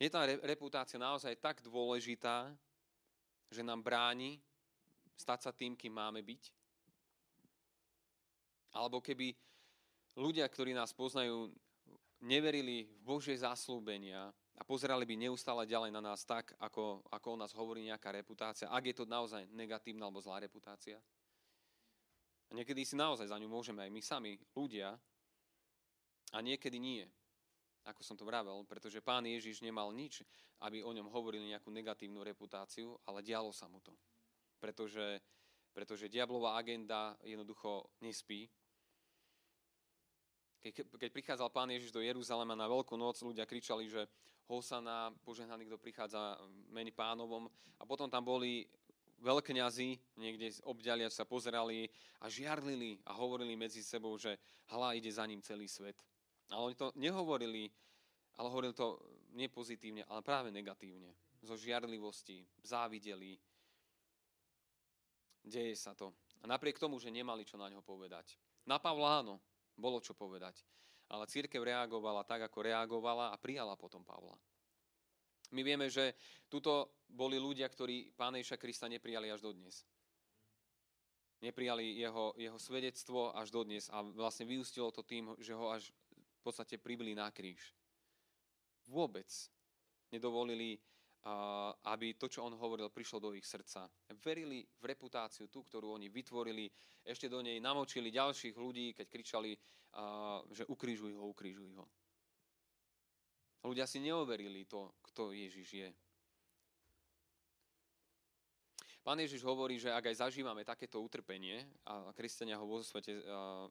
Je 0.00 0.08
tá 0.10 0.26
reputácia 0.26 0.98
naozaj 0.98 1.38
tak 1.38 1.62
dôležitá, 1.62 2.50
že 3.52 3.62
nám 3.62 3.84
bráni 3.84 4.40
stať 5.16 5.40
sa 5.48 5.52
tým, 5.52 5.76
kým 5.76 5.92
máme 5.92 6.24
byť? 6.24 6.42
Alebo 8.72 9.04
keby 9.04 9.36
ľudia, 10.16 10.48
ktorí 10.48 10.72
nás 10.72 10.96
poznajú, 10.96 11.52
neverili 12.24 12.88
v 12.88 13.00
Božie 13.04 13.36
zaslúbenia, 13.36 14.32
a 14.58 14.62
pozerali 14.64 15.08
by 15.08 15.16
neustále 15.16 15.64
ďalej 15.64 15.90
na 15.90 15.98
nás 15.98 16.22
tak, 16.28 16.52
ako, 16.60 17.02
ako 17.08 17.28
o 17.34 17.40
nás 17.40 17.52
hovorí 17.56 17.82
nejaká 17.88 18.12
reputácia, 18.12 18.68
ak 18.68 18.84
je 18.84 18.94
to 18.94 19.04
naozaj 19.08 19.48
negatívna 19.50 20.06
alebo 20.06 20.20
zlá 20.20 20.38
reputácia. 20.38 21.00
A 22.46 22.50
niekedy 22.52 22.84
si 22.84 22.92
naozaj 22.94 23.32
za 23.32 23.40
ňu 23.40 23.48
môžeme 23.48 23.80
aj 23.82 23.90
my 23.90 24.02
sami, 24.04 24.32
ľudia, 24.52 24.92
a 26.32 26.38
niekedy 26.40 26.80
nie. 26.80 27.04
Ako 27.82 28.02
som 28.06 28.14
to 28.14 28.22
vravel, 28.22 28.62
pretože 28.62 29.02
pán 29.02 29.26
Ježiš 29.26 29.58
nemal 29.58 29.90
nič, 29.90 30.22
aby 30.62 30.86
o 30.86 30.94
ňom 30.94 31.10
hovorili 31.10 31.50
nejakú 31.50 31.74
negatívnu 31.74 32.22
reputáciu, 32.22 32.94
ale 33.06 33.26
dialo 33.26 33.50
sa 33.50 33.66
mu 33.66 33.82
to. 33.82 33.90
Pretože, 34.62 35.18
pretože 35.74 36.06
diablová 36.06 36.54
agenda 36.54 37.18
jednoducho 37.26 37.90
nespí 37.98 38.46
keď, 40.62 40.94
keď 40.94 41.10
prichádzal 41.10 41.50
pán 41.50 41.74
Ježiš 41.74 41.90
do 41.90 41.98
Jeruzalema 41.98 42.54
na 42.54 42.70
Veľkú 42.70 42.94
noc, 42.94 43.18
ľudia 43.18 43.42
kričali, 43.42 43.90
že 43.90 44.06
Hosana, 44.46 45.10
požehnaný, 45.26 45.66
kto 45.66 45.74
prichádza 45.82 46.38
meni 46.70 46.94
pánovom. 46.94 47.50
A 47.78 47.82
potom 47.82 48.06
tam 48.06 48.22
boli 48.22 48.70
veľkňazi, 49.18 50.18
niekde 50.22 50.54
obďalia 50.62 51.10
sa 51.10 51.26
pozerali 51.26 51.90
a 52.22 52.30
žiarlili 52.30 53.02
a 53.06 53.18
hovorili 53.18 53.58
medzi 53.58 53.82
sebou, 53.82 54.14
že 54.14 54.38
hla 54.70 54.94
ide 54.94 55.10
za 55.10 55.26
ním 55.26 55.42
celý 55.42 55.66
svet. 55.66 55.98
Ale 56.52 56.60
oni 56.68 56.76
to 56.76 56.92
nehovorili, 57.00 57.72
ale 58.36 58.46
hovorili 58.52 58.76
to 58.76 59.00
nepozitívne, 59.32 60.04
ale 60.04 60.20
práve 60.20 60.52
negatívne. 60.52 61.16
Zo 61.40 61.56
žiarlivosti, 61.56 62.44
závideli. 62.62 63.40
Deje 65.42 65.74
sa 65.74 65.96
to. 65.96 66.12
A 66.42 66.46
napriek 66.46 66.78
tomu, 66.78 67.00
že 67.00 67.10
nemali 67.10 67.42
čo 67.48 67.56
na 67.56 67.72
ňo 67.72 67.82
povedať. 67.82 68.36
Na 68.68 68.78
Pavla 68.78 69.24
áno, 69.24 69.40
bolo 69.74 69.98
čo 69.98 70.14
povedať. 70.14 70.62
Ale 71.10 71.26
církev 71.26 71.58
reagovala 71.58 72.22
tak, 72.22 72.46
ako 72.46 72.62
reagovala 72.62 73.34
a 73.34 73.40
prijala 73.40 73.74
potom 73.74 74.04
Pavla. 74.06 74.38
My 75.52 75.60
vieme, 75.60 75.92
že 75.92 76.16
tuto 76.48 77.04
boli 77.08 77.36
ľudia, 77.36 77.68
ktorí 77.68 78.16
Pána 78.16 78.40
Ježa 78.40 78.56
Krista 78.56 78.88
neprijali 78.88 79.28
až 79.28 79.44
dodnes. 79.44 79.84
Neprijali 81.44 81.98
jeho, 81.98 82.32
jeho 82.38 82.56
svedectvo 82.56 83.34
až 83.34 83.50
dodnes 83.50 83.90
a 83.92 84.00
vlastne 84.00 84.48
vyústilo 84.48 84.94
to 84.94 85.02
tým, 85.02 85.34
že 85.42 85.52
ho 85.52 85.74
až 85.74 85.90
v 86.42 86.50
podstate 86.50 86.82
pribili 86.82 87.14
na 87.14 87.30
kríž. 87.30 87.70
Vôbec 88.90 89.30
nedovolili 90.10 90.82
aby 91.86 92.18
to, 92.18 92.26
čo 92.26 92.42
on 92.42 92.58
hovoril, 92.58 92.90
prišlo 92.90 93.22
do 93.22 93.30
ich 93.30 93.46
srdca. 93.46 93.86
Verili 94.18 94.66
v 94.82 94.84
reputáciu, 94.90 95.46
tú, 95.46 95.62
ktorú 95.62 95.94
oni 95.94 96.10
vytvorili, 96.10 96.66
ešte 97.06 97.30
do 97.30 97.38
nej 97.38 97.62
namočili 97.62 98.10
ďalších 98.10 98.58
ľudí, 98.58 98.90
keď 98.90 99.06
kričali, 99.06 99.54
že 100.50 100.66
ukrižuj 100.66 101.14
ho, 101.14 101.30
ukrižuj 101.30 101.70
ho. 101.78 101.86
Ľudia 103.62 103.86
si 103.86 104.02
neoverili 104.02 104.66
to, 104.66 104.98
kto 104.98 105.30
Ježiš 105.30 105.68
je. 105.70 105.88
Pán 109.06 109.18
Ježiš 109.18 109.46
hovorí, 109.46 109.78
že 109.78 109.94
ak 109.94 110.10
aj 110.10 110.26
zažívame 110.26 110.66
takéto 110.66 110.98
utrpenie, 110.98 111.62
a 111.86 112.10
kresťania 112.14 112.58
ho 112.58 112.66
vo 112.66 112.82
svete 112.82 113.22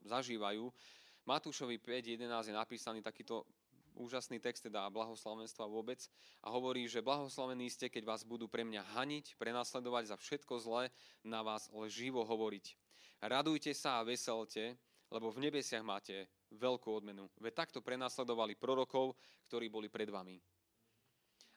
zažívajú, 0.08 0.72
Matúšovi 1.22 1.78
5.11 1.78 2.50
je 2.50 2.54
napísaný 2.54 2.98
takýto 2.98 3.46
úžasný 3.94 4.42
text 4.42 4.66
teda 4.66 4.90
blahoslavenstva 4.90 5.70
vôbec 5.70 6.02
a 6.42 6.50
hovorí, 6.50 6.88
že 6.90 7.04
blahoslavení 7.04 7.70
ste, 7.70 7.86
keď 7.86 8.02
vás 8.08 8.22
budú 8.26 8.50
pre 8.50 8.66
mňa 8.66 8.82
haniť, 8.98 9.38
prenasledovať 9.38 10.10
za 10.10 10.16
všetko 10.18 10.54
zlé, 10.58 10.84
na 11.22 11.46
vás 11.46 11.70
lživo 11.70 12.26
hovoriť. 12.26 12.74
Radujte 13.22 13.70
sa 13.70 14.02
a 14.02 14.06
veselte, 14.06 14.74
lebo 15.14 15.30
v 15.30 15.46
nebesiach 15.46 15.84
máte 15.86 16.26
veľkú 16.50 16.90
odmenu. 16.90 17.30
Veď 17.38 17.68
takto 17.68 17.84
prenasledovali 17.84 18.58
prorokov, 18.58 19.14
ktorí 19.46 19.70
boli 19.70 19.86
pred 19.86 20.10
vami. 20.10 20.42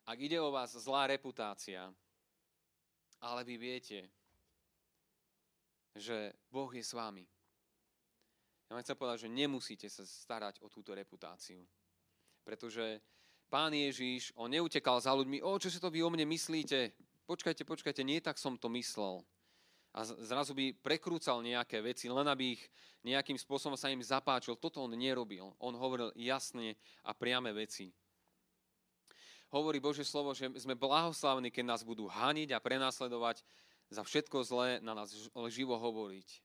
Ak 0.06 0.22
ide 0.22 0.38
o 0.38 0.54
vás 0.54 0.78
zlá 0.78 1.10
reputácia, 1.10 1.90
ale 3.18 3.42
vy 3.42 3.56
viete, 3.58 4.06
že 5.98 6.36
Boh 6.54 6.70
je 6.70 6.86
s 6.86 6.94
vami. 6.94 7.26
Ja 8.66 8.74
vám 8.74 8.82
chcem 8.82 8.98
povedať, 8.98 9.20
že 9.26 9.34
nemusíte 9.34 9.88
sa 9.90 10.02
starať 10.06 10.58
o 10.66 10.68
túto 10.74 10.98
reputáciu. 10.98 11.62
Pretože 12.42 13.02
pán 13.46 13.74
Ježiš, 13.74 14.34
on 14.34 14.50
neutekal 14.50 14.98
za 14.98 15.14
ľuďmi, 15.14 15.42
o, 15.46 15.58
čo 15.62 15.70
si 15.70 15.78
to 15.78 15.94
vy 15.94 16.02
o 16.02 16.10
mne 16.10 16.26
myslíte? 16.26 16.94
Počkajte, 17.26 17.66
počkajte, 17.66 18.02
nie 18.02 18.22
tak 18.22 18.42
som 18.42 18.58
to 18.58 18.70
myslel. 18.74 19.22
A 19.96 20.04
zrazu 20.04 20.52
by 20.52 20.76
prekrúcal 20.76 21.40
nejaké 21.40 21.80
veci, 21.80 22.12
len 22.12 22.28
aby 22.28 22.60
ich 22.60 22.64
nejakým 23.06 23.40
spôsobom 23.40 23.80
sa 23.80 23.88
im 23.88 24.04
zapáčil. 24.04 24.60
Toto 24.60 24.84
on 24.84 24.92
nerobil. 24.92 25.56
On 25.62 25.72
hovoril 25.72 26.12
jasne 26.20 26.76
a 27.06 27.16
priame 27.16 27.56
veci. 27.56 27.96
Hovorí 29.56 29.80
Bože 29.80 30.04
slovo, 30.04 30.36
že 30.36 30.52
sme 30.60 30.76
blahoslavní, 30.76 31.48
keď 31.48 31.64
nás 31.64 31.82
budú 31.88 32.12
haniť 32.12 32.52
a 32.52 32.60
prenasledovať 32.60 33.40
za 33.88 34.04
všetko 34.04 34.44
zlé 34.44 34.70
na 34.84 34.92
nás 34.92 35.16
živo 35.48 35.80
hovoriť. 35.80 36.45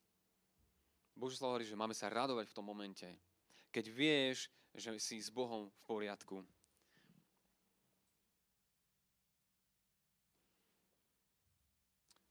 Bože 1.15 1.39
slovo 1.39 1.57
hovorí, 1.57 1.67
že 1.67 1.79
máme 1.79 1.95
sa 1.97 2.13
radovať 2.13 2.51
v 2.51 2.57
tom 2.57 2.67
momente. 2.67 3.07
Keď 3.71 3.85
vieš, 3.91 4.51
že 4.75 4.95
si 4.99 5.19
s 5.19 5.31
Bohom 5.31 5.71
v 5.71 5.81
poriadku. 5.87 6.43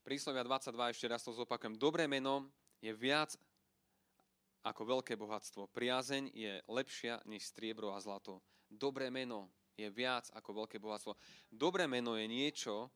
Príslovia 0.03 0.41
22, 0.41 0.95
ešte 0.95 1.05
raz 1.05 1.21
to 1.21 1.35
zopakujem. 1.35 1.77
Dobré 1.77 2.09
meno 2.09 2.49
je 2.81 2.89
viac 2.95 3.37
ako 4.65 4.97
veľké 4.97 5.13
bohatstvo. 5.13 5.69
Priazeň 5.69 6.33
je 6.33 6.59
lepšia 6.65 7.21
než 7.29 7.45
striebro 7.45 7.93
a 7.93 8.01
zlato. 8.01 8.41
Dobré 8.65 9.13
meno 9.13 9.53
je 9.77 9.87
viac 9.87 10.27
ako 10.33 10.65
veľké 10.65 10.81
bohatstvo. 10.81 11.13
Dobré 11.53 11.85
meno 11.85 12.17
je 12.17 12.25
niečo, 12.25 12.89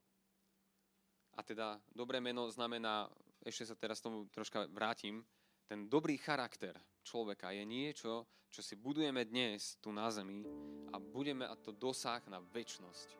a 1.34 1.42
teda 1.42 1.82
dobré 1.90 2.22
meno 2.22 2.46
znamená, 2.50 3.10
ešte 3.42 3.66
sa 3.66 3.76
teraz 3.78 3.98
tomu 4.02 4.30
troška 4.30 4.70
vrátim, 4.70 5.26
ten 5.68 5.88
dobrý 5.88 6.20
charakter 6.20 6.76
človeka 7.04 7.52
je 7.52 7.64
niečo, 7.64 8.28
čo 8.54 8.62
si 8.62 8.78
budujeme 8.78 9.26
dnes 9.26 9.82
tu 9.82 9.90
na 9.90 10.08
zemi 10.14 10.46
a 10.94 11.02
budeme 11.02 11.48
a 11.50 11.58
to 11.58 11.74
dosah 11.74 12.22
na 12.30 12.38
väčnosť. 12.38 13.18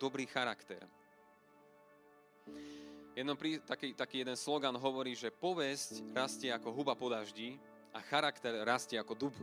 Dobrý 0.00 0.24
charakter. 0.24 0.88
Jedno 3.12 3.36
taký, 3.68 3.92
taký 3.92 4.24
jeden 4.24 4.38
slogan 4.38 4.72
hovorí, 4.80 5.12
že 5.12 5.28
povesť 5.28 6.16
rastie 6.16 6.48
ako 6.48 6.72
huba 6.72 6.96
po 6.96 7.12
daždi 7.12 7.60
a 7.92 8.00
charakter 8.00 8.64
rastie 8.64 8.96
ako 8.96 9.28
dub. 9.28 9.34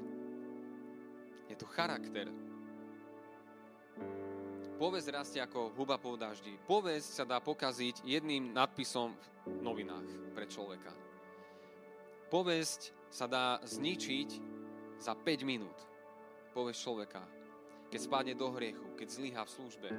Je 1.45 1.55
to 1.55 1.69
charakter. 1.69 2.25
Povesť 4.81 5.07
rastie 5.13 5.41
ako 5.41 5.77
huba 5.77 6.01
po 6.01 6.17
daždi. 6.17 6.57
Povesť 6.65 7.21
sa 7.21 7.23
dá 7.25 7.37
pokaziť 7.37 8.01
jedným 8.01 8.49
nadpisom 8.57 9.13
v 9.45 9.61
novinách 9.61 10.33
pre 10.33 10.49
človeka 10.49 11.06
Povesť 12.27 12.91
sa 13.07 13.23
dá 13.23 13.63
zničiť 13.63 14.29
za 14.99 15.15
5 15.15 15.47
minút. 15.47 15.77
Povesť 16.51 16.79
človeka. 16.83 17.23
Keď 17.87 17.99
spadne 18.03 18.35
do 18.35 18.51
hriechu, 18.51 18.83
keď 18.99 19.07
zlyhá 19.07 19.41
v 19.47 19.53
službe, 19.55 19.89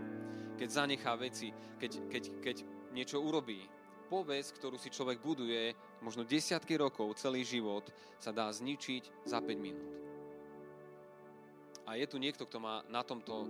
keď 0.60 0.68
zanechá 0.68 1.16
veci, 1.16 1.48
keď, 1.80 1.92
keď, 2.12 2.24
keď 2.44 2.56
niečo 2.92 3.16
urobí. 3.24 3.64
Povesť, 4.12 4.60
ktorú 4.60 4.76
si 4.76 4.92
človek 4.92 5.20
buduje 5.24 5.72
možno 6.04 6.24
desiatky 6.24 6.76
rokov, 6.76 7.16
celý 7.16 7.44
život, 7.44 7.88
sa 8.20 8.32
dá 8.32 8.52
zničiť 8.52 9.24
za 9.24 9.40
5 9.40 9.56
minút. 9.56 9.88
A 11.88 11.96
je 11.96 12.04
tu 12.04 12.20
niekto, 12.20 12.44
kto 12.44 12.60
má 12.60 12.84
na 12.92 13.00
tomto 13.00 13.48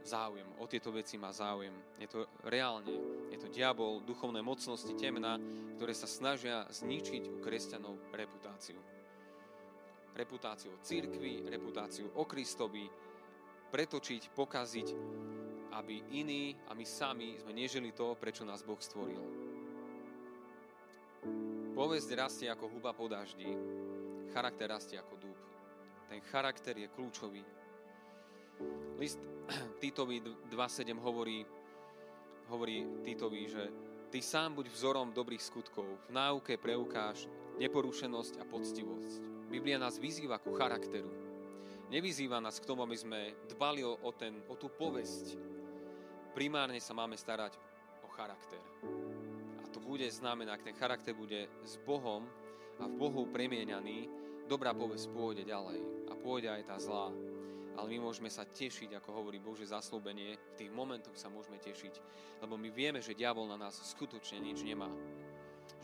záujem, 0.00 0.48
o 0.56 0.64
tieto 0.64 0.88
veci 0.88 1.20
má 1.20 1.28
záujem. 1.28 1.76
Je 2.00 2.08
to 2.08 2.24
reálne, 2.48 2.88
je 3.28 3.38
to 3.38 3.48
diabol, 3.52 4.00
duchovné 4.02 4.40
mocnosti 4.40 4.92
temna, 4.96 5.36
ktoré 5.76 5.92
sa 5.92 6.08
snažia 6.08 6.64
zničiť 6.68 7.28
u 7.28 7.36
kresťanov 7.40 8.12
reputáciu. 8.12 8.80
Reputáciu 10.16 10.74
o 10.74 10.82
církvi, 10.82 11.46
reputáciu 11.46 12.10
o 12.16 12.24
Kristovi, 12.26 12.88
pretočiť, 13.68 14.22
pokaziť 14.34 14.88
aby 15.78 16.02
iní 16.10 16.56
a 16.66 16.74
my 16.74 16.82
sami 16.82 17.38
sme 17.38 17.52
nežili 17.54 17.94
to, 17.94 18.18
prečo 18.18 18.42
nás 18.42 18.66
Boh 18.66 18.80
stvoril. 18.80 19.20
Povesť 21.76 22.10
rastie 22.18 22.48
ako 22.50 22.66
huba 22.66 22.90
po 22.90 23.06
daždi, 23.06 23.46
charakter 24.34 24.66
rastie 24.66 24.98
ako 24.98 25.14
dúb. 25.22 25.38
Ten 26.10 26.18
charakter 26.32 26.74
je 26.74 26.88
kľúčový. 26.90 27.42
List 28.98 29.22
Titovi 29.80 30.18
2.7 30.50 30.98
hovorí, 30.98 31.46
hovorí 32.48 33.04
Titovi, 33.04 33.44
že 33.48 33.64
ty 34.08 34.24
sám 34.24 34.56
buď 34.56 34.72
vzorom 34.72 35.12
dobrých 35.12 35.40
skutkov, 35.44 35.86
v 36.08 36.10
náuke 36.10 36.56
preukáž 36.56 37.28
neporušenosť 37.60 38.40
a 38.40 38.44
poctivosť. 38.48 39.48
Biblia 39.52 39.76
nás 39.76 40.00
vyzýva 40.00 40.40
ku 40.40 40.56
charakteru. 40.56 41.08
Nevyzýva 41.88 42.36
nás 42.40 42.60
k 42.60 42.68
tomu, 42.68 42.84
aby 42.84 42.96
sme 42.96 43.20
dbali 43.48 43.80
o, 43.80 43.96
ten, 44.12 44.44
o 44.48 44.54
tú 44.60 44.68
povesť. 44.68 45.40
Primárne 46.36 46.80
sa 46.84 46.92
máme 46.92 47.16
starať 47.16 47.56
o 48.04 48.08
charakter. 48.12 48.60
A 49.64 49.66
to 49.72 49.80
bude 49.80 50.04
znamená, 50.12 50.56
ak 50.56 50.68
ten 50.68 50.76
charakter 50.76 51.16
bude 51.16 51.48
s 51.64 51.80
Bohom 51.80 52.28
a 52.76 52.84
v 52.84 52.94
Bohu 52.94 53.24
premieňaný, 53.32 54.08
dobrá 54.44 54.76
povesť 54.76 55.08
pôjde 55.12 55.44
ďalej 55.48 55.80
a 56.08 56.12
pôjde 56.16 56.48
aj 56.52 56.62
tá 56.68 56.76
zlá 56.76 57.08
ale 57.78 57.94
my 57.94 58.10
môžeme 58.10 58.26
sa 58.26 58.42
tešiť, 58.42 58.98
ako 58.98 59.22
hovorí 59.22 59.38
Bože 59.38 59.62
zaslúbenie, 59.70 60.34
v 60.34 60.58
tých 60.58 60.74
momentoch 60.74 61.14
sa 61.14 61.30
môžeme 61.30 61.62
tešiť, 61.62 61.94
lebo 62.42 62.58
my 62.58 62.74
vieme, 62.74 62.98
že 62.98 63.14
diabol 63.14 63.46
na 63.46 63.54
nás 63.54 63.78
skutočne 63.94 64.42
nič 64.42 64.66
nemá. 64.66 64.90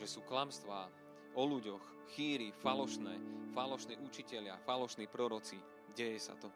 Že 0.03 0.19
sú 0.19 0.21
klamstvá 0.27 0.91
o 1.39 1.43
ľuďoch, 1.47 2.11
chýry, 2.19 2.51
falošné, 2.51 3.15
falošní 3.55 3.95
učitelia, 4.03 4.59
falošní 4.67 5.07
proroci. 5.07 5.55
Deje 5.95 6.19
sa 6.19 6.35
to. 6.35 6.51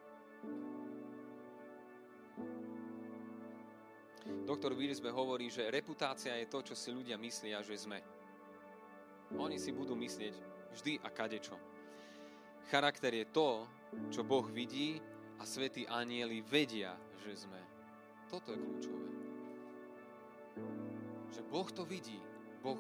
Doktor 4.42 4.74
Wiersbe 4.74 5.14
hovorí, 5.14 5.54
že 5.54 5.70
reputácia 5.70 6.34
je 6.34 6.50
to, 6.50 6.66
čo 6.66 6.74
si 6.74 6.90
ľudia 6.90 7.14
myslia, 7.14 7.62
že 7.62 7.78
sme. 7.78 8.02
Oni 9.38 9.54
si 9.54 9.70
budú 9.70 9.94
myslieť 9.94 10.34
vždy 10.74 10.98
a 11.06 11.08
kadečo. 11.14 11.54
Charakter 12.74 13.14
je 13.14 13.26
to, 13.30 13.70
čo 14.10 14.26
Boh 14.26 14.44
vidí 14.50 14.98
a 15.38 15.42
svätí 15.46 15.86
anieli 15.86 16.42
vedia, 16.42 16.94
že 17.22 17.46
sme. 17.46 17.60
Toto 18.26 18.52
je 18.52 18.58
kľúčové. 18.58 19.06
Že 21.32 21.42
Boh 21.48 21.68
to 21.70 21.82
vidí. 21.86 22.18
Boh 22.58 22.78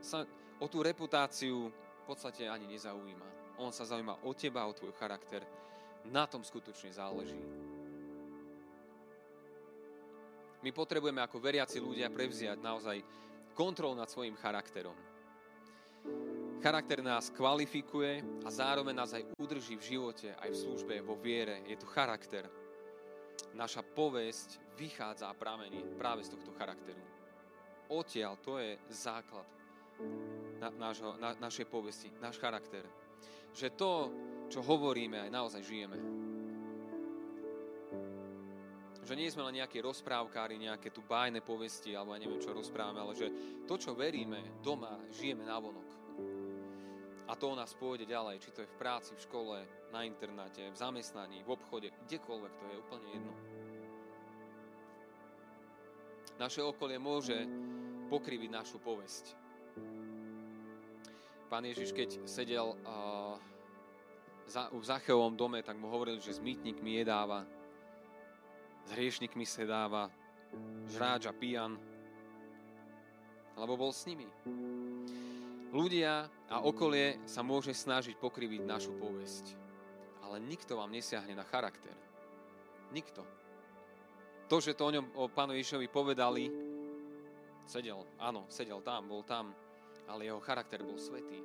sa 0.00 0.24
o 0.58 0.66
tú 0.66 0.80
reputáciu 0.80 1.68
v 1.68 2.02
podstate 2.04 2.48
ani 2.48 2.68
nezaujíma. 2.68 3.56
On 3.60 3.70
sa 3.70 3.86
zaujíma 3.86 4.26
o 4.26 4.32
teba, 4.34 4.66
o 4.66 4.74
tvoj 4.74 4.96
charakter. 4.96 5.44
Na 6.10 6.28
tom 6.28 6.44
skutočne 6.44 6.92
záleží. 6.92 7.40
My 10.64 10.72
potrebujeme 10.72 11.20
ako 11.20 11.44
veriaci 11.44 11.76
ľudia 11.76 12.08
prevziať 12.08 12.56
naozaj 12.60 12.96
kontrol 13.52 13.92
nad 13.92 14.08
svojim 14.08 14.32
charakterom. 14.36 14.96
Charakter 16.62 17.02
nás 17.02 17.30
kvalifikuje 17.30 18.44
a 18.44 18.48
zároveň 18.50 18.94
nás 18.94 19.12
aj 19.12 19.24
udrží 19.40 19.76
v 19.76 19.96
živote, 19.96 20.34
aj 20.36 20.50
v 20.50 20.60
službe, 20.60 20.94
vo 21.02 21.18
viere. 21.18 21.62
Je 21.66 21.76
tu 21.76 21.86
charakter. 21.86 22.46
Naša 23.54 23.82
povesť 23.82 24.74
vychádza 24.78 25.30
a 25.30 25.34
pramení 25.34 25.82
práve 25.98 26.26
z 26.26 26.34
tohto 26.34 26.50
charakteru. 26.54 27.00
Odtiaľ 27.90 28.40
to 28.40 28.58
je 28.58 28.80
základ 28.90 29.46
na, 30.58 30.68
nášho, 30.74 31.14
na, 31.20 31.36
našej 31.38 31.66
povesti, 31.70 32.10
náš 32.18 32.40
charakter. 32.40 32.82
Že 33.54 33.68
to, 33.78 33.92
čo 34.50 34.60
hovoríme, 34.64 35.20
aj 35.20 35.30
naozaj 35.30 35.62
žijeme. 35.62 35.98
Že 39.04 39.14
nie 39.20 39.28
sme 39.28 39.44
len 39.46 39.60
nejakí 39.60 39.84
rozprávkári, 39.84 40.56
nejaké 40.56 40.88
tu 40.88 41.04
bájne 41.04 41.44
povesti, 41.44 41.92
alebo 41.92 42.16
ja 42.16 42.24
neviem, 42.24 42.40
čo 42.40 42.56
rozprávame, 42.56 43.04
ale 43.04 43.12
že 43.12 43.28
to, 43.68 43.76
čo 43.76 43.92
veríme 43.92 44.58
doma, 44.64 44.96
žijeme 45.12 45.44
na 45.44 45.60
vonok. 45.60 46.03
A 47.24 47.32
to 47.32 47.48
o 47.48 47.56
nás 47.56 47.72
pôjde 47.72 48.04
ďalej, 48.04 48.44
či 48.44 48.52
to 48.52 48.60
je 48.60 48.68
v 48.68 48.76
práci, 48.76 49.16
v 49.16 49.24
škole, 49.24 49.56
na 49.88 50.04
internáte, 50.04 50.60
v 50.68 50.76
zamestnaní, 50.76 51.40
v 51.40 51.56
obchode, 51.56 51.88
kdekoľvek, 52.04 52.52
to 52.52 52.64
je 52.68 52.76
úplne 52.76 53.08
jedno. 53.16 53.34
Naše 56.36 56.60
okolie 56.60 57.00
môže 57.00 57.48
pokriviť 58.12 58.50
našu 58.52 58.76
povesť. 58.76 59.32
Pán 61.48 61.64
Ježiš, 61.64 61.96
keď 61.96 62.26
sedel 62.28 62.76
uh, 62.76 63.40
za, 64.44 64.68
v 64.68 64.84
Zacheovom 64.84 65.32
dome, 65.32 65.64
tak 65.64 65.80
mu 65.80 65.88
hovoril, 65.88 66.20
že 66.20 66.36
s 66.36 66.44
mýtnikmi 66.44 67.00
jedáva, 67.00 67.48
s 68.84 68.90
hriešnikmi 68.92 69.48
sedáva, 69.48 70.12
žráč 70.92 71.24
a 71.24 71.32
pijan, 71.32 71.80
lebo 73.56 73.78
bol 73.78 73.94
s 73.94 74.04
nimi 74.04 74.28
ľudia 75.74 76.30
a 76.46 76.62
okolie 76.62 77.26
sa 77.26 77.42
môže 77.42 77.74
snažiť 77.74 78.14
pokriviť 78.14 78.62
našu 78.62 78.94
povesť. 78.94 79.58
Ale 80.22 80.38
nikto 80.38 80.78
vám 80.78 80.94
nesiahne 80.94 81.34
na 81.34 81.42
charakter. 81.42 81.92
Nikto. 82.94 83.26
To, 84.46 84.56
že 84.62 84.78
to 84.78 84.86
o 84.86 84.94
ňom, 84.94 85.06
o 85.18 85.26
pánu 85.26 85.58
Ježišovi 85.58 85.90
povedali, 85.90 86.46
sedel, 87.66 88.06
áno, 88.22 88.46
sedel 88.46 88.78
tam, 88.86 89.10
bol 89.10 89.26
tam, 89.26 89.50
ale 90.06 90.30
jeho 90.30 90.38
charakter 90.38 90.84
bol 90.86 90.96
svetý. 90.96 91.42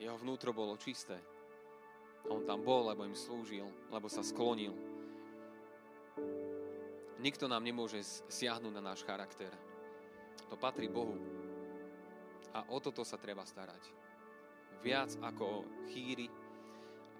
Jeho 0.00 0.16
vnútro 0.16 0.56
bolo 0.56 0.80
čisté. 0.80 1.20
On 2.32 2.40
tam 2.46 2.64
bol, 2.64 2.88
lebo 2.88 3.04
im 3.04 3.12
slúžil, 3.12 3.68
lebo 3.92 4.08
sa 4.08 4.24
sklonil. 4.24 4.72
Nikto 7.20 7.44
nám 7.52 7.60
nemôže 7.60 8.00
siahnuť 8.32 8.72
na 8.72 8.80
náš 8.80 9.04
charakter. 9.04 9.52
To 10.48 10.56
patrí 10.56 10.88
Bohu. 10.88 11.39
A 12.54 12.66
o 12.74 12.78
toto 12.82 13.06
sa 13.06 13.18
treba 13.18 13.46
starať. 13.46 13.82
Viac 14.80 15.14
ako 15.22 15.44
o 15.44 15.66
chýry 15.92 16.26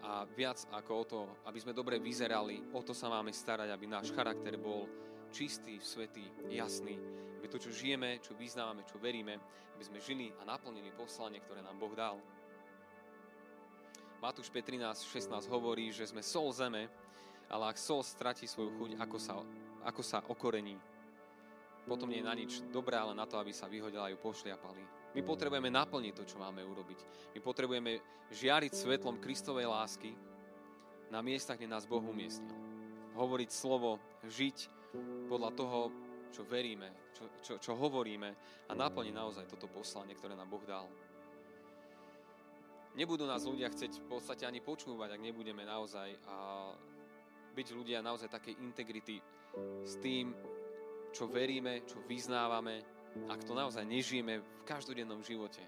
a 0.01 0.24
viac 0.24 0.64
ako 0.72 0.93
o 0.97 1.05
to, 1.05 1.20
aby 1.45 1.59
sme 1.61 1.76
dobre 1.76 2.01
vyzerali, 2.01 2.72
o 2.72 2.81
to 2.81 2.97
sa 2.97 3.12
máme 3.12 3.31
starať, 3.31 3.68
aby 3.68 3.85
náš 3.85 4.11
charakter 4.16 4.57
bol 4.57 4.89
čistý, 5.31 5.78
svetý, 5.78 6.24
jasný. 6.51 6.97
Aby 7.39 7.47
to, 7.49 7.61
čo 7.61 7.70
žijeme, 7.72 8.18
čo 8.20 8.37
vyznávame, 8.37 8.85
čo 8.85 8.97
veríme, 9.01 9.39
aby 9.76 9.85
sme 9.85 10.01
žili 10.01 10.28
a 10.41 10.45
naplnili 10.45 10.93
poslanie, 10.93 11.41
ktoré 11.41 11.64
nám 11.64 11.78
Boh 11.78 11.93
dal. 11.95 12.18
Matúš 14.20 14.53
5.13.16 14.53 15.49
hovorí, 15.49 15.89
že 15.89 16.05
sme 16.05 16.20
sol 16.20 16.53
zeme, 16.53 16.93
ale 17.49 17.64
ak 17.72 17.81
sol 17.81 18.05
stratí 18.05 18.45
svoju 18.45 18.76
chuť, 18.76 18.91
ako 19.01 19.16
sa, 19.16 19.41
ako 19.89 20.03
sa 20.05 20.20
okorení, 20.28 20.76
potom 21.89 22.12
nie 22.12 22.20
je 22.20 22.28
na 22.28 22.35
nič 22.37 22.53
dobré, 22.68 23.01
ale 23.01 23.16
na 23.16 23.24
to, 23.24 23.41
aby 23.41 23.57
sa 23.57 23.64
vyhodila 23.64 24.07
a 24.07 24.12
ju. 24.12 24.99
My 25.11 25.20
potrebujeme 25.26 25.74
naplniť 25.74 26.14
to, 26.14 26.24
čo 26.24 26.38
máme 26.38 26.62
urobiť. 26.62 26.98
My 27.34 27.40
potrebujeme 27.42 27.98
žiariť 28.30 28.72
svetlom 28.72 29.18
Kristovej 29.18 29.66
lásky 29.66 30.14
na 31.11 31.18
miestach, 31.18 31.58
kde 31.58 31.66
nás 31.66 31.86
Boh 31.86 32.02
umiestnil. 32.02 32.54
Hovoriť 33.18 33.50
slovo, 33.50 33.98
žiť 34.22 34.70
podľa 35.26 35.50
toho, 35.58 35.80
čo 36.30 36.46
veríme, 36.46 37.11
čo, 37.11 37.26
čo, 37.42 37.54
čo 37.58 37.72
hovoríme 37.74 38.30
a 38.70 38.72
naplniť 38.72 39.14
naozaj 39.14 39.50
toto 39.50 39.66
poslanie, 39.66 40.14
ktoré 40.14 40.38
nám 40.38 40.46
Boh 40.46 40.62
dal. 40.62 40.86
Nebudú 42.94 43.26
nás 43.26 43.46
ľudia 43.46 43.70
chcieť 43.70 44.02
v 44.02 44.06
podstate 44.06 44.46
ani 44.46 44.62
počúvať, 44.62 45.14
ak 45.14 45.22
nebudeme 45.22 45.62
naozaj 45.66 46.11
a 46.26 46.36
byť 47.54 47.68
ľudia 47.74 47.98
naozaj 48.02 48.30
takej 48.30 48.62
integrity 48.62 49.18
s 49.82 49.98
tým, 49.98 50.30
čo 51.11 51.26
veríme, 51.26 51.82
čo 51.86 51.98
vyznávame, 52.06 52.99
ak 53.28 53.42
to 53.42 53.52
naozaj 53.54 53.82
nežijeme 53.82 54.42
v 54.42 54.46
každodennom 54.66 55.22
živote. 55.26 55.62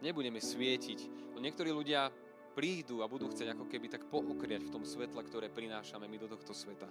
Nebudeme 0.00 0.40
svietiť. 0.40 1.32
No 1.36 1.38
niektorí 1.38 1.70
ľudia 1.70 2.08
prídu 2.56 3.04
a 3.04 3.10
budú 3.10 3.30
chcieť 3.30 3.54
ako 3.54 3.64
keby 3.70 3.86
tak 3.86 4.08
pookriať 4.10 4.66
v 4.66 4.72
tom 4.74 4.82
svetle, 4.82 5.22
ktoré 5.22 5.52
prinášame 5.52 6.10
my 6.10 6.16
do 6.18 6.28
tohto 6.34 6.50
sveta. 6.50 6.88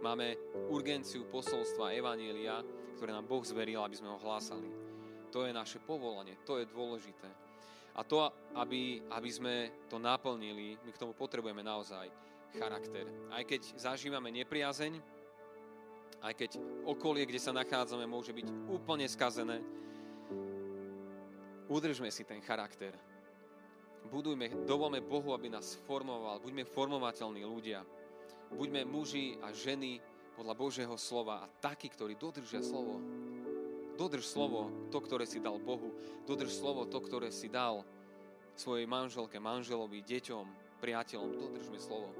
Máme 0.00 0.36
urgenciu 0.72 1.28
posolstva 1.28 1.92
Evanielia, 1.92 2.64
ktoré 2.96 3.12
nám 3.12 3.28
Boh 3.28 3.44
zveril, 3.44 3.84
aby 3.84 3.96
sme 3.96 4.08
ho 4.08 4.18
hlásali. 4.20 4.68
To 5.34 5.44
je 5.44 5.52
naše 5.52 5.82
povolanie, 5.84 6.40
to 6.48 6.56
je 6.56 6.70
dôležité. 6.70 7.28
A 7.96 8.04
to, 8.04 8.28
aby, 8.56 9.00
aby 9.08 9.30
sme 9.32 9.54
to 9.88 9.96
naplnili, 9.96 10.76
my 10.84 10.90
k 10.92 11.00
tomu 11.00 11.16
potrebujeme 11.16 11.64
naozaj 11.64 12.08
charakter. 12.56 13.08
Aj 13.32 13.44
keď 13.44 13.76
zažívame 13.76 14.28
nepriazeň, 14.32 15.00
aj 16.26 16.34
keď 16.34 16.50
okolie, 16.82 17.22
kde 17.22 17.38
sa 17.38 17.54
nachádzame, 17.54 18.02
môže 18.02 18.34
byť 18.34 18.50
úplne 18.66 19.06
skazené, 19.06 19.62
udržme 21.70 22.10
si 22.10 22.26
ten 22.26 22.42
charakter. 22.42 22.90
Budujme, 24.10 24.50
dovolme 24.66 25.02
Bohu, 25.02 25.34
aby 25.34 25.50
nás 25.50 25.78
formoval. 25.86 26.42
Buďme 26.42 26.66
formovateľní 26.66 27.42
ľudia. 27.46 27.86
Buďme 28.54 28.86
muži 28.86 29.38
a 29.42 29.50
ženy 29.54 29.98
podľa 30.34 30.54
Božieho 30.54 30.96
slova 30.98 31.42
a 31.42 31.50
takí, 31.62 31.90
ktorí 31.90 32.18
dodržia 32.18 32.62
slovo. 32.62 33.02
Dodrž 33.98 34.26
slovo, 34.26 34.90
to, 34.90 34.98
ktoré 35.02 35.26
si 35.26 35.42
dal 35.42 35.58
Bohu. 35.58 35.94
Dodrž 36.26 36.54
slovo, 36.54 36.86
to, 36.86 37.02
ktoré 37.02 37.34
si 37.34 37.50
dal 37.50 37.82
svojej 38.54 38.86
manželke, 38.86 39.42
manželovi, 39.42 40.02
deťom, 40.06 40.78
priateľom. 40.78 41.30
Dodržme 41.34 41.78
slovo. 41.82 42.14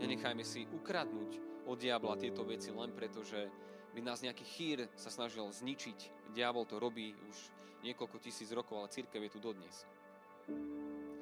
Nenechajme 0.00 0.44
si 0.44 0.64
ukradnúť 0.64 1.45
od 1.66 1.76
diabla 1.76 2.14
tieto 2.14 2.46
veci 2.46 2.70
len 2.70 2.94
preto, 2.94 3.26
že 3.26 3.50
by 3.92 4.00
nás 4.00 4.22
nejaký 4.22 4.44
chýr 4.46 4.78
sa 4.94 5.10
snažil 5.10 5.50
zničiť. 5.50 6.30
Diabol 6.30 6.64
to 6.68 6.78
robí 6.78 7.16
už 7.26 7.36
niekoľko 7.82 8.22
tisíc 8.22 8.50
rokov, 8.54 8.78
ale 8.78 8.92
církev 8.94 9.18
je 9.26 9.30
tu 9.34 9.40
dodnes. 9.42 9.76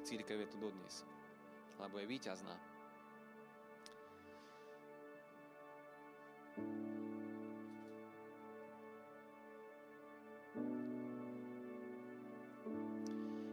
Církev 0.05 0.37
je 0.45 0.49
tu 0.51 0.57
dodnes, 0.61 0.93
lebo 1.81 1.97
je 1.97 2.05
víťazná. 2.05 2.55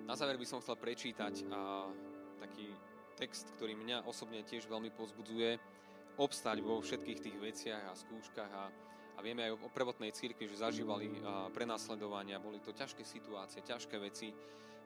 Na 0.05 0.19
záver 0.21 0.37
by 0.37 0.45
som 0.45 0.61
chcel 0.61 0.77
prečítať 0.77 1.49
a, 1.49 1.89
taký 2.37 2.69
text, 3.17 3.49
ktorý 3.57 3.73
mňa 3.81 4.05
osobne 4.05 4.45
tiež 4.45 4.69
veľmi 4.69 4.93
pozbudzuje 4.93 5.57
obstať 6.21 6.61
vo 6.61 6.81
všetkých 6.81 7.23
tých 7.23 7.37
veciach 7.41 7.83
a 7.89 7.97
skúškach 7.97 8.53
a, 8.53 8.65
a 9.17 9.19
vieme 9.25 9.49
aj 9.49 9.57
o 9.57 9.73
prvotnej 9.73 10.13
cirkvi, 10.13 10.49
že 10.49 10.61
zažívali 10.61 11.09
prenasledovania, 11.57 12.43
boli 12.43 12.61
to 12.61 12.77
ťažké 12.77 13.05
situácie, 13.05 13.65
ťažké 13.65 13.97
veci, 13.97 14.33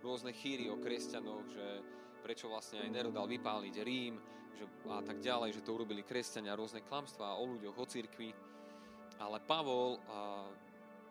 rôzne 0.02 0.30
chýry 0.30 0.70
o 0.70 0.78
kresťanoch, 0.78 1.46
že 1.50 1.66
prečo 2.22 2.50
vlastne 2.50 2.82
aj 2.82 2.90
Nero 2.90 3.10
dal 3.14 3.30
vypáliť 3.30 3.74
Rím 3.82 4.14
že, 4.56 4.64
a 4.88 5.04
tak 5.04 5.20
ďalej, 5.20 5.60
že 5.60 5.64
to 5.64 5.76
urobili 5.76 6.02
kresťania, 6.02 6.56
rôzne 6.56 6.82
klamstvá 6.86 7.36
o 7.36 7.44
ľuďoch, 7.44 7.76
o 7.76 7.86
cirkvi. 7.86 8.30
Ale 9.20 9.40
Pavol 9.44 10.00
a, 10.08 10.48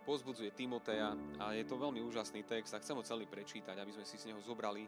pozbudzuje 0.05 0.53
Timoteja 0.53 1.13
a 1.41 1.53
je 1.53 1.65
to 1.65 1.77
veľmi 1.77 2.01
úžasný 2.01 2.45
text 2.45 2.73
a 2.73 2.81
chcem 2.81 2.97
ho 2.97 3.05
celý 3.05 3.25
prečítať, 3.25 3.73
aby 3.77 3.91
sme 3.93 4.05
si 4.05 4.17
z 4.17 4.33
neho 4.33 4.41
zobrali. 4.41 4.85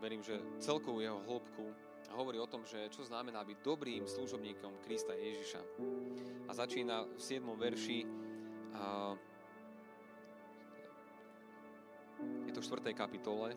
Verím, 0.00 0.22
že 0.22 0.38
celkovú 0.62 1.02
jeho 1.02 1.20
hĺbku 1.24 1.87
hovorí 2.16 2.38
o 2.40 2.48
tom, 2.48 2.64
že 2.64 2.88
čo 2.88 3.04
znamená 3.04 3.44
byť 3.44 3.58
dobrým 3.60 4.04
služobníkom 4.08 4.80
Krista 4.84 5.12
Ježiša. 5.12 5.60
A 6.48 6.52
začína 6.56 7.04
v 7.04 7.20
7. 7.20 7.44
verši 7.56 7.98
je 12.48 12.52
to 12.52 12.60
v 12.60 12.68
4. 12.68 12.94
kapitole, 12.94 13.56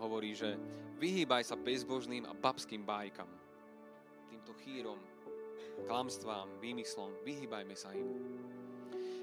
hovorí, 0.00 0.32
že 0.32 0.56
vyhýbaj 0.96 1.44
sa 1.44 1.58
bezbožným 1.58 2.24
a 2.26 2.32
babským 2.32 2.82
bajkam. 2.82 3.28
Týmto 4.30 4.56
chýrom, 4.64 4.98
klamstvám, 5.84 6.48
výmyslom, 6.58 7.12
vyhýbajme 7.22 7.74
sa 7.76 7.92
im 7.92 8.08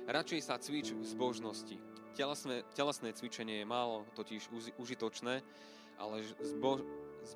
Radšej 0.10 0.42
sa 0.42 0.58
cvič 0.58 0.90
v 0.98 1.06
zbožnosti. 1.06 1.78
Telesné, 2.18 2.66
telesné 2.74 3.14
cvičenie 3.14 3.62
je 3.62 3.68
málo 3.70 4.10
totiž 4.18 4.50
užitočné, 4.82 5.46
ale 6.02 6.16
zbo, 6.42 6.82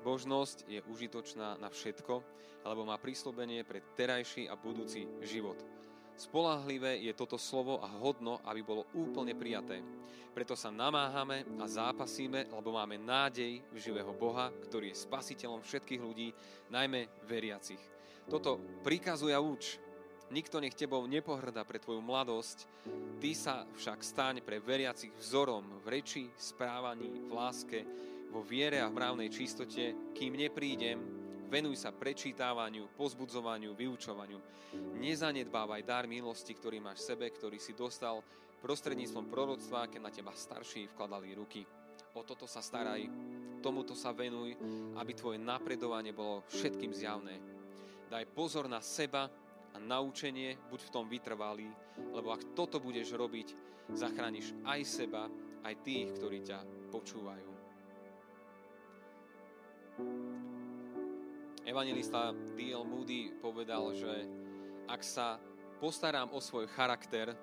zbožnosť 0.00 0.66
je 0.66 0.80
užitočná 0.90 1.58
na 1.62 1.68
všetko, 1.70 2.20
alebo 2.64 2.82
má 2.88 2.98
prísľubenie 2.98 3.62
pre 3.62 3.84
terajší 3.94 4.48
a 4.50 4.58
budúci 4.58 5.06
život. 5.22 5.60
Spolahlivé 6.14 7.02
je 7.02 7.12
toto 7.14 7.34
slovo 7.34 7.82
a 7.82 7.90
hodno, 7.90 8.38
aby 8.46 8.62
bolo 8.62 8.86
úplne 8.94 9.34
prijaté. 9.34 9.82
Preto 10.30 10.54
sa 10.54 10.70
namáhame 10.70 11.46
a 11.58 11.66
zápasíme, 11.66 12.50
lebo 12.50 12.74
máme 12.74 12.98
nádej 12.98 13.62
v 13.70 13.76
živého 13.78 14.10
Boha, 14.14 14.50
ktorý 14.50 14.90
je 14.90 15.02
spasiteľom 15.06 15.62
všetkých 15.62 16.02
ľudí, 16.02 16.30
najmä 16.70 17.26
veriacich. 17.26 17.82
Toto 18.30 18.58
prikazuje 18.82 19.34
uč, 19.34 19.78
Nikto 20.32 20.56
nech 20.56 20.72
tebou 20.72 21.04
nepohrda 21.04 21.68
pre 21.68 21.76
tvoju 21.76 22.00
mladosť, 22.00 22.64
ty 23.20 23.36
sa 23.36 23.68
však 23.76 24.00
staň 24.00 24.36
pre 24.40 24.56
veriacich 24.56 25.12
vzorom 25.20 25.84
v 25.84 26.00
reči, 26.00 26.32
správaní, 26.40 27.28
v 27.28 27.30
láske, 27.30 27.84
vo 28.34 28.42
viere 28.42 28.82
a 28.82 28.90
v 28.90 28.98
mravnej 28.98 29.30
čistote, 29.30 30.10
kým 30.10 30.34
neprídem, 30.34 30.98
venuj 31.46 31.78
sa 31.78 31.94
prečítávaniu, 31.94 32.90
pozbudzovaniu, 32.98 33.78
vyučovaniu. 33.78 34.42
Nezanedbávaj 34.98 35.86
dar 35.86 36.10
milosti, 36.10 36.50
ktorý 36.58 36.82
máš 36.82 37.06
v 37.06 37.14
sebe, 37.14 37.26
ktorý 37.30 37.62
si 37.62 37.78
dostal 37.78 38.18
prostredníctvom 38.58 39.30
proroctva, 39.30 39.86
keď 39.86 40.00
na 40.02 40.10
teba 40.10 40.34
starší 40.34 40.90
vkladali 40.90 41.30
ruky. 41.38 41.62
O 42.18 42.26
toto 42.26 42.50
sa 42.50 42.58
staraj, 42.58 43.06
tomuto 43.62 43.94
sa 43.94 44.10
venuj, 44.10 44.58
aby 44.98 45.12
tvoje 45.14 45.38
napredovanie 45.38 46.10
bolo 46.10 46.42
všetkým 46.50 46.90
zjavné. 46.90 47.38
Daj 48.10 48.34
pozor 48.34 48.66
na 48.66 48.82
seba, 48.82 49.30
a 49.74 49.78
naučenie, 49.82 50.54
buď 50.70 50.80
v 50.86 50.92
tom 50.94 51.10
vytrvalý, 51.10 51.66
lebo 52.14 52.30
ak 52.30 52.54
toto 52.54 52.78
budeš 52.78 53.18
robiť, 53.18 53.48
zachrániš 53.90 54.54
aj 54.62 54.80
seba, 54.86 55.26
aj 55.66 55.74
tých, 55.82 56.14
ktorí 56.14 56.46
ťa 56.46 56.58
počúvajú. 56.94 57.53
Evangelista 61.64 62.34
D.L. 62.54 62.84
Moody 62.86 63.34
povedal, 63.38 63.94
že 63.94 64.12
ak 64.90 65.00
sa 65.00 65.40
postarám 65.78 66.30
o 66.34 66.40
svoj 66.42 66.68
charakter, 66.70 67.34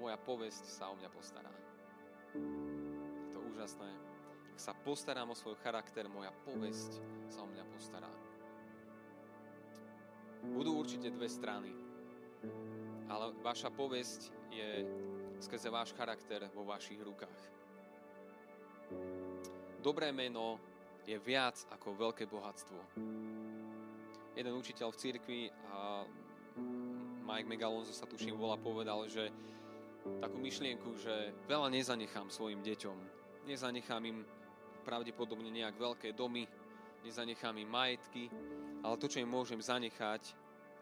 moja 0.00 0.16
povesť 0.16 0.64
sa 0.64 0.88
o 0.88 0.96
mňa 0.96 1.10
postará. 1.12 1.52
Je 3.20 3.28
to 3.34 3.38
úžasné. 3.52 3.90
Ak 4.56 4.58
sa 4.58 4.72
postarám 4.72 5.28
o 5.28 5.36
svoj 5.36 5.58
charakter, 5.60 6.08
moja 6.08 6.32
povesť 6.46 7.02
sa 7.28 7.44
o 7.44 7.50
mňa 7.50 7.64
postará. 7.68 8.10
Budú 10.50 10.80
určite 10.80 11.12
dve 11.12 11.28
strany. 11.28 11.74
Ale 13.12 13.36
vaša 13.44 13.68
povesť 13.68 14.32
je 14.48 14.68
skrze 15.40 15.68
váš 15.68 15.92
charakter 15.92 16.48
vo 16.56 16.64
vašich 16.64 17.00
rukách. 17.00 17.40
Dobré 19.80 20.12
meno 20.12 20.69
je 21.06 21.16
viac 21.20 21.56
ako 21.72 21.96
veľké 21.96 22.24
bohatstvo. 22.28 22.80
Jeden 24.36 24.54
učiteľ 24.56 24.88
v 24.94 25.00
cirkvi, 25.00 25.40
a 25.70 26.06
Mike 27.24 27.48
Megalonzo 27.48 27.92
sa 27.92 28.08
tuším 28.08 28.38
volá, 28.38 28.56
povedal, 28.56 29.06
že 29.06 29.28
takú 30.20 30.40
myšlienku, 30.40 30.96
že 30.96 31.34
veľa 31.44 31.68
nezanechám 31.68 32.32
svojim 32.32 32.64
deťom. 32.64 32.96
Nezanechám 33.44 34.02
im 34.08 34.24
pravdepodobne 34.84 35.52
nejak 35.52 35.76
veľké 35.76 36.16
domy, 36.16 36.48
nezanechám 37.04 37.56
im 37.60 37.68
majetky, 37.68 38.32
ale 38.80 38.96
to, 38.96 39.08
čo 39.08 39.20
im 39.20 39.28
môžem 39.28 39.60
zanechať 39.60 40.32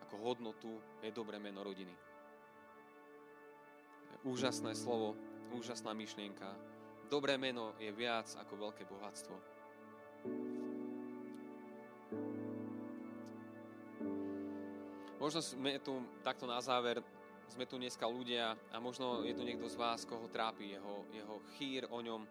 ako 0.06 0.14
hodnotu, 0.22 0.78
je 1.02 1.10
dobré 1.10 1.42
meno 1.42 1.66
rodiny. 1.66 1.92
Úžasné 4.26 4.74
slovo, 4.74 5.14
úžasná 5.54 5.94
myšlienka. 5.94 6.50
Dobré 7.08 7.40
meno 7.40 7.72
je 7.80 7.88
viac 7.94 8.28
ako 8.36 8.68
veľké 8.68 8.84
bohatstvo. 8.84 9.57
Možno 15.18 15.42
sme 15.42 15.82
tu 15.82 15.98
takto 16.22 16.46
na 16.46 16.62
záver, 16.62 17.02
sme 17.50 17.66
tu 17.66 17.74
dneska 17.74 18.06
ľudia 18.06 18.54
a 18.70 18.78
možno 18.78 19.26
je 19.26 19.34
tu 19.34 19.42
niekto 19.42 19.66
z 19.66 19.74
vás, 19.74 20.06
koho 20.06 20.30
trápi 20.30 20.78
jeho, 20.78 21.10
jeho 21.10 21.36
chýr 21.58 21.90
o 21.90 21.98
ňom, 21.98 22.22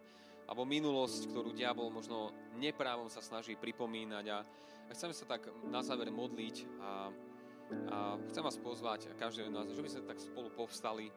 alebo 0.48 0.64
minulosť, 0.64 1.28
ktorú 1.28 1.52
diabol 1.52 1.92
možno 1.92 2.32
neprávom 2.56 3.12
sa 3.12 3.20
snaží 3.20 3.60
pripomínať 3.60 4.26
a, 4.32 4.40
a 4.88 4.92
chceme 4.96 5.12
sa 5.12 5.28
tak 5.28 5.52
na 5.68 5.84
záver 5.84 6.16
modliť 6.16 6.56
a, 6.80 6.92
a 7.92 7.98
chcem 8.32 8.44
vás 8.48 8.56
pozvať 8.56 9.12
a 9.12 9.20
každého 9.20 9.52
nás, 9.52 9.68
že 9.68 9.84
by 9.84 9.90
sme 9.92 10.08
tak 10.08 10.24
spolu 10.24 10.48
povstali. 10.56 11.12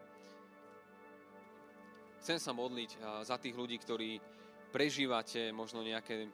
Chcem 2.18 2.42
sa 2.42 2.50
modliť 2.50 2.98
za 3.22 3.38
tých 3.38 3.54
ľudí, 3.54 3.78
ktorí 3.78 4.18
prežívate 4.74 5.54
možno 5.54 5.86
nejaké, 5.86 6.26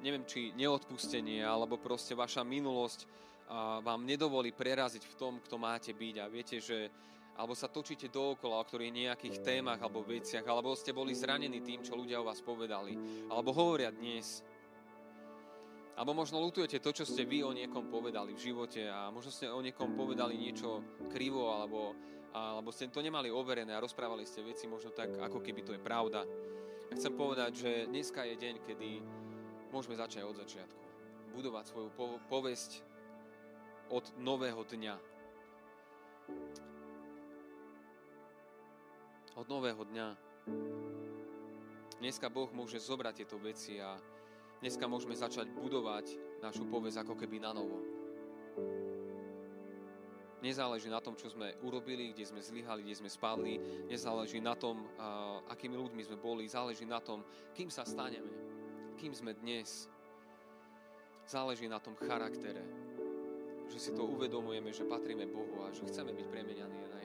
neviem 0.00 0.24
či 0.24 0.56
neodpustenie, 0.56 1.44
alebo 1.44 1.76
proste 1.76 2.16
vaša 2.16 2.40
minulosť 2.40 3.27
vám 3.80 4.04
nedovolí 4.04 4.52
preraziť 4.52 5.04
v 5.08 5.14
tom, 5.16 5.40
kto 5.40 5.56
máte 5.56 5.96
byť 5.96 6.14
a 6.20 6.24
viete, 6.28 6.60
že 6.60 6.92
alebo 7.38 7.54
sa 7.54 7.70
točíte 7.70 8.10
dookola 8.10 8.58
o 8.58 8.66
ktorých 8.66 8.98
nejakých 9.06 9.36
témach 9.46 9.78
alebo 9.78 10.02
veciach, 10.02 10.42
alebo 10.42 10.74
ste 10.74 10.90
boli 10.90 11.14
zranení 11.14 11.62
tým, 11.62 11.86
čo 11.86 11.94
ľudia 11.94 12.18
o 12.18 12.26
vás 12.26 12.42
povedali, 12.42 12.98
alebo 13.30 13.54
hovoria 13.54 13.94
dnes. 13.94 14.42
Alebo 15.94 16.14
možno 16.18 16.42
lutujete 16.42 16.82
to, 16.82 16.90
čo 16.90 17.06
ste 17.06 17.26
vy 17.26 17.46
o 17.46 17.54
niekom 17.54 17.90
povedali 17.90 18.34
v 18.34 18.42
živote 18.42 18.86
a 18.90 19.10
možno 19.10 19.30
ste 19.30 19.50
o 19.50 19.62
niekom 19.62 19.94
povedali 19.94 20.34
niečo 20.34 20.82
krivo, 21.10 21.54
alebo, 21.54 21.94
alebo 22.34 22.74
ste 22.74 22.90
to 22.90 23.02
nemali 23.02 23.30
overené 23.30 23.74
a 23.74 23.82
rozprávali 23.82 24.26
ste 24.26 24.42
veci 24.42 24.66
možno 24.66 24.90
tak, 24.90 25.14
ako 25.18 25.38
keby 25.38 25.62
to 25.62 25.74
je 25.74 25.82
pravda. 25.82 26.26
A 26.90 26.92
chcem 26.94 27.14
povedať, 27.14 27.50
že 27.54 27.70
dneska 27.86 28.26
je 28.26 28.34
deň, 28.34 28.54
kedy 28.66 28.90
môžeme 29.70 29.94
začať 29.94 30.26
od 30.26 30.38
začiatku. 30.38 30.82
Budovať 31.38 31.64
svoju 31.70 31.90
povesť 32.26 32.87
od 33.88 34.04
nového 34.20 34.64
dňa 34.64 34.96
od 39.38 39.46
nového 39.46 39.86
dňa. 39.86 40.08
Dneska 42.02 42.26
Boh 42.26 42.50
môže 42.50 42.82
zobrať 42.82 43.22
tieto 43.22 43.38
veci 43.38 43.78
a 43.78 43.94
dneska 44.58 44.90
môžeme 44.90 45.14
začať 45.14 45.46
budovať 45.54 46.18
našu 46.42 46.66
povesť 46.66 47.06
ako 47.06 47.14
keby 47.14 47.38
na 47.38 47.54
novo. 47.54 47.78
Nezáleží 50.42 50.90
na 50.90 51.02
tom, 51.02 51.18
čo 51.18 51.30
sme 51.30 51.54
urobili, 51.66 52.14
kde 52.14 52.26
sme 52.26 52.42
zlyhali, 52.42 52.86
kde 52.86 52.98
sme 52.98 53.10
spadli. 53.10 53.86
Nezáleží 53.90 54.38
na 54.42 54.54
tom, 54.54 54.86
akými 55.50 55.74
ľuďmi 55.74 56.02
sme 56.06 56.18
boli. 56.18 56.46
Záleží 56.46 56.86
na 56.86 56.98
tom, 57.02 57.22
kým 57.54 57.70
sa 57.70 57.82
staneme. 57.82 58.30
Kým 58.98 59.14
sme 59.14 59.34
dnes. 59.34 59.90
Záleží 61.26 61.66
na 61.66 61.82
tom 61.82 61.98
charaktere. 61.98 62.62
Že 63.68 63.78
si 63.78 63.90
to 63.92 64.04
uvedomujeme, 64.04 64.72
že 64.72 64.84
patríme 64.84 65.26
Bohu 65.26 65.64
a 65.64 65.72
že 65.72 65.86
chceme 65.86 66.12
byť 66.12 66.26
premenianí 66.26 66.97